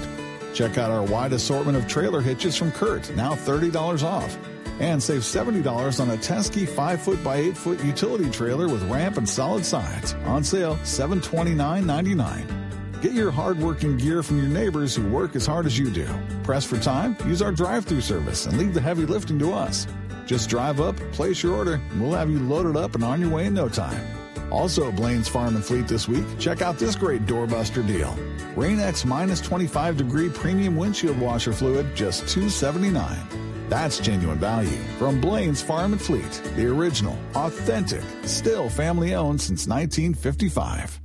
Check 0.53 0.77
out 0.77 0.91
our 0.91 1.03
wide 1.03 1.33
assortment 1.33 1.77
of 1.77 1.87
trailer 1.87 2.21
hitches 2.21 2.55
from 2.55 2.71
CURT, 2.71 3.15
now 3.15 3.33
$30 3.33 4.03
off 4.03 4.37
and 4.81 5.01
save 5.01 5.21
$70 5.21 5.99
on 5.99 6.09
a 6.09 6.17
Teskey 6.17 6.67
5 6.67 7.01
foot 7.01 7.23
by 7.23 7.37
8 7.37 7.55
foot 7.55 7.81
utility 7.83 8.29
trailer 8.31 8.67
with 8.67 8.81
ramp 8.89 9.17
and 9.17 9.29
solid 9.29 9.63
sides. 9.63 10.15
On 10.25 10.43
sale, 10.43 10.75
$729.99. 10.77 13.01
Get 13.01 13.13
your 13.13 13.29
hardworking 13.29 13.97
gear 13.97 14.23
from 14.23 14.39
your 14.39 14.47
neighbors 14.47 14.95
who 14.95 15.07
work 15.07 15.35
as 15.35 15.45
hard 15.45 15.67
as 15.67 15.77
you 15.77 15.91
do. 15.91 16.07
Press 16.43 16.65
for 16.65 16.79
time? 16.79 17.15
Use 17.27 17.43
our 17.43 17.51
drive 17.51 17.85
through 17.85 18.01
service 18.01 18.47
and 18.47 18.57
leave 18.57 18.73
the 18.73 18.81
heavy 18.81 19.05
lifting 19.05 19.37
to 19.39 19.53
us. 19.53 19.85
Just 20.25 20.49
drive 20.49 20.81
up, 20.81 20.95
place 21.11 21.43
your 21.43 21.55
order, 21.55 21.75
and 21.75 22.01
we'll 22.01 22.13
have 22.13 22.31
you 22.31 22.39
loaded 22.39 22.75
up 22.75 22.95
and 22.95 23.03
on 23.03 23.21
your 23.21 23.29
way 23.29 23.45
in 23.45 23.53
no 23.53 23.69
time. 23.69 24.03
Also 24.51 24.91
Blain's 24.91 25.27
Farm 25.27 25.55
and 25.55 25.63
Fleet 25.63 25.87
this 25.87 26.07
week, 26.07 26.25
check 26.39 26.63
out 26.63 26.79
this 26.79 26.95
great 26.95 27.27
doorbuster 27.27 27.85
deal. 27.85 28.17
Rain-X 28.55 29.05
minus 29.05 29.41
25 29.41 29.97
degree 29.97 30.29
premium 30.29 30.75
windshield 30.75 31.19
washer 31.19 31.53
fluid, 31.53 31.95
just 31.95 32.23
$279. 32.25 33.50
That's 33.71 33.99
genuine 34.01 34.37
value 34.37 34.77
from 34.99 35.21
Blain's 35.21 35.61
Farm 35.61 35.93
and 35.93 36.01
Fleet, 36.01 36.29
the 36.57 36.67
original, 36.67 37.17
authentic, 37.35 38.03
still 38.23 38.67
family 38.67 39.15
owned 39.15 39.39
since 39.39 39.65
1955. 39.65 40.99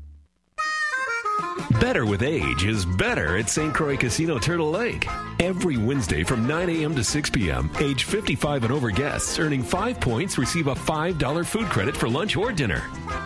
Better 1.80 2.04
with 2.04 2.22
age 2.22 2.64
is 2.64 2.84
better 2.84 3.38
at 3.38 3.48
St. 3.48 3.72
Croix 3.72 3.96
Casino 3.96 4.40
Turtle 4.40 4.72
Lake. 4.72 5.06
Every 5.38 5.76
Wednesday 5.76 6.24
from 6.24 6.46
9 6.46 6.70
a.m. 6.70 6.94
to 6.96 7.04
6 7.04 7.30
p.m., 7.30 7.70
age 7.78 8.04
55 8.04 8.64
and 8.64 8.72
over 8.72 8.90
guests 8.90 9.38
earning 9.38 9.62
5 9.62 10.00
points 10.00 10.38
receive 10.38 10.66
a 10.66 10.74
$5 10.74 11.44
food 11.44 11.66
credit 11.66 11.94
for 11.94 12.08
lunch 12.08 12.36
or 12.36 12.52
dinner. 12.52 12.82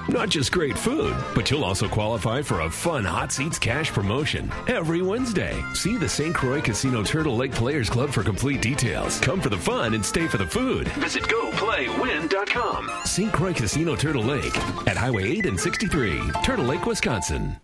Not 0.08 0.28
just 0.28 0.50
great 0.50 0.76
food, 0.76 1.16
but 1.36 1.50
you'll 1.50 1.64
also 1.64 1.86
qualify 1.86 2.42
for 2.42 2.62
a 2.62 2.70
fun 2.70 3.04
Hot 3.04 3.30
Seats 3.30 3.60
cash 3.60 3.92
promotion 3.92 4.50
every 4.66 5.02
Wednesday. 5.02 5.62
See 5.74 5.96
the 5.96 6.08
St. 6.08 6.34
Croix 6.34 6.60
Casino 6.60 7.04
Turtle 7.04 7.36
Lake 7.36 7.52
Players 7.52 7.88
Club 7.88 8.10
for 8.10 8.24
complete 8.24 8.60
details. 8.60 9.20
Come 9.20 9.40
for 9.40 9.48
the 9.50 9.58
fun 9.58 9.94
and 9.94 10.04
stay 10.04 10.26
for 10.26 10.38
the 10.38 10.46
food. 10.46 10.88
Visit 10.98 11.22
GoPlayWin.com. 11.24 12.90
St. 13.04 13.32
Croix 13.32 13.54
Casino 13.54 13.94
Turtle 13.94 14.24
Lake 14.24 14.56
at 14.88 14.96
Highway 14.96 15.30
8 15.38 15.46
and 15.46 15.60
63, 15.60 16.20
Turtle 16.42 16.64
Lake, 16.64 16.86
Wisconsin. 16.86 17.56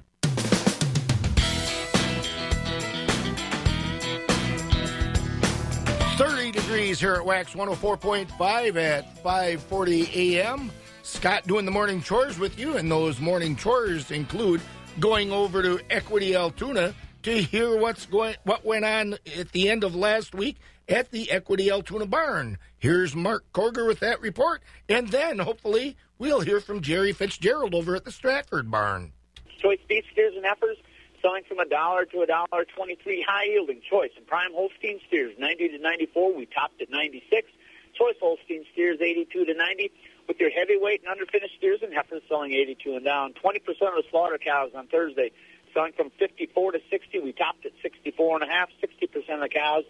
degrees 6.76 7.00
here 7.00 7.14
at 7.14 7.26
Wax 7.26 7.54
104.5 7.54 8.76
at 8.76 9.24
5:40 9.24 10.14
a.m. 10.14 10.70
Scott 11.04 11.48
doing 11.48 11.64
the 11.64 11.72
morning 11.72 12.02
chores 12.02 12.38
with 12.38 12.60
you, 12.60 12.76
and 12.76 12.92
those 12.92 13.22
morning 13.22 13.56
chores 13.56 14.12
include 14.12 14.60
going 15.00 15.32
over 15.32 15.62
to 15.62 15.80
Equity 15.90 16.36
Altoona 16.36 16.94
to 17.24 17.38
hear 17.42 17.78
what's 17.78 18.06
going, 18.08 18.36
what 18.44 18.66
went 18.66 18.84
on 18.84 19.14
at 19.40 19.54
the 19.54 19.70
end 19.70 19.86
of 19.86 19.96
last 19.96 20.36
week 20.36 20.58
at 20.90 21.12
the 21.12 21.32
Equity 21.32 21.72
Altoona 21.72 22.08
barn. 22.08 22.58
Here's 22.78 23.16
Mark 23.16 23.46
Korger 23.54 23.88
with 23.88 24.02
that 24.02 24.20
report, 24.20 24.62
and 24.90 25.08
then 25.08 25.40
hopefully 25.40 25.96
we'll 26.18 26.42
hear 26.42 26.60
from 26.60 26.82
Jerry 26.82 27.14
Fitzgerald 27.14 27.74
over 27.74 27.96
at 27.96 28.04
the 28.04 28.12
Stratford 28.12 28.70
barn. 28.70 29.14
Choice 29.62 29.80
beef 29.88 30.04
steers 30.12 30.34
and 30.36 30.46
heifers 30.46 30.78
selling 31.26 31.44
from 31.50 31.58
a 31.58 31.66
dollar 31.66 32.06
to 32.06 32.22
a 32.22 32.28
dollar 32.28 32.66
twenty-three. 32.78 33.26
High 33.28 33.46
yielding 33.46 33.82
choice 33.82 34.12
and 34.16 34.28
prime 34.28 34.54
Holstein 34.54 35.00
steers 35.08 35.34
ninety 35.40 35.68
to 35.70 35.80
ninety-four. 35.80 36.38
We 36.38 36.46
topped 36.46 36.80
at 36.82 36.92
ninety-six. 36.92 37.50
Choice 37.98 38.14
Holstein 38.22 38.64
steers 38.74 39.02
eighty-two 39.02 39.46
to 39.46 39.54
ninety. 39.56 39.92
With 40.28 40.40
your 40.40 40.52
heavyweight 40.52 41.02
and 41.06 41.10
underfinished 41.10 41.58
steers 41.58 41.80
and 41.82 41.94
heifers 41.94 42.22
selling 42.30 42.54
eighty-two 42.54 42.96
and 42.96 43.04
down. 43.04 43.34
Twenty 43.34 43.58
percent 43.58 43.98
of 43.98 44.04
the 44.04 44.10
slaughter 44.12 44.38
cows 44.38 44.72
on 44.76 44.86
Thursday 44.86 45.32
selling 45.74 45.94
from 45.94 46.12
fifty-four 46.20 46.74
to 46.74 46.80
sixty. 46.92 47.20
We 47.20 47.32
topped 47.32 47.66
at 47.66 47.72
sixty-four 47.82 48.40
and 48.40 48.48
a 48.48 48.54
half. 48.54 48.70
Sixty 48.80 49.08
percent 49.08 49.42
of 49.42 49.50
the 49.50 49.54
cows 49.54 49.84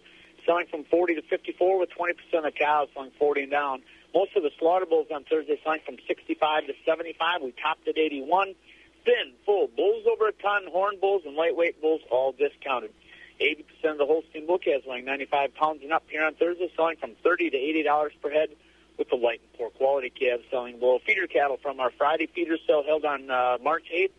selling 0.46 0.66
from 0.70 0.84
forty 0.84 1.14
to 1.16 1.22
fifty-four, 1.22 1.78
with 1.78 1.90
twenty 1.90 2.14
percent 2.14 2.46
of 2.46 2.54
the 2.54 2.58
cows 2.58 2.88
selling 2.94 3.12
forty 3.18 3.42
and 3.42 3.50
down. 3.50 3.82
Most 4.14 4.34
of 4.36 4.42
the 4.42 4.50
slaughter 4.58 4.86
bulls 4.86 5.08
on 5.12 5.24
Thursday 5.24 5.60
selling 5.62 5.80
from 5.84 5.96
sixty-five 6.08 6.66
to 6.66 6.72
seventy-five. 6.86 7.42
We 7.42 7.52
topped 7.62 7.86
at 7.88 7.98
eighty-one 7.98 8.54
thin, 9.06 9.32
full, 9.46 9.68
bulls 9.68 10.04
over 10.10 10.28
a 10.28 10.32
ton, 10.32 10.66
horn 10.70 10.98
bulls, 11.00 11.22
and 11.24 11.34
lightweight 11.34 11.80
bulls 11.80 12.02
all 12.10 12.32
discounted. 12.32 12.92
80% 13.40 13.92
of 13.92 13.98
the 13.98 14.06
Holstein 14.06 14.46
bull 14.46 14.58
calves 14.58 14.84
weighing 14.86 15.04
95 15.04 15.54
pounds 15.54 15.80
and 15.82 15.92
up 15.92 16.04
here 16.08 16.24
on 16.24 16.34
Thursday, 16.34 16.70
selling 16.76 16.96
from 16.96 17.12
30 17.22 17.50
to 17.50 17.56
$80 17.56 18.10
per 18.20 18.30
head, 18.30 18.48
with 18.98 19.08
the 19.08 19.16
light 19.16 19.40
and 19.40 19.52
poor 19.58 19.70
quality 19.70 20.10
calves 20.10 20.42
selling 20.50 20.78
below. 20.78 20.98
Feeder 21.06 21.26
cattle 21.26 21.58
from 21.62 21.80
our 21.80 21.90
Friday 21.96 22.26
feeder 22.26 22.56
sale 22.66 22.82
held 22.86 23.04
on 23.04 23.30
uh, 23.30 23.58
March 23.62 23.84
8th. 23.94 24.10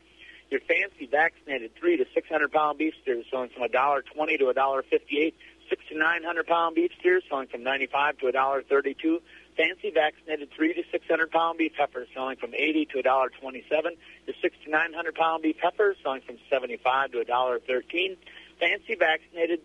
Your 0.50 0.62
fancy 0.62 1.08
vaccinated 1.08 1.72
3 1.76 1.98
to 1.98 2.06
600 2.14 2.52
pound 2.52 2.78
beef 2.78 2.94
steers 3.02 3.26
selling 3.30 3.50
from 3.50 3.68
$1.20 3.68 4.40
to 4.40 4.46
$1.58. 4.46 5.34
6 5.70 5.84
to 5.90 5.98
900 5.98 6.48
pound 6.48 6.76
beef 6.76 6.92
steers 7.00 7.24
selling 7.30 7.48
from 7.48 7.64
95 7.64 8.18
to 8.20 8.28
a 8.28 8.32
dollar 8.32 8.64
32. 8.64 9.22
fancy 9.58 9.90
vaccinated 9.92 10.50
three 10.56 10.74
to 10.74 10.84
six 10.92 11.06
hundred 11.10 11.32
pound 11.32 11.58
beef 11.58 11.74
heifers 11.78 12.08
selling 12.14 12.38
from 12.38 12.54
eighty 12.54 12.86
to 12.86 13.00
a 13.00 13.04
dollar 13.04 13.30
twenty 13.42 13.64
seven. 13.70 13.96
The 14.28 14.34
six 14.42 14.56
to 14.66 14.70
nine 14.70 14.94
hundred 14.94 15.16
pound 15.16 15.44
beef 15.44 15.58
heifers 15.62 15.98
selling 16.04 16.22
from 16.22 16.38
seventy 16.50 16.78
five 16.78 17.12
to 17.14 17.20
a 17.20 17.26
dollar 17.26 17.60
thirteen. 17.60 18.18
Fancy 18.60 18.96
vaccinated 18.96 19.62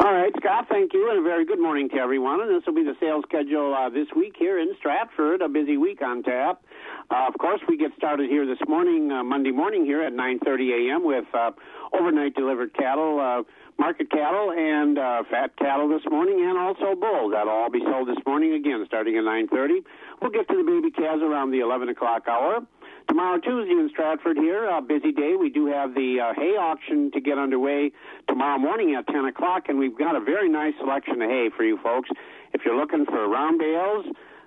All 0.00 0.12
right, 0.12 0.32
Scott, 0.36 0.66
thank 0.68 0.92
you, 0.92 1.08
and 1.08 1.20
a 1.20 1.22
very 1.22 1.46
good 1.46 1.60
morning 1.60 1.88
to 1.90 1.96
everyone. 1.96 2.40
And 2.40 2.50
this 2.50 2.66
will 2.66 2.74
be 2.74 2.82
the 2.82 2.96
sales 3.00 3.24
schedule 3.28 3.74
uh, 3.74 3.88
this 3.88 4.08
week 4.14 4.34
here 4.36 4.58
in 4.58 4.74
Stratford, 4.78 5.40
a 5.40 5.48
busy 5.48 5.76
week 5.76 6.02
on 6.02 6.22
tap. 6.22 6.62
Uh, 7.10 7.28
of 7.28 7.34
course, 7.38 7.60
we 7.68 7.76
get 7.76 7.90
started 7.96 8.30
here 8.30 8.46
this 8.46 8.58
morning, 8.66 9.12
uh, 9.12 9.22
Monday 9.22 9.50
morning 9.50 9.84
here 9.84 10.02
at 10.02 10.12
9.30 10.12 10.90
a.m. 10.90 11.04
with 11.04 11.26
uh, 11.34 11.50
overnight 11.92 12.34
delivered 12.34 12.72
cattle, 12.74 13.20
uh, 13.20 13.42
market 13.78 14.10
cattle, 14.10 14.52
and 14.52 14.98
uh, 14.98 15.22
fat 15.30 15.54
cattle 15.56 15.88
this 15.88 16.02
morning, 16.10 16.40
and 16.48 16.56
also 16.56 16.98
bulls. 16.98 17.32
That'll 17.32 17.52
all 17.52 17.70
be 17.70 17.80
sold 17.80 18.08
this 18.08 18.22
morning 18.26 18.54
again, 18.54 18.82
starting 18.86 19.16
at 19.18 19.24
9.30. 19.24 19.84
We'll 20.22 20.30
get 20.30 20.48
to 20.48 20.56
the 20.56 20.64
baby 20.64 20.90
calves 20.90 21.22
around 21.22 21.50
the 21.50 21.60
11 21.60 21.90
o'clock 21.90 22.26
hour. 22.26 22.60
Tomorrow, 23.06 23.38
Tuesday 23.40 23.72
in 23.72 23.90
Stratford 23.92 24.38
here, 24.38 24.64
a 24.64 24.80
busy 24.80 25.12
day. 25.12 25.34
We 25.38 25.50
do 25.50 25.66
have 25.66 25.94
the 25.94 26.20
uh, 26.20 26.32
hay 26.34 26.56
auction 26.56 27.10
to 27.12 27.20
get 27.20 27.36
underway 27.36 27.92
tomorrow 28.28 28.58
morning 28.58 28.94
at 28.94 29.06
10 29.06 29.26
o'clock, 29.26 29.64
and 29.68 29.78
we've 29.78 29.96
got 29.96 30.16
a 30.16 30.20
very 30.20 30.48
nice 30.48 30.72
selection 30.80 31.20
of 31.20 31.28
hay 31.28 31.50
for 31.54 31.64
you 31.64 31.78
folks. 31.82 32.08
If 32.54 32.62
you're 32.64 32.76
looking 32.76 33.04
for 33.04 33.28
round 33.28 33.58
bales, 33.58 34.06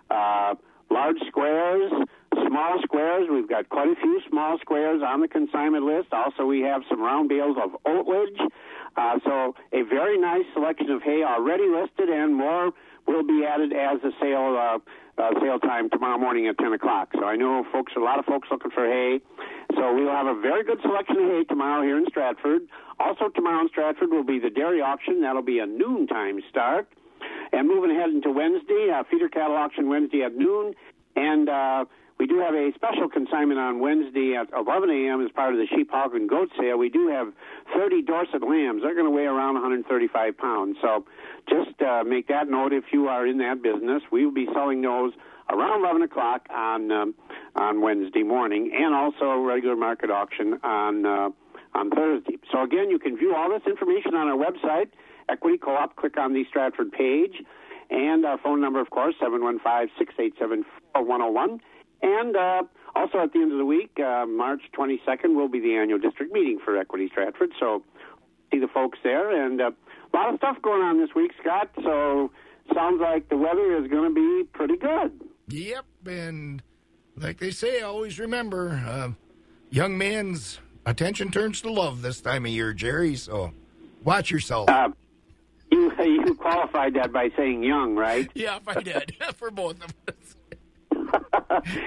uh, 0.10 0.56
large 0.90 1.18
squares, 1.28 1.92
small 2.48 2.80
squares, 2.84 3.28
we've 3.32 3.50
got 3.50 3.70
quite 3.70 3.90
a 3.90 3.96
few 3.96 4.22
small 4.30 4.58
squares 4.60 5.02
on 5.06 5.22
the 5.22 5.28
consignment 5.28 5.86
list. 5.86 6.08
Also, 6.12 6.46
we 6.46 6.62
have 6.62 6.82
some 6.90 7.02
round 7.02 7.30
bales 7.30 7.58
of 7.62 7.72
oatlage. 7.86 8.40
Uh, 8.96 9.20
so, 9.24 9.56
a 9.74 9.84
very 9.84 10.18
nice 10.20 10.46
selection 10.54 10.90
of 10.90 11.04
hay 11.04 11.24
already 11.24 11.68
listed, 11.68 12.10
and 12.10 12.36
more 12.36 12.72
will 13.08 13.24
be 13.24 13.46
added 13.46 13.72
as 13.74 14.02
the 14.02 14.12
sale 14.20 14.58
uh, 14.58 14.80
uh, 15.18 15.32
sale 15.42 15.60
time 15.60 15.90
tomorrow 15.90 16.18
morning 16.18 16.48
at 16.48 16.58
10 16.58 16.74
o'clock. 16.74 17.10
So 17.16 17.24
I 17.24 17.36
know 17.36 17.66
folks, 17.72 17.94
a 17.98 18.00
lot 18.00 18.20
of 18.20 18.26
folks 18.26 18.50
looking 18.52 18.72
for 18.72 18.86
hay. 18.86 19.20
So 19.76 19.94
we'll 19.96 20.12
have 20.12 20.28
a 20.28 20.40
very 20.40 20.64
good 20.64 20.80
selection 20.82 21.18
of 21.18 21.24
hay 21.32 21.44
tomorrow 21.46 21.82
here 21.84 21.98
in 21.98 22.06
Stratford. 22.08 22.68
Also 23.00 23.30
tomorrow 23.30 23.62
in 23.62 23.70
Stratford 23.70 24.12
will 24.12 24.24
be 24.24 24.40
the 24.40 24.50
dairy 24.50 24.82
auction. 24.82 25.22
That'll 25.22 25.42
be 25.42 25.60
a 25.60 25.66
noontime 25.66 26.42
start. 26.50 26.88
And 27.54 27.68
moving 27.68 27.92
ahead 27.92 28.10
into 28.10 28.32
Wednesday, 28.32 28.90
uh, 28.94 29.04
feeder 29.10 29.30
cattle 29.30 29.56
auction 29.56 29.90
Wednesday 29.90 30.24
at 30.24 30.36
noon. 30.36 30.74
And 31.16 31.50
uh, 31.50 31.86
we 32.20 32.28
do 32.28 32.40
have 32.40 32.54
a 32.54 32.72
special 32.76 33.10
consignment 33.10 33.60
on 33.60 33.80
Wednesday 33.80 34.36
at 34.36 34.48
11 34.56 34.90
a.m. 34.90 35.24
as 35.24 35.32
part 35.32 35.54
of 35.54 35.60
the 35.60 35.68
sheep, 35.68 35.92
hog, 35.92 36.16
and 36.16 36.28
goat 36.28 36.50
sale. 36.60 36.78
We 36.78 36.90
do 36.90 37.08
have 37.10 37.32
30 37.76 38.02
Dorset 38.04 38.42
lambs. 38.42 38.82
They're 38.82 38.96
going 38.96 39.06
to 39.06 39.12
weigh 39.12 39.26
around 39.26 39.54
135 39.54 40.38
pounds. 40.38 40.78
So 40.82 41.06
just 41.48 41.80
uh, 41.82 42.04
make 42.04 42.28
that 42.28 42.50
note 42.50 42.74
if 42.74 42.86
you 42.92 43.08
are 43.08 43.26
in 43.28 43.38
that 43.40 43.62
business. 43.62 44.02
We 44.12 44.26
will 44.26 44.34
be 44.34 44.48
selling 44.54 44.82
those 44.82 45.14
around 45.50 45.82
11 45.82 46.02
o'clock 46.02 46.48
on 46.50 46.92
um, 46.92 47.16
on 47.56 47.82
Wednesday 47.82 48.24
morning, 48.24 48.72
and 48.76 48.94
also 48.94 49.42
regular 49.42 49.76
market 49.76 50.12
auction 50.12 50.60
on 50.64 51.06
uh, 51.06 51.30
on 51.74 51.90
Thursday. 51.92 52.38
So 52.52 52.64
again, 52.64 52.90
you 52.90 53.00
can 53.00 53.18
view 53.18 53.36
all 53.36 53.50
this 53.50 53.62
information 53.66 54.16
on 54.16 54.28
our 54.28 54.38
website, 54.38 54.90
Equity 55.30 55.58
Co-op. 55.58 55.96
Click 55.96 56.18
on 56.18 56.34
the 56.34 56.46
Stratford 56.50 56.92
page, 56.92 57.44
and 57.90 58.26
our 58.26 58.38
phone 58.38 58.62
number, 58.62 58.80
of 58.80 58.90
course, 58.90 59.16
715-687-4101. 59.22 61.60
And 62.02 62.36
uh, 62.36 62.64
also 62.96 63.20
at 63.20 63.34
the 63.34 63.40
end 63.40 63.52
of 63.52 63.58
the 63.58 63.66
week, 63.66 64.00
uh, 64.00 64.26
March 64.26 64.62
22nd, 64.78 65.36
will 65.36 65.50
be 65.50 65.60
the 65.60 65.76
annual 65.76 66.00
district 66.00 66.34
meeting 66.34 66.60
for 66.64 66.78
Equity 66.78 67.10
Stratford. 67.12 67.52
So 67.60 67.84
see 68.52 68.60
the 68.60 68.68
folks 68.68 69.00
there, 69.04 69.46
and 69.46 69.62
uh, 69.62 69.72
a 70.14 70.16
lot 70.16 70.34
of 70.34 70.40
stuff 70.40 70.62
going 70.62 70.82
on 70.82 71.00
this 71.00 71.10
week, 71.16 71.32
Scott. 71.42 71.70
So 71.84 72.32
sounds 72.74 73.02
like 73.02 73.30
the 73.30 73.38
weather 73.38 73.78
is 73.78 73.88
going 73.90 74.14
to 74.14 74.16
be 74.16 74.44
pretty 74.54 74.78
good. 74.78 75.22
Yep, 75.50 75.86
and 76.06 76.62
like 77.16 77.40
they 77.40 77.52
say, 77.52 77.82
always 77.82 78.20
remember, 78.20 78.82
uh, 78.86 79.12
young 79.70 79.98
man's 79.98 80.60
attention 80.86 81.32
turns 81.32 81.62
to 81.62 81.72
love 81.72 82.02
this 82.02 82.22
time 82.22 82.46
of 82.46 82.52
year, 82.52 82.74
Jerry. 82.74 83.16
So 83.16 83.54
watch 84.04 84.32
yourself. 84.32 84.70
You 86.00 86.06
you 86.26 86.36
qualified 86.36 86.94
that 86.96 87.12
by 87.12 87.30
saying 87.36 87.64
young, 87.64 87.96
right? 87.96 88.30
yeah, 88.36 88.60
I 88.68 88.82
did 88.82 89.16
for 89.36 89.52
both 89.52 89.84
of 89.84 89.94
us. 90.08 90.36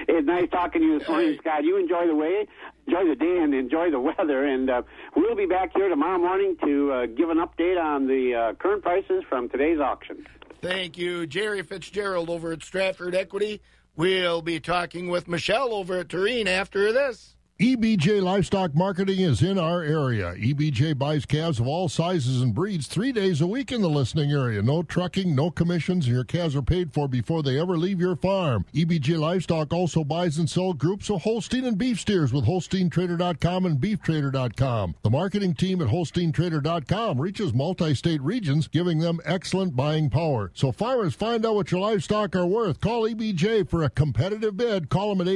it's 0.07 0.25
nice 0.25 0.49
talking 0.49 0.81
to 0.81 0.87
you 0.87 0.99
this 0.99 1.07
morning, 1.07 1.37
Scott. 1.39 1.63
You 1.63 1.77
enjoy 1.77 2.07
the 2.07 2.15
way, 2.15 2.47
enjoy 2.87 3.07
the 3.07 3.15
day, 3.15 3.37
and 3.39 3.53
enjoy 3.53 3.91
the 3.91 3.99
weather. 3.99 4.45
And 4.45 4.69
uh, 4.69 4.81
we'll 5.15 5.35
be 5.35 5.45
back 5.45 5.71
here 5.75 5.89
tomorrow 5.89 6.17
morning 6.17 6.57
to 6.63 6.91
uh, 6.91 7.05
give 7.05 7.29
an 7.29 7.37
update 7.37 7.81
on 7.81 8.07
the 8.07 8.33
uh, 8.33 8.53
current 8.53 8.83
prices 8.83 9.23
from 9.29 9.49
today's 9.49 9.79
auction. 9.79 10.25
Thank 10.61 10.97
you, 10.97 11.25
Jerry 11.25 11.63
Fitzgerald 11.63 12.29
over 12.29 12.51
at 12.51 12.63
Stratford 12.63 13.15
Equity. 13.15 13.61
We'll 13.95 14.41
be 14.41 14.59
talking 14.59 15.09
with 15.09 15.27
Michelle 15.27 15.73
over 15.73 15.99
at 15.99 16.07
Tureen 16.07 16.47
after 16.47 16.91
this. 16.91 17.35
EBJ 17.61 18.23
Livestock 18.23 18.73
Marketing 18.73 19.19
is 19.19 19.43
in 19.43 19.59
our 19.59 19.83
area. 19.83 20.33
EBJ 20.33 20.97
buys 20.97 21.27
calves 21.27 21.59
of 21.59 21.67
all 21.67 21.87
sizes 21.87 22.41
and 22.41 22.55
breeds 22.55 22.87
three 22.87 23.11
days 23.11 23.39
a 23.39 23.45
week 23.45 23.71
in 23.71 23.83
the 23.83 23.87
listening 23.87 24.31
area. 24.31 24.63
No 24.63 24.81
trucking, 24.81 25.35
no 25.35 25.51
commissions, 25.51 26.07
and 26.07 26.15
your 26.15 26.23
calves 26.23 26.55
are 26.55 26.63
paid 26.63 26.91
for 26.91 27.07
before 27.07 27.43
they 27.43 27.59
ever 27.59 27.77
leave 27.77 28.01
your 28.01 28.15
farm. 28.15 28.65
EBJ 28.73 29.19
Livestock 29.19 29.71
also 29.71 30.03
buys 30.03 30.39
and 30.39 30.49
sells 30.49 30.77
groups 30.77 31.11
of 31.11 31.21
Holstein 31.21 31.65
and 31.65 31.77
beef 31.77 31.99
steers 31.99 32.33
with 32.33 32.45
HolsteinTrader.com 32.45 33.67
and 33.67 33.77
BeefTrader.com. 33.77 34.95
The 35.03 35.09
marketing 35.11 35.53
team 35.53 35.83
at 35.83 35.89
HolsteinTrader.com 35.89 37.21
reaches 37.21 37.53
multi-state 37.53 38.23
regions, 38.23 38.69
giving 38.69 38.97
them 38.97 39.19
excellent 39.23 39.75
buying 39.75 40.09
power. 40.09 40.49
So 40.55 40.71
farmers, 40.71 41.13
find 41.13 41.45
out 41.45 41.53
what 41.53 41.69
your 41.69 41.81
livestock 41.81 42.35
are 42.35 42.47
worth. 42.47 42.81
Call 42.81 43.07
EBJ 43.07 43.69
for 43.69 43.83
a 43.83 43.91
competitive 43.91 44.57
bid. 44.57 44.89
Call 44.89 45.13
them 45.13 45.21
at 45.21 45.31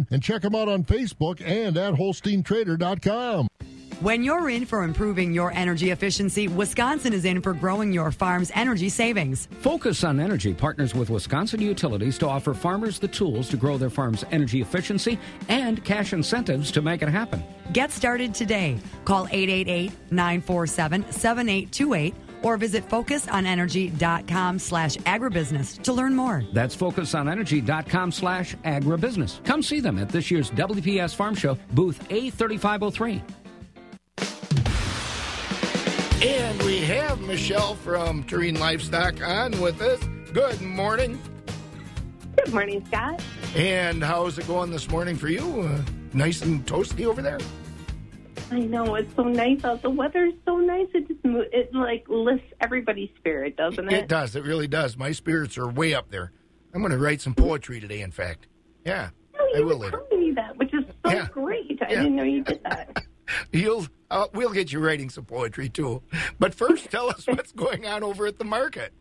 800-428-1429 0.00 0.06
and 0.10 0.22
check 0.22 0.42
them 0.42 0.54
out 0.54 0.68
on 0.68 0.84
Facebook 0.84 1.40
and 1.44 1.76
at 1.76 1.94
HolsteinTrader.com. 1.94 3.48
When 4.00 4.24
you're 4.24 4.50
in 4.50 4.66
for 4.66 4.82
improving 4.82 5.32
your 5.32 5.52
energy 5.52 5.90
efficiency, 5.90 6.48
Wisconsin 6.48 7.12
is 7.12 7.24
in 7.24 7.40
for 7.40 7.52
growing 7.52 7.92
your 7.92 8.10
farm's 8.10 8.50
energy 8.52 8.88
savings. 8.88 9.46
Focus 9.60 10.02
on 10.02 10.18
Energy 10.18 10.52
partners 10.52 10.92
with 10.92 11.08
Wisconsin 11.08 11.62
Utilities 11.62 12.18
to 12.18 12.28
offer 12.28 12.52
farmers 12.52 12.98
the 12.98 13.06
tools 13.06 13.48
to 13.50 13.56
grow 13.56 13.78
their 13.78 13.90
farm's 13.90 14.24
energy 14.32 14.60
efficiency 14.60 15.20
and 15.48 15.84
cash 15.84 16.12
incentives 16.12 16.72
to 16.72 16.82
make 16.82 17.02
it 17.02 17.10
happen. 17.10 17.44
Get 17.72 17.92
started 17.92 18.34
today. 18.34 18.80
Call 19.04 19.28
888 19.30 19.92
947 20.10 21.12
7828 21.12 22.14
or 22.42 22.56
visit 22.56 22.88
focusonenergy.com 22.88 24.58
slash 24.58 24.96
agribusiness 24.98 25.82
to 25.82 25.92
learn 25.92 26.14
more. 26.14 26.44
That's 26.52 26.76
focusonenergy.com 26.76 28.12
slash 28.12 28.54
agribusiness. 28.64 29.44
Come 29.44 29.62
see 29.62 29.80
them 29.80 29.98
at 29.98 30.08
this 30.08 30.30
year's 30.30 30.50
WPS 30.50 31.14
Farm 31.14 31.34
Show, 31.34 31.58
booth 31.72 32.08
A3503. 32.08 33.22
And 36.24 36.62
we 36.62 36.78
have 36.82 37.20
Michelle 37.20 37.74
from 37.74 38.22
Tureen 38.24 38.56
Livestock 38.56 39.20
on 39.26 39.60
with 39.60 39.80
us. 39.82 40.00
Good 40.32 40.60
morning. 40.60 41.20
Good 42.36 42.54
morning, 42.54 42.84
Scott. 42.86 43.20
And 43.56 44.02
how's 44.04 44.38
it 44.38 44.46
going 44.46 44.70
this 44.70 44.88
morning 44.88 45.16
for 45.16 45.28
you? 45.28 45.62
Uh, 45.62 45.82
nice 46.12 46.42
and 46.42 46.64
toasty 46.64 47.06
over 47.06 47.22
there? 47.22 47.40
I 48.52 48.58
know 48.58 48.96
it's 48.96 49.14
so 49.16 49.22
nice 49.22 49.64
out. 49.64 49.80
The 49.80 49.88
weather's 49.88 50.34
so 50.44 50.58
nice. 50.58 50.86
It 50.92 51.08
just 51.08 51.20
it 51.24 51.74
like 51.74 52.04
lifts 52.08 52.52
everybody's 52.60 53.08
spirit, 53.16 53.56
doesn't 53.56 53.90
it? 53.90 53.94
It 53.94 54.08
does. 54.08 54.36
It 54.36 54.44
really 54.44 54.68
does. 54.68 54.96
My 54.96 55.12
spirits 55.12 55.56
are 55.56 55.68
way 55.68 55.94
up 55.94 56.10
there. 56.10 56.32
I'm 56.74 56.80
going 56.82 56.92
to 56.92 56.98
write 56.98 57.22
some 57.22 57.34
poetry 57.34 57.80
today. 57.80 58.02
In 58.02 58.10
fact, 58.10 58.48
yeah, 58.84 59.08
oh, 59.38 59.52
I 59.56 59.60
will 59.60 59.78
later. 59.78 60.02
me 60.10 60.32
that, 60.32 60.56
which 60.58 60.74
is 60.74 60.84
so 61.04 61.12
yeah. 61.12 61.28
great. 61.28 61.80
I 61.82 61.92
yeah. 61.92 62.02
didn't 62.02 62.16
know 62.16 62.24
you 62.24 62.44
did 62.44 62.62
that. 62.64 63.04
You'll 63.52 63.86
uh, 64.10 64.26
we'll 64.34 64.52
get 64.52 64.70
you 64.70 64.80
writing 64.80 65.08
some 65.08 65.24
poetry 65.24 65.70
too. 65.70 66.02
But 66.38 66.54
first, 66.54 66.90
tell 66.90 67.08
us 67.08 67.26
what's 67.26 67.52
going 67.52 67.86
on 67.86 68.02
over 68.02 68.26
at 68.26 68.38
the 68.38 68.44
market. 68.44 68.92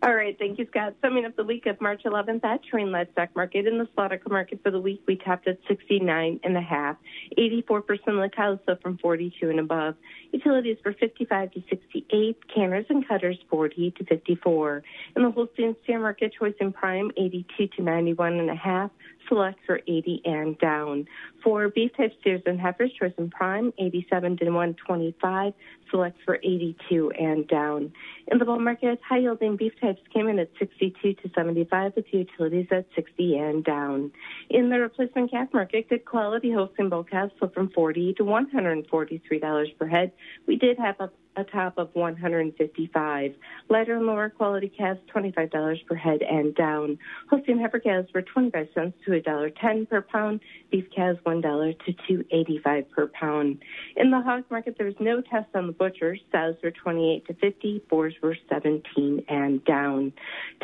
All 0.00 0.14
right, 0.14 0.38
thank 0.38 0.60
you, 0.60 0.66
Scott. 0.70 0.94
Summing 1.02 1.24
up 1.24 1.34
the 1.34 1.42
week 1.42 1.66
of 1.66 1.80
March 1.80 2.02
11th 2.04 2.44
at 2.44 2.60
Tureen 2.70 2.92
Livestock 2.92 3.34
Market 3.34 3.66
in 3.66 3.78
the 3.78 3.88
slaughter 3.96 4.20
market 4.30 4.60
for 4.62 4.70
the 4.70 4.78
week, 4.78 5.02
we 5.08 5.16
topped 5.16 5.48
at 5.48 5.58
69 5.66 6.38
and 6.44 6.56
a 6.56 6.60
half. 6.60 6.96
84% 7.36 7.88
of 7.90 7.98
the 8.06 8.30
cows 8.34 8.60
sold 8.64 8.80
from 8.80 8.96
42 8.98 9.50
and 9.50 9.58
above. 9.58 9.96
Utilities 10.30 10.76
were 10.84 10.92
55 10.92 11.50
to 11.50 11.62
68. 11.68 12.36
Canners 12.54 12.86
and 12.90 13.08
cutters 13.08 13.38
40 13.50 13.90
to 13.98 14.04
54. 14.04 14.84
In 15.16 15.22
the 15.24 15.32
Holstein 15.32 15.74
steer 15.82 15.98
market, 15.98 16.32
choice 16.38 16.54
and 16.60 16.72
prime 16.72 17.10
82 17.16 17.66
to 17.66 17.82
91 17.82 18.34
and 18.34 18.50
a 18.50 18.54
half 18.54 18.92
select 19.28 19.58
for 19.66 19.80
80 19.86 20.22
and 20.24 20.58
down. 20.58 21.06
For 21.42 21.68
beef 21.68 21.92
type 21.96 22.12
steers 22.20 22.42
and 22.46 22.60
heifers, 22.60 22.90
choice 22.98 23.12
and 23.18 23.30
prime, 23.30 23.72
87 23.78 24.38
to 24.38 24.44
125, 24.46 25.52
select 25.90 26.18
for 26.24 26.36
82 26.36 27.12
and 27.12 27.46
down. 27.46 27.92
In 28.28 28.38
the 28.38 28.44
bull 28.44 28.58
market, 28.58 29.00
high 29.06 29.18
yielding 29.18 29.56
beef 29.56 29.72
types 29.88 30.06
came 30.12 30.28
in 30.28 30.38
at 30.38 30.50
62 30.58 31.14
to 31.14 31.30
75 31.34 31.92
with 31.96 32.06
utilities 32.12 32.66
at 32.70 32.86
60 32.94 33.36
and 33.38 33.64
down. 33.64 34.12
In 34.50 34.68
the 34.68 34.78
replacement 34.78 35.30
calf 35.30 35.48
market, 35.52 35.88
good 35.88 36.04
quality 36.04 36.52
Holstein 36.52 36.88
bull 36.88 37.04
calves 37.04 37.32
sold 37.38 37.54
from 37.54 37.70
40 37.70 38.14
to 38.14 38.24
$143 38.24 39.78
per 39.78 39.86
head. 39.86 40.12
We 40.46 40.56
did 40.56 40.78
have 40.78 40.96
a 41.00 41.10
a 41.38 41.44
top 41.44 41.78
of 41.78 41.88
155. 41.94 43.34
Lighter 43.68 43.96
and 43.96 44.06
lower 44.06 44.28
quality 44.28 44.68
calves, 44.68 44.98
$25 45.14 45.86
per 45.86 45.94
head 45.94 46.20
and 46.22 46.54
down. 46.56 46.98
Holstein 47.30 47.60
heifer 47.60 47.78
calves 47.78 48.08
were 48.12 48.22
25 48.22 48.66
cents 48.74 48.98
to 49.04 49.12
$1.10 49.12 49.88
per 49.88 50.02
pound. 50.02 50.40
Beef 50.70 50.84
calves 50.94 51.18
$1 51.24 51.76
to 51.84 51.92
2.85 52.12 52.90
per 52.90 53.06
pound. 53.08 53.62
In 53.96 54.10
the 54.10 54.20
hog 54.20 54.44
market, 54.50 54.74
there 54.76 54.86
was 54.86 54.96
no 54.98 55.20
test 55.20 55.48
on 55.54 55.68
the 55.68 55.72
butchers. 55.72 56.20
Sows 56.32 56.56
were 56.62 56.72
28 56.72 57.26
to 57.26 57.34
50. 57.34 57.82
Boars 57.88 58.14
were 58.20 58.36
17 58.48 59.24
and 59.28 59.64
down. 59.64 60.12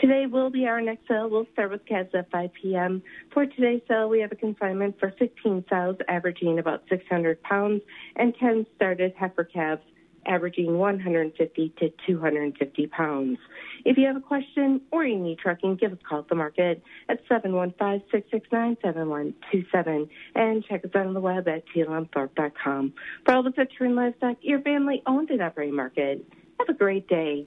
Today 0.01 0.27
will 0.27 0.51
be 0.51 0.67
our 0.67 0.81
next 0.81 1.07
sale. 1.07 1.31
We'll 1.31 1.47
start 1.53 1.71
with 1.71 1.87
calves 1.87 2.11
at 2.15 2.31
5 2.33 2.51
p.m. 2.61 3.03
For 3.33 3.47
today's 3.47 3.83
sale, 3.87 4.09
we 4.09 4.21
have 4.21 4.33
a 4.33 4.37
consignment 4.37 4.99
for 4.99 5.15
15 5.19 5.67
sows 5.71 5.97
averaging 6.09 6.59
about 6.59 6.83
600 6.89 7.41
pounds 7.43 7.83
and 8.17 8.35
10 8.41 8.67
started 8.75 9.15
heifer 9.17 9.45
calves 9.45 9.83
averaging 10.27 10.79
150 10.79 11.75
to 11.79 11.93
250 12.07 12.87
pounds. 12.89 13.39
If 13.85 13.99
you 13.99 14.07
have 14.07 14.17
a 14.17 14.21
question 14.21 14.81
or 14.91 15.05
you 15.05 15.19
need 15.19 15.39
trucking, 15.39 15.77
give 15.77 15.93
us 15.93 15.99
a 16.05 16.09
call 16.09 16.19
at 16.21 16.29
the 16.29 16.35
market 16.35 16.83
at 17.09 17.25
715-669-7127 17.29 20.09
and 20.35 20.65
check 20.65 20.85
us 20.85 20.91
out 20.95 21.07
on 21.07 21.15
the 21.15 21.21
web 21.21 21.49
at 21.49 21.65
tlmthorpe.com. 21.75 22.93
For 23.25 23.35
all 23.35 23.43
the 23.43 23.51
veteran 23.51 23.95
livestock, 23.95 24.37
your 24.41 24.61
family 24.61 25.03
owned 25.07 25.31
and 25.31 25.41
operating 25.43 25.77
market. 25.77 26.25
Have 26.59 26.69
a 26.69 26.75
great 26.75 27.09
day. 27.09 27.47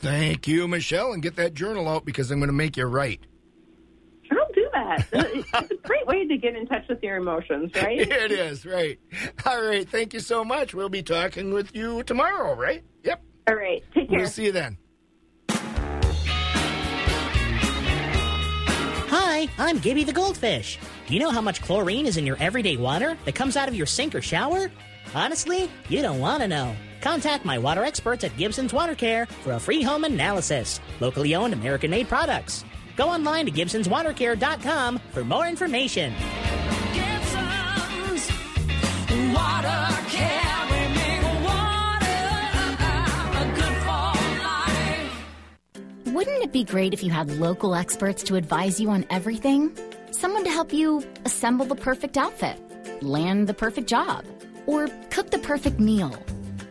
Thank 0.00 0.48
you, 0.48 0.68
Michelle, 0.68 1.12
and 1.12 1.22
get 1.22 1.36
that 1.36 1.54
journal 1.54 1.88
out 1.88 2.04
because 2.04 2.30
I'm 2.30 2.38
going 2.38 2.48
to 2.48 2.54
make 2.54 2.76
you 2.76 2.84
right. 2.86 3.20
I'll 4.90 5.22
do 5.22 5.44
that. 5.52 5.62
it's 5.64 5.70
a 5.72 5.86
great 5.86 6.06
way 6.06 6.26
to 6.26 6.36
get 6.36 6.56
in 6.56 6.66
touch 6.66 6.86
with 6.88 7.02
your 7.02 7.16
emotions, 7.16 7.72
right? 7.76 7.98
it 8.00 8.32
is, 8.32 8.66
right. 8.66 8.98
All 9.46 9.62
right, 9.62 9.88
thank 9.88 10.12
you 10.14 10.20
so 10.20 10.44
much. 10.44 10.74
We'll 10.74 10.88
be 10.88 11.02
talking 11.02 11.52
with 11.52 11.74
you 11.74 12.02
tomorrow, 12.02 12.54
right? 12.54 12.82
Yep. 13.04 13.22
All 13.48 13.54
right, 13.56 13.82
take 13.94 14.08
care. 14.10 14.18
We'll 14.18 14.28
see 14.28 14.46
you 14.46 14.52
then. 14.52 14.76
Hi, 19.12 19.48
I'm 19.58 19.78
Gibby 19.78 20.04
the 20.04 20.12
Goldfish. 20.12 20.78
Do 21.06 21.14
you 21.14 21.20
know 21.20 21.30
how 21.30 21.40
much 21.40 21.62
chlorine 21.62 22.06
is 22.06 22.16
in 22.16 22.26
your 22.26 22.36
everyday 22.38 22.76
water 22.76 23.16
that 23.24 23.34
comes 23.34 23.56
out 23.56 23.68
of 23.68 23.74
your 23.74 23.86
sink 23.86 24.14
or 24.14 24.22
shower? 24.22 24.70
Honestly, 25.14 25.68
you 25.88 26.02
don't 26.02 26.20
want 26.20 26.42
to 26.42 26.48
know. 26.48 26.76
Contact 27.00 27.44
my 27.44 27.58
water 27.58 27.82
experts 27.82 28.22
at 28.22 28.36
Gibson's 28.36 28.72
Water 28.72 28.94
Care 28.94 29.26
for 29.26 29.52
a 29.54 29.58
free 29.58 29.82
home 29.82 30.04
analysis. 30.04 30.80
Locally 31.00 31.34
owned, 31.34 31.52
American 31.54 31.90
made 31.90 32.08
products. 32.08 32.64
Go 33.00 33.08
online 33.08 33.46
to 33.46 33.52
Gibson'sWaterCare.com 33.52 34.98
for 34.98 35.24
more 35.24 35.46
information. 35.46 36.12
Gibson's 36.92 38.28
Water 39.34 39.88
Care. 40.10 40.66
We 40.70 40.80
make 40.94 41.22
water 41.42 42.20
good 43.54 43.76
for 43.86 44.12
life. 44.44 45.16
Wouldn't 46.08 46.44
it 46.44 46.52
be 46.52 46.62
great 46.62 46.92
if 46.92 47.02
you 47.02 47.10
had 47.10 47.30
local 47.38 47.74
experts 47.74 48.22
to 48.24 48.36
advise 48.36 48.78
you 48.78 48.90
on 48.90 49.06
everything? 49.08 49.74
Someone 50.10 50.44
to 50.44 50.50
help 50.50 50.70
you 50.70 51.02
assemble 51.24 51.64
the 51.64 51.76
perfect 51.76 52.18
outfit, 52.18 52.60
land 53.02 53.46
the 53.46 53.54
perfect 53.54 53.88
job, 53.88 54.26
or 54.66 54.88
cook 55.08 55.30
the 55.30 55.38
perfect 55.38 55.80
meal. 55.80 56.14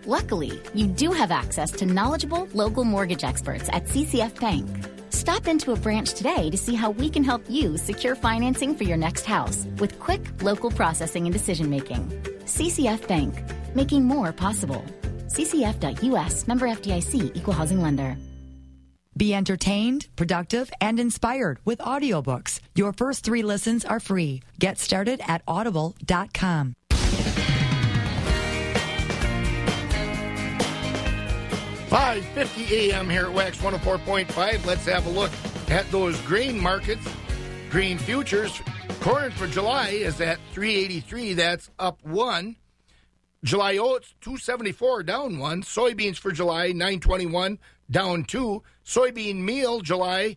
Luckily, 0.06 0.62
you 0.76 0.86
do 0.86 1.12
have 1.12 1.32
access 1.32 1.72
to 1.72 1.88
knowledgeable 1.88 2.48
local 2.54 2.84
mortgage 2.84 3.24
experts 3.24 3.68
at 3.74 3.86
CCF 3.86 4.40
Bank. 4.40 4.68
Stop 5.20 5.50
into 5.50 5.74
a 5.74 5.76
branch 5.76 6.14
today 6.14 6.50
to 6.50 6.56
see 6.56 6.74
how 6.74 6.92
we 6.92 7.10
can 7.10 7.26
help 7.26 7.42
you 7.50 7.78
secure 7.78 8.16
financing 8.16 8.74
for 8.74 8.86
your 8.86 8.96
next 8.96 9.26
house 9.26 9.68
with 9.78 10.00
quick 10.00 10.22
local 10.42 10.72
processing 10.72 11.26
and 11.26 11.34
decision 11.34 11.70
making. 11.70 12.08
CCF 12.46 13.06
Bank, 13.06 13.34
making 13.76 14.06
more 14.06 14.32
possible. 14.32 14.82
CCF.US, 15.28 16.48
member 16.48 16.70
FDIC, 16.70 17.36
equal 17.36 17.54
housing 17.54 17.82
lender. 17.82 18.16
Be 19.18 19.34
entertained, 19.36 20.08
productive, 20.16 20.72
and 20.80 21.02
inspired 21.02 21.60
with 21.66 21.80
audiobooks. 21.80 22.62
Your 22.76 22.94
first 22.94 23.26
three 23.26 23.44
listens 23.44 23.84
are 23.84 24.00
free. 24.00 24.42
Get 24.58 24.80
started 24.80 25.20
at 25.28 25.42
audible.com. 25.46 26.76
5:50 31.90 32.70
a.m. 32.92 33.10
here 33.10 33.26
at 33.26 33.34
Wax 33.34 33.58
104.5. 33.58 34.64
Let's 34.64 34.86
have 34.86 35.08
a 35.08 35.10
look 35.10 35.32
at 35.70 35.90
those 35.92 36.22
grain 36.22 36.60
markets. 36.60 37.08
Grain 37.72 37.98
futures. 37.98 38.62
Corn 39.00 39.32
for 39.32 39.48
July 39.48 39.90
is 39.90 40.22
at 40.22 40.38
383. 40.54 41.34
That's 41.34 41.72
up 41.80 42.04
one. 42.04 42.58
July 43.44 43.78
oats 43.78 44.14
274 44.22 45.02
down 45.02 45.40
one. 45.40 45.64
Soybeans 45.64 46.18
for 46.18 46.32
July 46.32 46.68
921 46.74 47.58
down 47.90 48.24
two. 48.24 48.62
Soybean 48.86 49.38
meal 49.38 49.82
July 49.82 50.36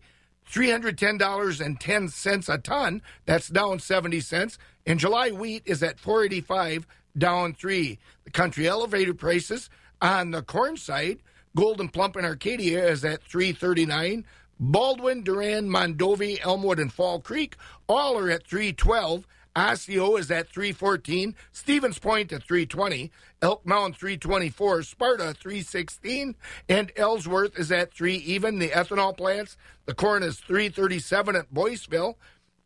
$310.10 0.51 2.49
a 2.53 2.57
ton. 2.57 3.01
That's 3.25 3.47
down 3.49 3.77
70 3.77 4.19
cents. 4.21 4.57
And 4.87 4.99
July 4.99 5.29
wheat 5.29 5.61
is 5.65 5.83
at 5.83 5.99
485 5.99 6.87
down 7.15 7.53
3. 7.53 7.99
The 8.23 8.31
country 8.31 8.67
elevator 8.67 9.13
prices 9.13 9.69
on 10.01 10.31
the 10.31 10.41
corn 10.41 10.77
side, 10.77 11.19
Gold'n 11.55 11.91
Plump 11.91 12.17
in 12.17 12.25
Arcadia 12.25 12.87
is 12.87 13.05
at 13.05 13.23
339. 13.23 14.25
Baldwin, 14.59 15.23
Durand, 15.23 15.69
Mondovi, 15.69 16.39
Elmwood, 16.43 16.79
and 16.79 16.91
Fall 16.91 17.19
Creek 17.19 17.55
all 17.87 18.17
are 18.17 18.29
at 18.29 18.47
312. 18.47 19.27
Osseo 19.55 20.15
is 20.15 20.31
at 20.31 20.49
314. 20.49 21.35
Stevens 21.51 21.99
Point 21.99 22.33
at 22.33 22.43
320. 22.43 23.11
Elk 23.41 23.65
Mound 23.65 23.95
324. 23.95 24.83
Sparta 24.83 25.33
316. 25.33 26.35
And 26.67 26.91
Ellsworth 26.95 27.57
is 27.59 27.71
at 27.71 27.93
3 27.93 28.15
even. 28.15 28.57
The 28.57 28.69
ethanol 28.69 29.15
plants, 29.15 29.55
the 29.85 29.93
corn 29.93 30.23
is 30.23 30.39
337 30.39 31.35
at 31.35 31.53
Boyceville. 31.53 32.15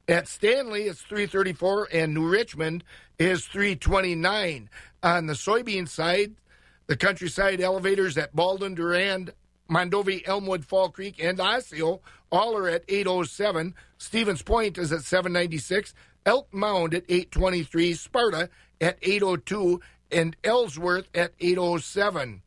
At 0.07 0.29
Stanley, 0.29 0.83
it's 0.83 1.01
334. 1.01 1.89
And 1.91 2.13
New 2.13 2.29
Richmond 2.29 2.85
is 3.19 3.45
329. 3.47 4.69
On 5.03 5.25
the 5.27 5.33
soybean 5.33 5.89
side, 5.89 6.35
the 6.87 6.97
countryside 6.97 7.61
elevators 7.61 8.17
at 8.17 8.35
Baldwin, 8.35 8.75
Durand, 8.75 9.33
Mondovi, 9.69 10.27
Elmwood, 10.27 10.65
Fall 10.65 10.89
Creek, 10.89 11.21
and 11.21 11.39
Osseo 11.39 12.01
all 12.31 12.57
are 12.57 12.69
at 12.69 12.83
807. 12.87 13.75
Stevens 13.97 14.41
Point 14.41 14.77
is 14.77 14.91
at 14.91 15.03
796. 15.03 15.93
Elk 16.25 16.53
Mound 16.53 16.93
at 16.93 17.03
823. 17.07 17.93
Sparta 17.93 18.49
at 18.81 18.97
802. 19.01 19.81
And 20.11 20.35
Ellsworth 20.43 21.09
at 21.13 21.33
807. 21.39 22.41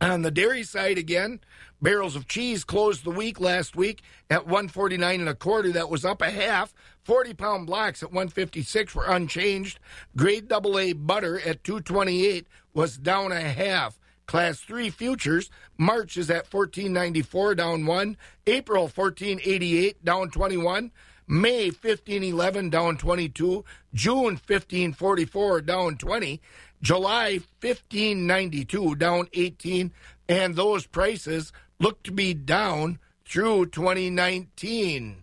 On 0.00 0.22
the 0.22 0.32
dairy 0.32 0.64
side 0.64 0.98
again, 0.98 1.38
barrels 1.80 2.16
of 2.16 2.26
cheese 2.26 2.64
closed 2.64 3.04
the 3.04 3.10
week 3.10 3.38
last 3.38 3.76
week 3.76 4.02
at 4.28 4.46
149 4.46 5.20
and 5.20 5.28
a 5.28 5.34
quarter. 5.34 5.70
That 5.70 5.90
was 5.90 6.04
up 6.04 6.20
a 6.20 6.30
half. 6.30 6.74
40 7.04 7.34
pound 7.34 7.66
blocks 7.68 8.02
at 8.02 8.10
156 8.10 8.94
were 8.96 9.06
unchanged. 9.06 9.78
Grade 10.16 10.52
AA 10.52 10.94
butter 10.94 11.38
at 11.40 11.62
228 11.62 12.46
was 12.74 12.96
down 12.96 13.32
a 13.32 13.40
half. 13.40 13.98
Class 14.26 14.60
3 14.60 14.90
futures, 14.90 15.50
March 15.76 16.16
is 16.16 16.30
at 16.30 16.52
1494 16.52 17.54
down 17.56 17.86
1, 17.86 18.16
April 18.46 18.84
1488 18.84 20.04
down 20.04 20.30
21, 20.30 20.92
May 21.26 21.66
1511 21.66 22.70
down 22.70 22.96
22, 22.96 23.64
June 23.94 24.24
1544 24.34 25.60
down 25.62 25.96
20, 25.96 26.40
July 26.80 27.40
1592 27.60 28.94
down 28.96 29.28
18, 29.32 29.92
and 30.28 30.56
those 30.56 30.86
prices 30.86 31.52
look 31.78 32.02
to 32.02 32.12
be 32.12 32.32
down 32.32 32.98
through 33.24 33.66
2019. 33.66 35.21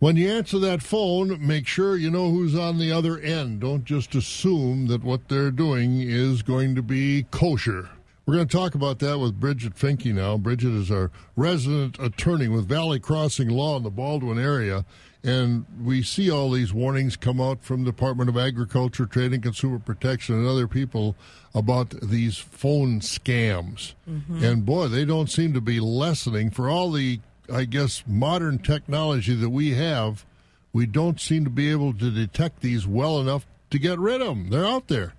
When 0.00 0.16
you 0.16 0.30
answer 0.30 0.58
that 0.60 0.82
phone, 0.82 1.46
make 1.46 1.66
sure 1.66 1.94
you 1.94 2.10
know 2.10 2.30
who's 2.30 2.56
on 2.56 2.78
the 2.78 2.90
other 2.90 3.18
end. 3.18 3.60
Don't 3.60 3.84
just 3.84 4.14
assume 4.14 4.86
that 4.86 5.04
what 5.04 5.28
they're 5.28 5.50
doing 5.50 6.00
is 6.00 6.40
going 6.40 6.74
to 6.76 6.82
be 6.82 7.26
kosher. 7.30 7.90
We're 8.24 8.36
going 8.36 8.48
to 8.48 8.56
talk 8.56 8.74
about 8.74 8.98
that 9.00 9.18
with 9.18 9.38
Bridget 9.38 9.74
Finke 9.74 10.14
now. 10.14 10.38
Bridget 10.38 10.72
is 10.72 10.90
our 10.90 11.10
resident 11.36 11.98
attorney 11.98 12.48
with 12.48 12.66
Valley 12.66 12.98
Crossing 12.98 13.50
Law 13.50 13.76
in 13.76 13.82
the 13.82 13.90
Baldwin 13.90 14.38
area. 14.38 14.86
And 15.22 15.66
we 15.82 16.02
see 16.02 16.30
all 16.30 16.50
these 16.50 16.72
warnings 16.72 17.16
come 17.16 17.38
out 17.38 17.62
from 17.62 17.84
the 17.84 17.90
Department 17.90 18.30
of 18.30 18.38
Agriculture, 18.38 19.04
Trade 19.04 19.34
and 19.34 19.42
Consumer 19.42 19.78
Protection, 19.78 20.34
and 20.36 20.48
other 20.48 20.66
people 20.66 21.14
about 21.54 21.90
these 22.00 22.38
phone 22.38 23.00
scams. 23.00 23.92
Mhm. 24.08 24.42
And 24.42 24.64
boy, 24.64 24.88
they 24.88 25.04
don't 25.04 25.28
seem 25.28 25.52
to 25.52 25.60
be 25.60 25.78
lessening 25.78 26.48
for 26.50 26.70
all 26.70 26.90
the, 26.90 27.20
I 27.52 27.64
guess, 27.64 28.02
modern 28.06 28.58
technology 28.58 29.34
that 29.34 29.50
we 29.50 29.72
have. 29.72 30.24
We 30.72 30.86
don't 30.86 31.20
seem 31.20 31.44
to 31.44 31.50
be 31.50 31.70
able 31.70 31.92
to 31.94 32.10
detect 32.10 32.60
these 32.60 32.86
well 32.86 33.20
enough 33.20 33.46
to 33.70 33.78
get 33.78 33.98
rid 33.98 34.20
of 34.20 34.28
them. 34.28 34.50
They're 34.50 34.66
out 34.66 34.88
there. 34.88 35.14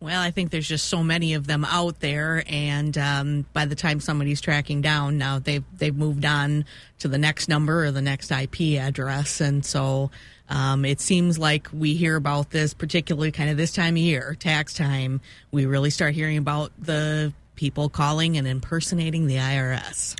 Well, 0.00 0.22
I 0.22 0.30
think 0.30 0.52
there's 0.52 0.68
just 0.68 0.86
so 0.86 1.02
many 1.02 1.34
of 1.34 1.48
them 1.48 1.64
out 1.64 1.98
there, 1.98 2.44
and 2.46 2.96
um, 2.96 3.46
by 3.52 3.64
the 3.64 3.74
time 3.74 3.98
somebody's 3.98 4.40
tracking 4.40 4.80
down, 4.80 5.18
now 5.18 5.40
they've 5.40 5.64
they've 5.76 5.96
moved 5.96 6.24
on 6.24 6.66
to 7.00 7.08
the 7.08 7.18
next 7.18 7.48
number 7.48 7.84
or 7.84 7.90
the 7.90 8.02
next 8.02 8.30
IP 8.30 8.78
address, 8.80 9.40
and 9.40 9.66
so 9.66 10.12
um, 10.48 10.84
it 10.84 11.00
seems 11.00 11.36
like 11.36 11.68
we 11.72 11.94
hear 11.94 12.14
about 12.14 12.50
this, 12.50 12.74
particularly 12.74 13.32
kind 13.32 13.50
of 13.50 13.56
this 13.56 13.72
time 13.72 13.94
of 13.94 13.98
year, 13.98 14.36
tax 14.38 14.72
time. 14.72 15.20
We 15.50 15.66
really 15.66 15.90
start 15.90 16.14
hearing 16.14 16.38
about 16.38 16.70
the 16.78 17.32
people 17.56 17.88
calling 17.88 18.36
and 18.36 18.46
impersonating 18.46 19.26
the 19.26 19.36
IRS. 19.36 20.16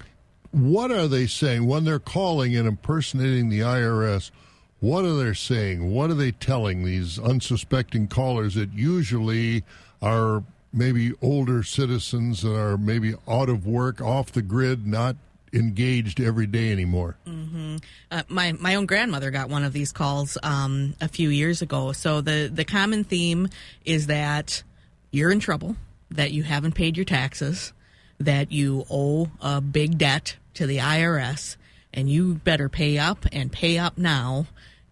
What 0.51 0.91
are 0.91 1.09
they 1.09 1.27
saying 1.27 1.67
when 1.67 1.85
they're 1.85 1.99
calling 1.99 2.57
and 2.57 2.67
impersonating 2.67 3.49
the 3.49 3.61
IRS? 3.61 4.31
What 4.81 5.05
are 5.05 5.15
they 5.23 5.35
saying? 5.35 5.91
What 5.93 6.11
are 6.11 6.15
they 6.15 6.33
telling 6.33 6.85
these 6.85 7.19
unsuspecting 7.19 8.09
callers 8.09 8.55
that 8.55 8.73
usually 8.73 9.65
are 10.01 10.43
maybe 10.73 11.13
older 11.21 11.63
citizens 11.63 12.43
that 12.43 12.55
are 12.57 12.79
maybe 12.79 13.15
out 13.27 13.49
of 13.49 13.67
work, 13.67 14.01
off 14.01 14.33
the 14.33 14.43
grid, 14.43 14.87
not 14.87 15.17
engaged 15.53 16.21
every 16.21 16.47
day 16.47 16.71
anymore? 16.73 17.17
hmm 17.27 17.77
Uh, 18.11 18.23
my 18.29 18.53
my 18.53 18.75
own 18.77 18.87
grandmother 18.87 19.31
got 19.31 19.51
one 19.51 19.65
of 19.65 19.73
these 19.73 19.93
calls 19.93 20.39
um, 20.43 20.95
a 21.01 21.09
few 21.09 21.29
years 21.29 21.61
ago. 21.61 21.93
So 21.93 22.21
the 22.21 22.51
the 22.53 22.65
common 22.65 23.05
theme 23.05 23.49
is 23.85 24.07
that 24.07 24.63
you're 25.11 25.31
in 25.31 25.41
trouble. 25.41 25.77
that 26.11 26.31
you 26.33 26.43
haven't 26.43 26.75
paid 26.75 26.97
your 26.97 27.05
taxes, 27.05 27.75
that 28.19 28.53
you 28.53 28.85
owe 28.91 29.31
a 29.41 29.61
big 29.61 29.99
debt 29.99 30.37
to 30.55 30.67
the 30.67 30.79
IRS, 30.79 31.57
and 31.93 32.09
you 32.11 32.35
better 32.35 32.69
pay 32.69 32.99
up 32.99 33.27
and 33.33 33.51
pay 33.51 33.79
up 33.79 33.97
now. 33.97 34.47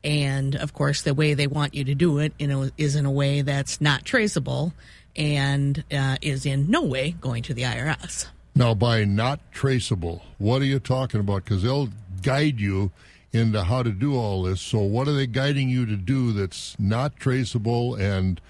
And 0.05 0.55
of 0.55 0.73
course, 0.73 1.03
the 1.03 1.15
way 1.15 1.35
they 1.35 1.47
want 1.47 1.75
you 1.75 1.85
to 1.85 1.95
do 1.95 2.19
it 2.19 2.33
you 2.39 2.47
know, 2.47 2.71
is 2.79 2.95
in 2.95 3.07
a 3.07 3.11
way 3.11 3.43
that's 3.43 3.81
not 3.81 4.05
traceable 4.05 4.73
and 5.17 5.83
uh, 5.93 6.17
is 6.23 6.47
in 6.47 6.71
no 6.71 6.83
way 6.83 7.13
going 7.21 7.43
to 7.45 7.55
the 7.55 7.63
IRS. 7.63 8.27
Now, 8.55 8.75
by 8.75 9.05
not 9.05 9.41
traceable, 9.53 10.23
what 10.39 10.63
are 10.63 10.67
you 10.67 10.79
talking 10.79 11.21
about? 11.21 11.45
Because 11.45 11.63
they'll 11.63 11.91
guide 12.23 12.61
you 12.61 12.91
into 13.33 13.63
how 13.65 13.83
to 13.83 13.91
do 13.91 14.17
all 14.17 14.43
this. 14.45 14.61
So, 14.61 14.81
what 14.81 15.09
are 15.09 15.13
they 15.13 15.27
guiding 15.27 15.69
you 15.69 15.85
to 15.87 15.97
do 15.97 16.33
that's 16.33 16.79
not 16.79 17.17
traceable 17.17 17.95
and 17.97 18.41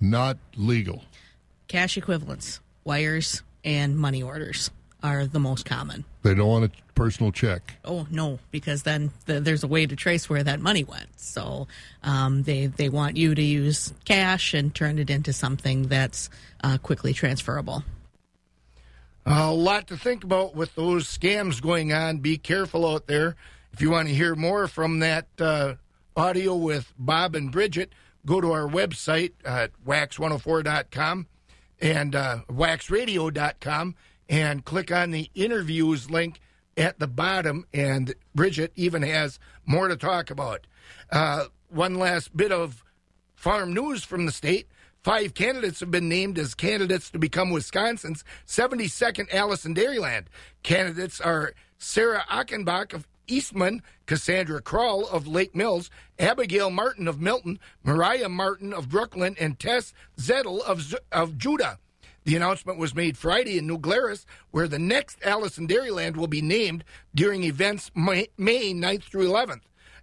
not 0.00 0.38
legal? 0.56 1.04
Cash 1.68 1.96
equivalents, 1.96 2.60
wires, 2.84 3.42
and 3.64 3.96
money 3.96 4.22
orders 4.22 4.70
are 5.02 5.26
the 5.26 5.38
most 5.38 5.66
common. 5.66 6.04
They 6.22 6.34
don't 6.34 6.48
want 6.48 6.64
a 6.64 6.70
personal 6.94 7.30
check. 7.30 7.74
Oh 7.84 8.06
no, 8.10 8.38
because 8.50 8.82
then 8.82 9.10
th- 9.26 9.42
there's 9.42 9.62
a 9.62 9.68
way 9.68 9.86
to 9.86 9.94
trace 9.94 10.30
where 10.30 10.42
that 10.42 10.60
money 10.60 10.82
went. 10.82 11.08
So 11.20 11.68
um, 12.02 12.42
they 12.44 12.66
they 12.66 12.88
want 12.88 13.16
you 13.16 13.34
to 13.34 13.42
use 13.42 13.92
cash 14.04 14.54
and 14.54 14.74
turn 14.74 14.98
it 14.98 15.10
into 15.10 15.32
something 15.32 15.88
that's 15.88 16.30
uh, 16.62 16.78
quickly 16.78 17.12
transferable. 17.12 17.84
A 19.26 19.52
lot 19.52 19.86
to 19.88 19.96
think 19.96 20.24
about 20.24 20.54
with 20.54 20.74
those 20.74 21.06
scams 21.06 21.60
going 21.60 21.92
on. 21.92 22.18
Be 22.18 22.36
careful 22.38 22.86
out 22.86 23.06
there. 23.06 23.36
If 23.72 23.80
you 23.80 23.90
want 23.90 24.08
to 24.08 24.14
hear 24.14 24.34
more 24.34 24.68
from 24.68 25.00
that 25.00 25.26
uh, 25.38 25.74
audio 26.16 26.54
with 26.54 26.92
Bob 26.98 27.34
and 27.34 27.50
Bridget, 27.50 27.92
go 28.24 28.40
to 28.40 28.52
our 28.52 28.68
website 28.68 29.32
at 29.44 29.70
wax104.com 29.86 31.26
and 31.80 32.14
uh, 32.14 32.38
waxradio.com 32.48 33.94
and 34.28 34.64
click 34.64 34.90
on 34.90 35.10
the 35.10 35.30
interviews 35.34 36.10
link 36.10 36.40
at 36.76 36.98
the 36.98 37.06
bottom. 37.06 37.66
And 37.72 38.14
Bridget 38.34 38.72
even 38.76 39.02
has 39.02 39.38
more 39.66 39.88
to 39.88 39.96
talk 39.96 40.30
about. 40.30 40.66
Uh, 41.10 41.46
one 41.68 41.96
last 41.96 42.36
bit 42.36 42.52
of 42.52 42.84
farm 43.34 43.74
news 43.74 44.04
from 44.04 44.26
the 44.26 44.32
state. 44.32 44.68
Five 45.02 45.34
candidates 45.34 45.80
have 45.80 45.90
been 45.90 46.08
named 46.08 46.38
as 46.38 46.54
candidates 46.54 47.10
to 47.10 47.18
become 47.18 47.50
Wisconsin's 47.50 48.24
72nd 48.46 49.32
Alice 49.34 49.66
in 49.66 49.74
Dairyland. 49.74 50.24
Candidates 50.62 51.20
are 51.20 51.52
Sarah 51.76 52.24
Achenbach 52.30 52.94
of 52.94 53.06
Eastman, 53.26 53.82
Cassandra 54.06 54.60
Kroll 54.60 55.06
of 55.08 55.26
Lake 55.26 55.54
Mills, 55.54 55.90
Abigail 56.18 56.70
Martin 56.70 57.08
of 57.08 57.20
Milton, 57.20 57.58
Mariah 57.82 58.28
Martin 58.28 58.72
of 58.72 58.88
Brooklyn, 58.88 59.36
and 59.38 59.58
Tess 59.58 59.92
Zettel 60.18 60.60
of, 60.62 60.82
Z- 60.82 60.98
of 61.12 61.32
Juda. 61.38 61.78
The 62.24 62.36
announcement 62.36 62.78
was 62.78 62.94
made 62.94 63.18
Friday 63.18 63.58
in 63.58 63.66
New 63.66 63.78
Glarus, 63.78 64.24
where 64.50 64.66
the 64.68 64.78
next 64.78 65.18
Alice 65.22 65.58
in 65.58 65.68
Dairyland 65.68 66.16
will 66.16 66.26
be 66.26 66.40
named 66.40 66.82
during 67.14 67.44
events 67.44 67.90
May, 67.94 68.28
May 68.38 68.72
9th 68.72 69.04
through 69.04 69.28
11th. 69.28 69.60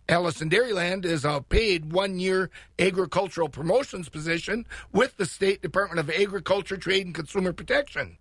Alice 0.09 0.41
in 0.41 0.49
Dairyland 0.49 1.05
is 1.05 1.23
a 1.23 1.43
paid 1.47 1.91
one 1.93 2.19
year 2.19 2.49
agricultural 2.77 3.49
promotions 3.49 4.09
position 4.09 4.65
with 4.91 5.15
the 5.17 5.25
State 5.25 5.61
Department 5.61 5.99
of 5.99 6.09
Agriculture, 6.09 6.75
Trade, 6.75 7.05
and 7.05 7.15
Consumer 7.15 7.53
Protection. 7.53 8.17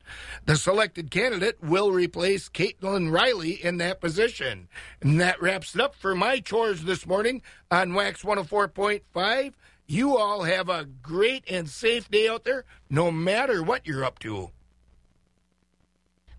The 0.47 0.57
selected 0.57 1.11
candidate 1.11 1.63
will 1.63 1.91
replace 1.91 2.49
Caitlin 2.49 3.11
Riley 3.11 3.53
in 3.53 3.79
that 3.79 4.01
position. 4.01 4.69
And 5.01 5.21
that 5.21 5.43
wraps 5.43 5.75
it 5.75 5.81
up 5.81 5.95
for 5.95 6.15
my 6.15 6.39
chores 6.39 6.85
this 6.85 7.07
morning 7.07 7.43
on 7.71 7.95
Wax 7.95 8.23
104.5. 8.23 9.55
You 9.87 10.17
all 10.17 10.45
have 10.45 10.69
a 10.69 10.85
great 10.85 11.45
and 11.51 11.69
safe 11.69 12.09
day 12.09 12.29
out 12.29 12.45
there, 12.45 12.65
no 12.89 13.11
matter 13.11 13.63
what 13.63 13.87
you're 13.87 14.05
up 14.05 14.21
to. 14.21 14.51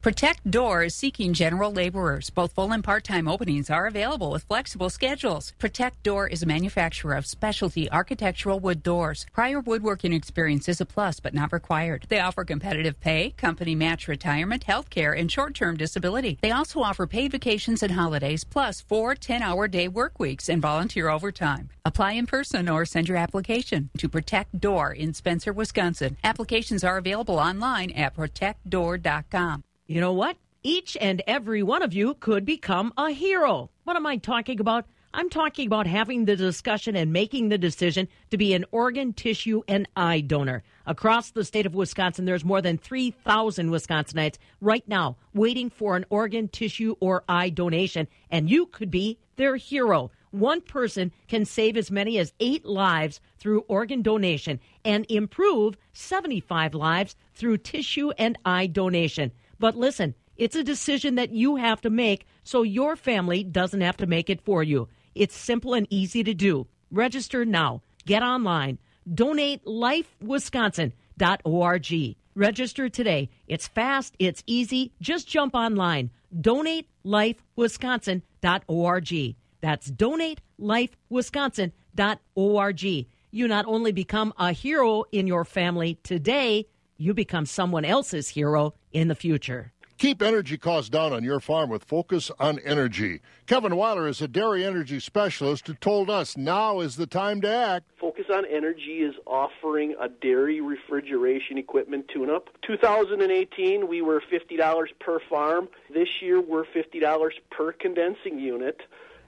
Protect 0.02 0.50
Door 0.50 0.86
is 0.86 0.96
seeking 0.96 1.32
general 1.32 1.72
laborers. 1.72 2.32
Both 2.32 2.54
full 2.54 2.72
and 2.72 2.84
part 2.84 3.04
time 3.04 3.28
openings 3.28 3.70
are 3.70 3.86
available 3.86 4.32
with 4.32 4.46
flexible 4.46 4.90
schedules. 4.90 5.54
Protect 5.60 6.02
Door 6.02 6.30
is 6.30 6.42
a 6.42 6.48
manufacturer 6.48 7.14
of 7.14 7.28
specialty 7.28 7.88
architectural 7.92 8.60
wood 8.60 8.82
doors. 8.82 9.28
Prior 9.32 9.60
woodworking 9.60 10.12
experience 10.12 10.68
is 10.68 10.82
a 10.82 10.88
plus 10.88 11.20
but 11.20 11.36
not 11.36 11.54
required. 11.54 12.08
They 12.10 12.20
offer 12.20 12.44
competitive 12.44 13.00
pay, 13.00 13.30
company 13.38 13.76
match 13.76 14.08
retirement, 14.08 14.64
health 14.64 14.90
care, 14.90 15.14
and 15.14 15.32
short 15.32 15.54
term 15.54 15.78
disability. 15.78 16.40
They 16.42 16.50
also 16.50 16.80
offer 16.80 17.06
paid 17.06 17.34
vacations 17.34 17.84
and 17.84 17.92
holidays, 17.92 18.44
plus 18.44 18.82
four 18.82 19.14
10 19.14 19.44
hour 19.44 19.68
day 19.68 19.88
work 19.88 20.20
weeks 20.20 20.50
and 20.50 20.64
volunteer 20.64 21.10
overtime. 21.10 21.70
Apply 21.86 22.14
in 22.14 22.26
person 22.26 22.68
or 22.68 22.86
send 22.86 23.08
your 23.08 23.18
application 23.20 23.92
to 24.00 24.10
Protect 24.10 24.60
Door 24.60 24.94
in 24.94 25.14
Spencer, 25.14 25.54
Wisconsin. 25.54 26.18
Applications 26.24 26.84
are 26.84 26.98
available 26.98 27.38
online 27.38 27.92
at 27.92 28.16
protectdoor.com. 28.16 29.64
You 29.88 30.00
know 30.00 30.14
what? 30.14 30.38
Each 30.64 30.96
and 31.02 31.22
every 31.26 31.64
one 31.64 31.82
of 31.82 31.94
you 31.94 32.14
could 32.14 32.46
become 32.46 32.94
a 32.98 33.10
hero. 33.10 33.72
What 33.84 33.96
am 33.96 34.06
I 34.06 34.18
talking 34.18 34.60
about? 34.60 34.86
I'm 35.14 35.30
talking 35.30 35.68
about 35.68 35.88
having 35.88 36.24
the 36.24 36.38
discussion 36.38 36.96
and 36.96 37.12
making 37.12 37.50
the 37.50 37.58
decision 37.58 38.08
to 38.30 38.38
be 38.38 38.54
an 38.54 38.64
organ, 38.72 39.12
tissue, 39.12 39.62
and 39.68 39.90
eye 39.98 40.22
donor. 40.22 40.64
Across 40.86 41.32
the 41.32 41.44
state 41.44 41.66
of 41.66 41.76
Wisconsin, 41.76 42.24
there's 42.24 42.46
more 42.46 42.62
than 42.62 42.78
3,000 42.78 43.70
Wisconsinites 43.70 44.38
right 44.62 44.88
now 44.88 45.18
waiting 45.34 45.70
for 45.70 45.98
an 45.98 46.06
organ, 46.10 46.48
tissue, 46.48 46.96
or 47.02 47.26
eye 47.28 47.50
donation, 47.50 48.08
and 48.30 48.50
you 48.50 48.68
could 48.68 48.92
be 48.92 49.18
their 49.36 49.58
hero. 49.58 50.12
One 50.30 50.62
person 50.62 51.12
can 51.28 51.44
save 51.44 51.76
as 51.76 51.92
many 51.92 52.18
as 52.18 52.32
eight 52.40 52.66
lives 52.66 53.20
through 53.38 53.66
organ 53.68 54.02
donation 54.02 54.62
and 54.86 55.06
improve 55.10 55.76
75 55.92 56.74
lives 56.74 57.18
through 57.34 57.58
tissue 57.58 58.12
and 58.12 58.38
eye 58.46 58.68
donation. 58.68 59.34
But 59.62 59.78
listen, 59.78 60.16
it's 60.36 60.56
a 60.56 60.64
decision 60.64 61.16
that 61.16 61.32
you 61.32 61.56
have 61.58 61.82
to 61.82 61.92
make 61.92 62.26
so 62.44 62.64
your 62.64 62.96
family 62.96 63.44
doesn't 63.44 63.82
have 63.82 63.98
to 63.98 64.08
make 64.08 64.32
it 64.32 64.42
for 64.42 64.64
you. 64.64 64.88
It's 65.14 65.36
simple 65.36 65.76
and 65.76 65.86
easy 65.92 66.24
to 66.24 66.34
do. 66.34 66.66
Register 66.90 67.46
now. 67.46 67.84
Get 68.08 68.24
online. 68.24 68.80
Donate 69.14 69.64
lifewisconsin.org. 69.66 72.16
Register 72.34 72.88
today. 72.90 73.30
It's 73.48 73.68
fast, 73.68 74.16
it's 74.18 74.42
easy. 74.48 74.94
Just 75.00 75.28
jump 75.28 75.54
online. 75.54 76.10
Donate 76.40 76.88
lifewisconsin.org. 77.06 79.36
That's 79.62 79.92
donate 79.92 80.42
lifewisconsin.org. 80.60 83.06
You 83.34 83.48
not 83.48 83.66
only 83.68 83.92
become 83.92 84.34
a 84.40 84.54
hero 84.54 85.04
in 85.12 85.28
your 85.28 85.46
family 85.46 86.00
today, 86.02 86.66
you 87.02 87.16
become 87.16 87.48
someone 87.48 87.84
else's 87.84 88.30
hero 88.30 88.76
in 88.94 89.08
the 89.08 89.16
future. 89.16 89.74
Keep 89.98 90.22
energy 90.22 90.58
costs 90.58 90.90
down 90.90 91.14
on 91.14 91.24
your 91.24 91.40
farm 91.40 91.70
with 91.70 91.84
Focus 91.84 92.32
on 92.40 92.60
Energy. 92.60 93.22
Kevin 93.46 93.76
Weiler 93.76 94.08
is 94.08 94.22
a 94.22 94.28
dairy 94.28 94.64
energy 94.64 95.00
specialist 95.00 95.68
who 95.68 95.74
told 95.76 96.10
us 96.10 96.36
now 96.38 96.80
is 96.80 96.96
the 96.96 97.06
time 97.06 97.42
to 97.42 97.48
act. 97.48 97.86
Focus 98.00 98.26
on 98.32 98.46
Energy 98.46 99.00
is 99.02 99.16
offering 99.26 99.96
a 100.00 100.10
dairy 100.10 100.62
refrigeration 100.62 101.58
equipment 101.58 102.08
tune 102.08 102.30
up. 102.30 102.50
2018, 102.64 103.88
we 103.88 104.02
were 104.02 104.22
$50 104.22 104.88
per 105.00 105.20
farm. 105.30 105.70
This 105.94 106.10
year, 106.20 106.42
we're 106.42 106.66
$50 106.66 107.32
per 107.50 107.72
condensing 107.72 108.40
unit. 108.40 108.82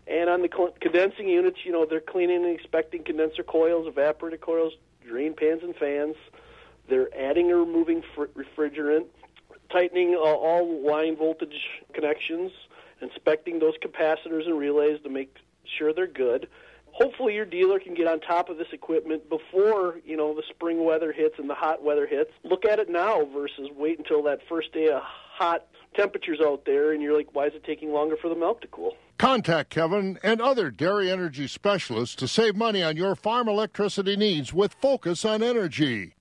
And 0.08 0.30
on 0.30 0.42
the 0.42 0.50
cl- 0.52 0.76
condensing 0.80 1.28
units, 1.28 1.60
you 1.64 1.72
know, 1.72 1.86
they're 1.88 2.02
cleaning 2.02 2.46
and 2.46 2.60
inspecting 2.60 3.04
condenser 3.04 3.44
coils, 3.44 3.88
evaporator 3.88 4.42
coils, 4.42 4.74
drain 5.08 5.34
pans, 5.34 5.62
and 5.64 5.76
fans. 5.76 6.16
They're 6.90 7.10
adding 7.18 7.52
or 7.52 7.58
removing 7.60 8.04
fr- 8.16 8.26
refrigerant, 8.36 9.06
tightening 9.72 10.16
uh, 10.16 10.20
all 10.20 10.86
line 10.86 11.16
voltage 11.16 11.60
connections, 11.94 12.52
inspecting 13.02 13.60
those 13.60 13.74
capacitors 13.84 14.46
and 14.46 14.58
relays 14.58 15.02
to 15.04 15.10
make 15.10 15.36
sure 15.78 15.94
they're 15.94 16.08
good. 16.08 16.48
Hopefully, 16.92 17.34
your 17.34 17.46
dealer 17.46 17.80
can 17.80 17.96
get 17.96 18.08
on 18.08 18.20
top 18.20 18.50
of 18.50 18.58
this 18.58 18.68
equipment 18.72 19.28
before 19.28 20.00
you 20.06 20.16
know 20.16 20.36
the 20.36 20.44
spring 20.48 20.84
weather 20.86 21.12
hits 21.12 21.36
and 21.40 21.50
the 21.50 21.56
hot 21.56 21.84
weather 21.84 22.06
hits. 22.06 22.30
Look 22.44 22.66
at 22.66 22.80
it 22.80 22.90
now 22.90 23.26
versus 23.34 23.70
wait 23.76 23.98
until 23.98 24.22
that 24.24 24.42
first 24.48 24.74
day 24.74 24.90
of 24.90 25.02
hot 25.02 25.66
temperatures 25.96 26.40
out 26.44 26.66
there, 26.66 26.92
and 26.92 27.02
you're 27.02 27.16
like, 27.18 27.30
why 27.34 27.48
is 27.48 27.54
it 27.56 27.64
taking 27.64 27.92
longer 27.92 28.16
for 28.16 28.30
the 28.30 28.36
milk 28.36 28.62
to 28.62 28.68
cool? 28.68 28.96
Contact 29.18 29.70
Kevin 29.70 30.20
and 30.24 30.42
other 30.42 30.70
dairy 30.70 31.10
energy 31.10 31.48
specialists 31.48 32.16
to 32.16 32.28
save 32.28 32.56
money 32.56 32.84
on 32.84 32.98
your 32.98 33.16
farm 33.16 33.48
electricity 33.48 34.16
needs 34.16 34.54
with 34.54 34.74
Focus 34.74 35.24
on 35.24 35.42
Energy. 35.42 36.16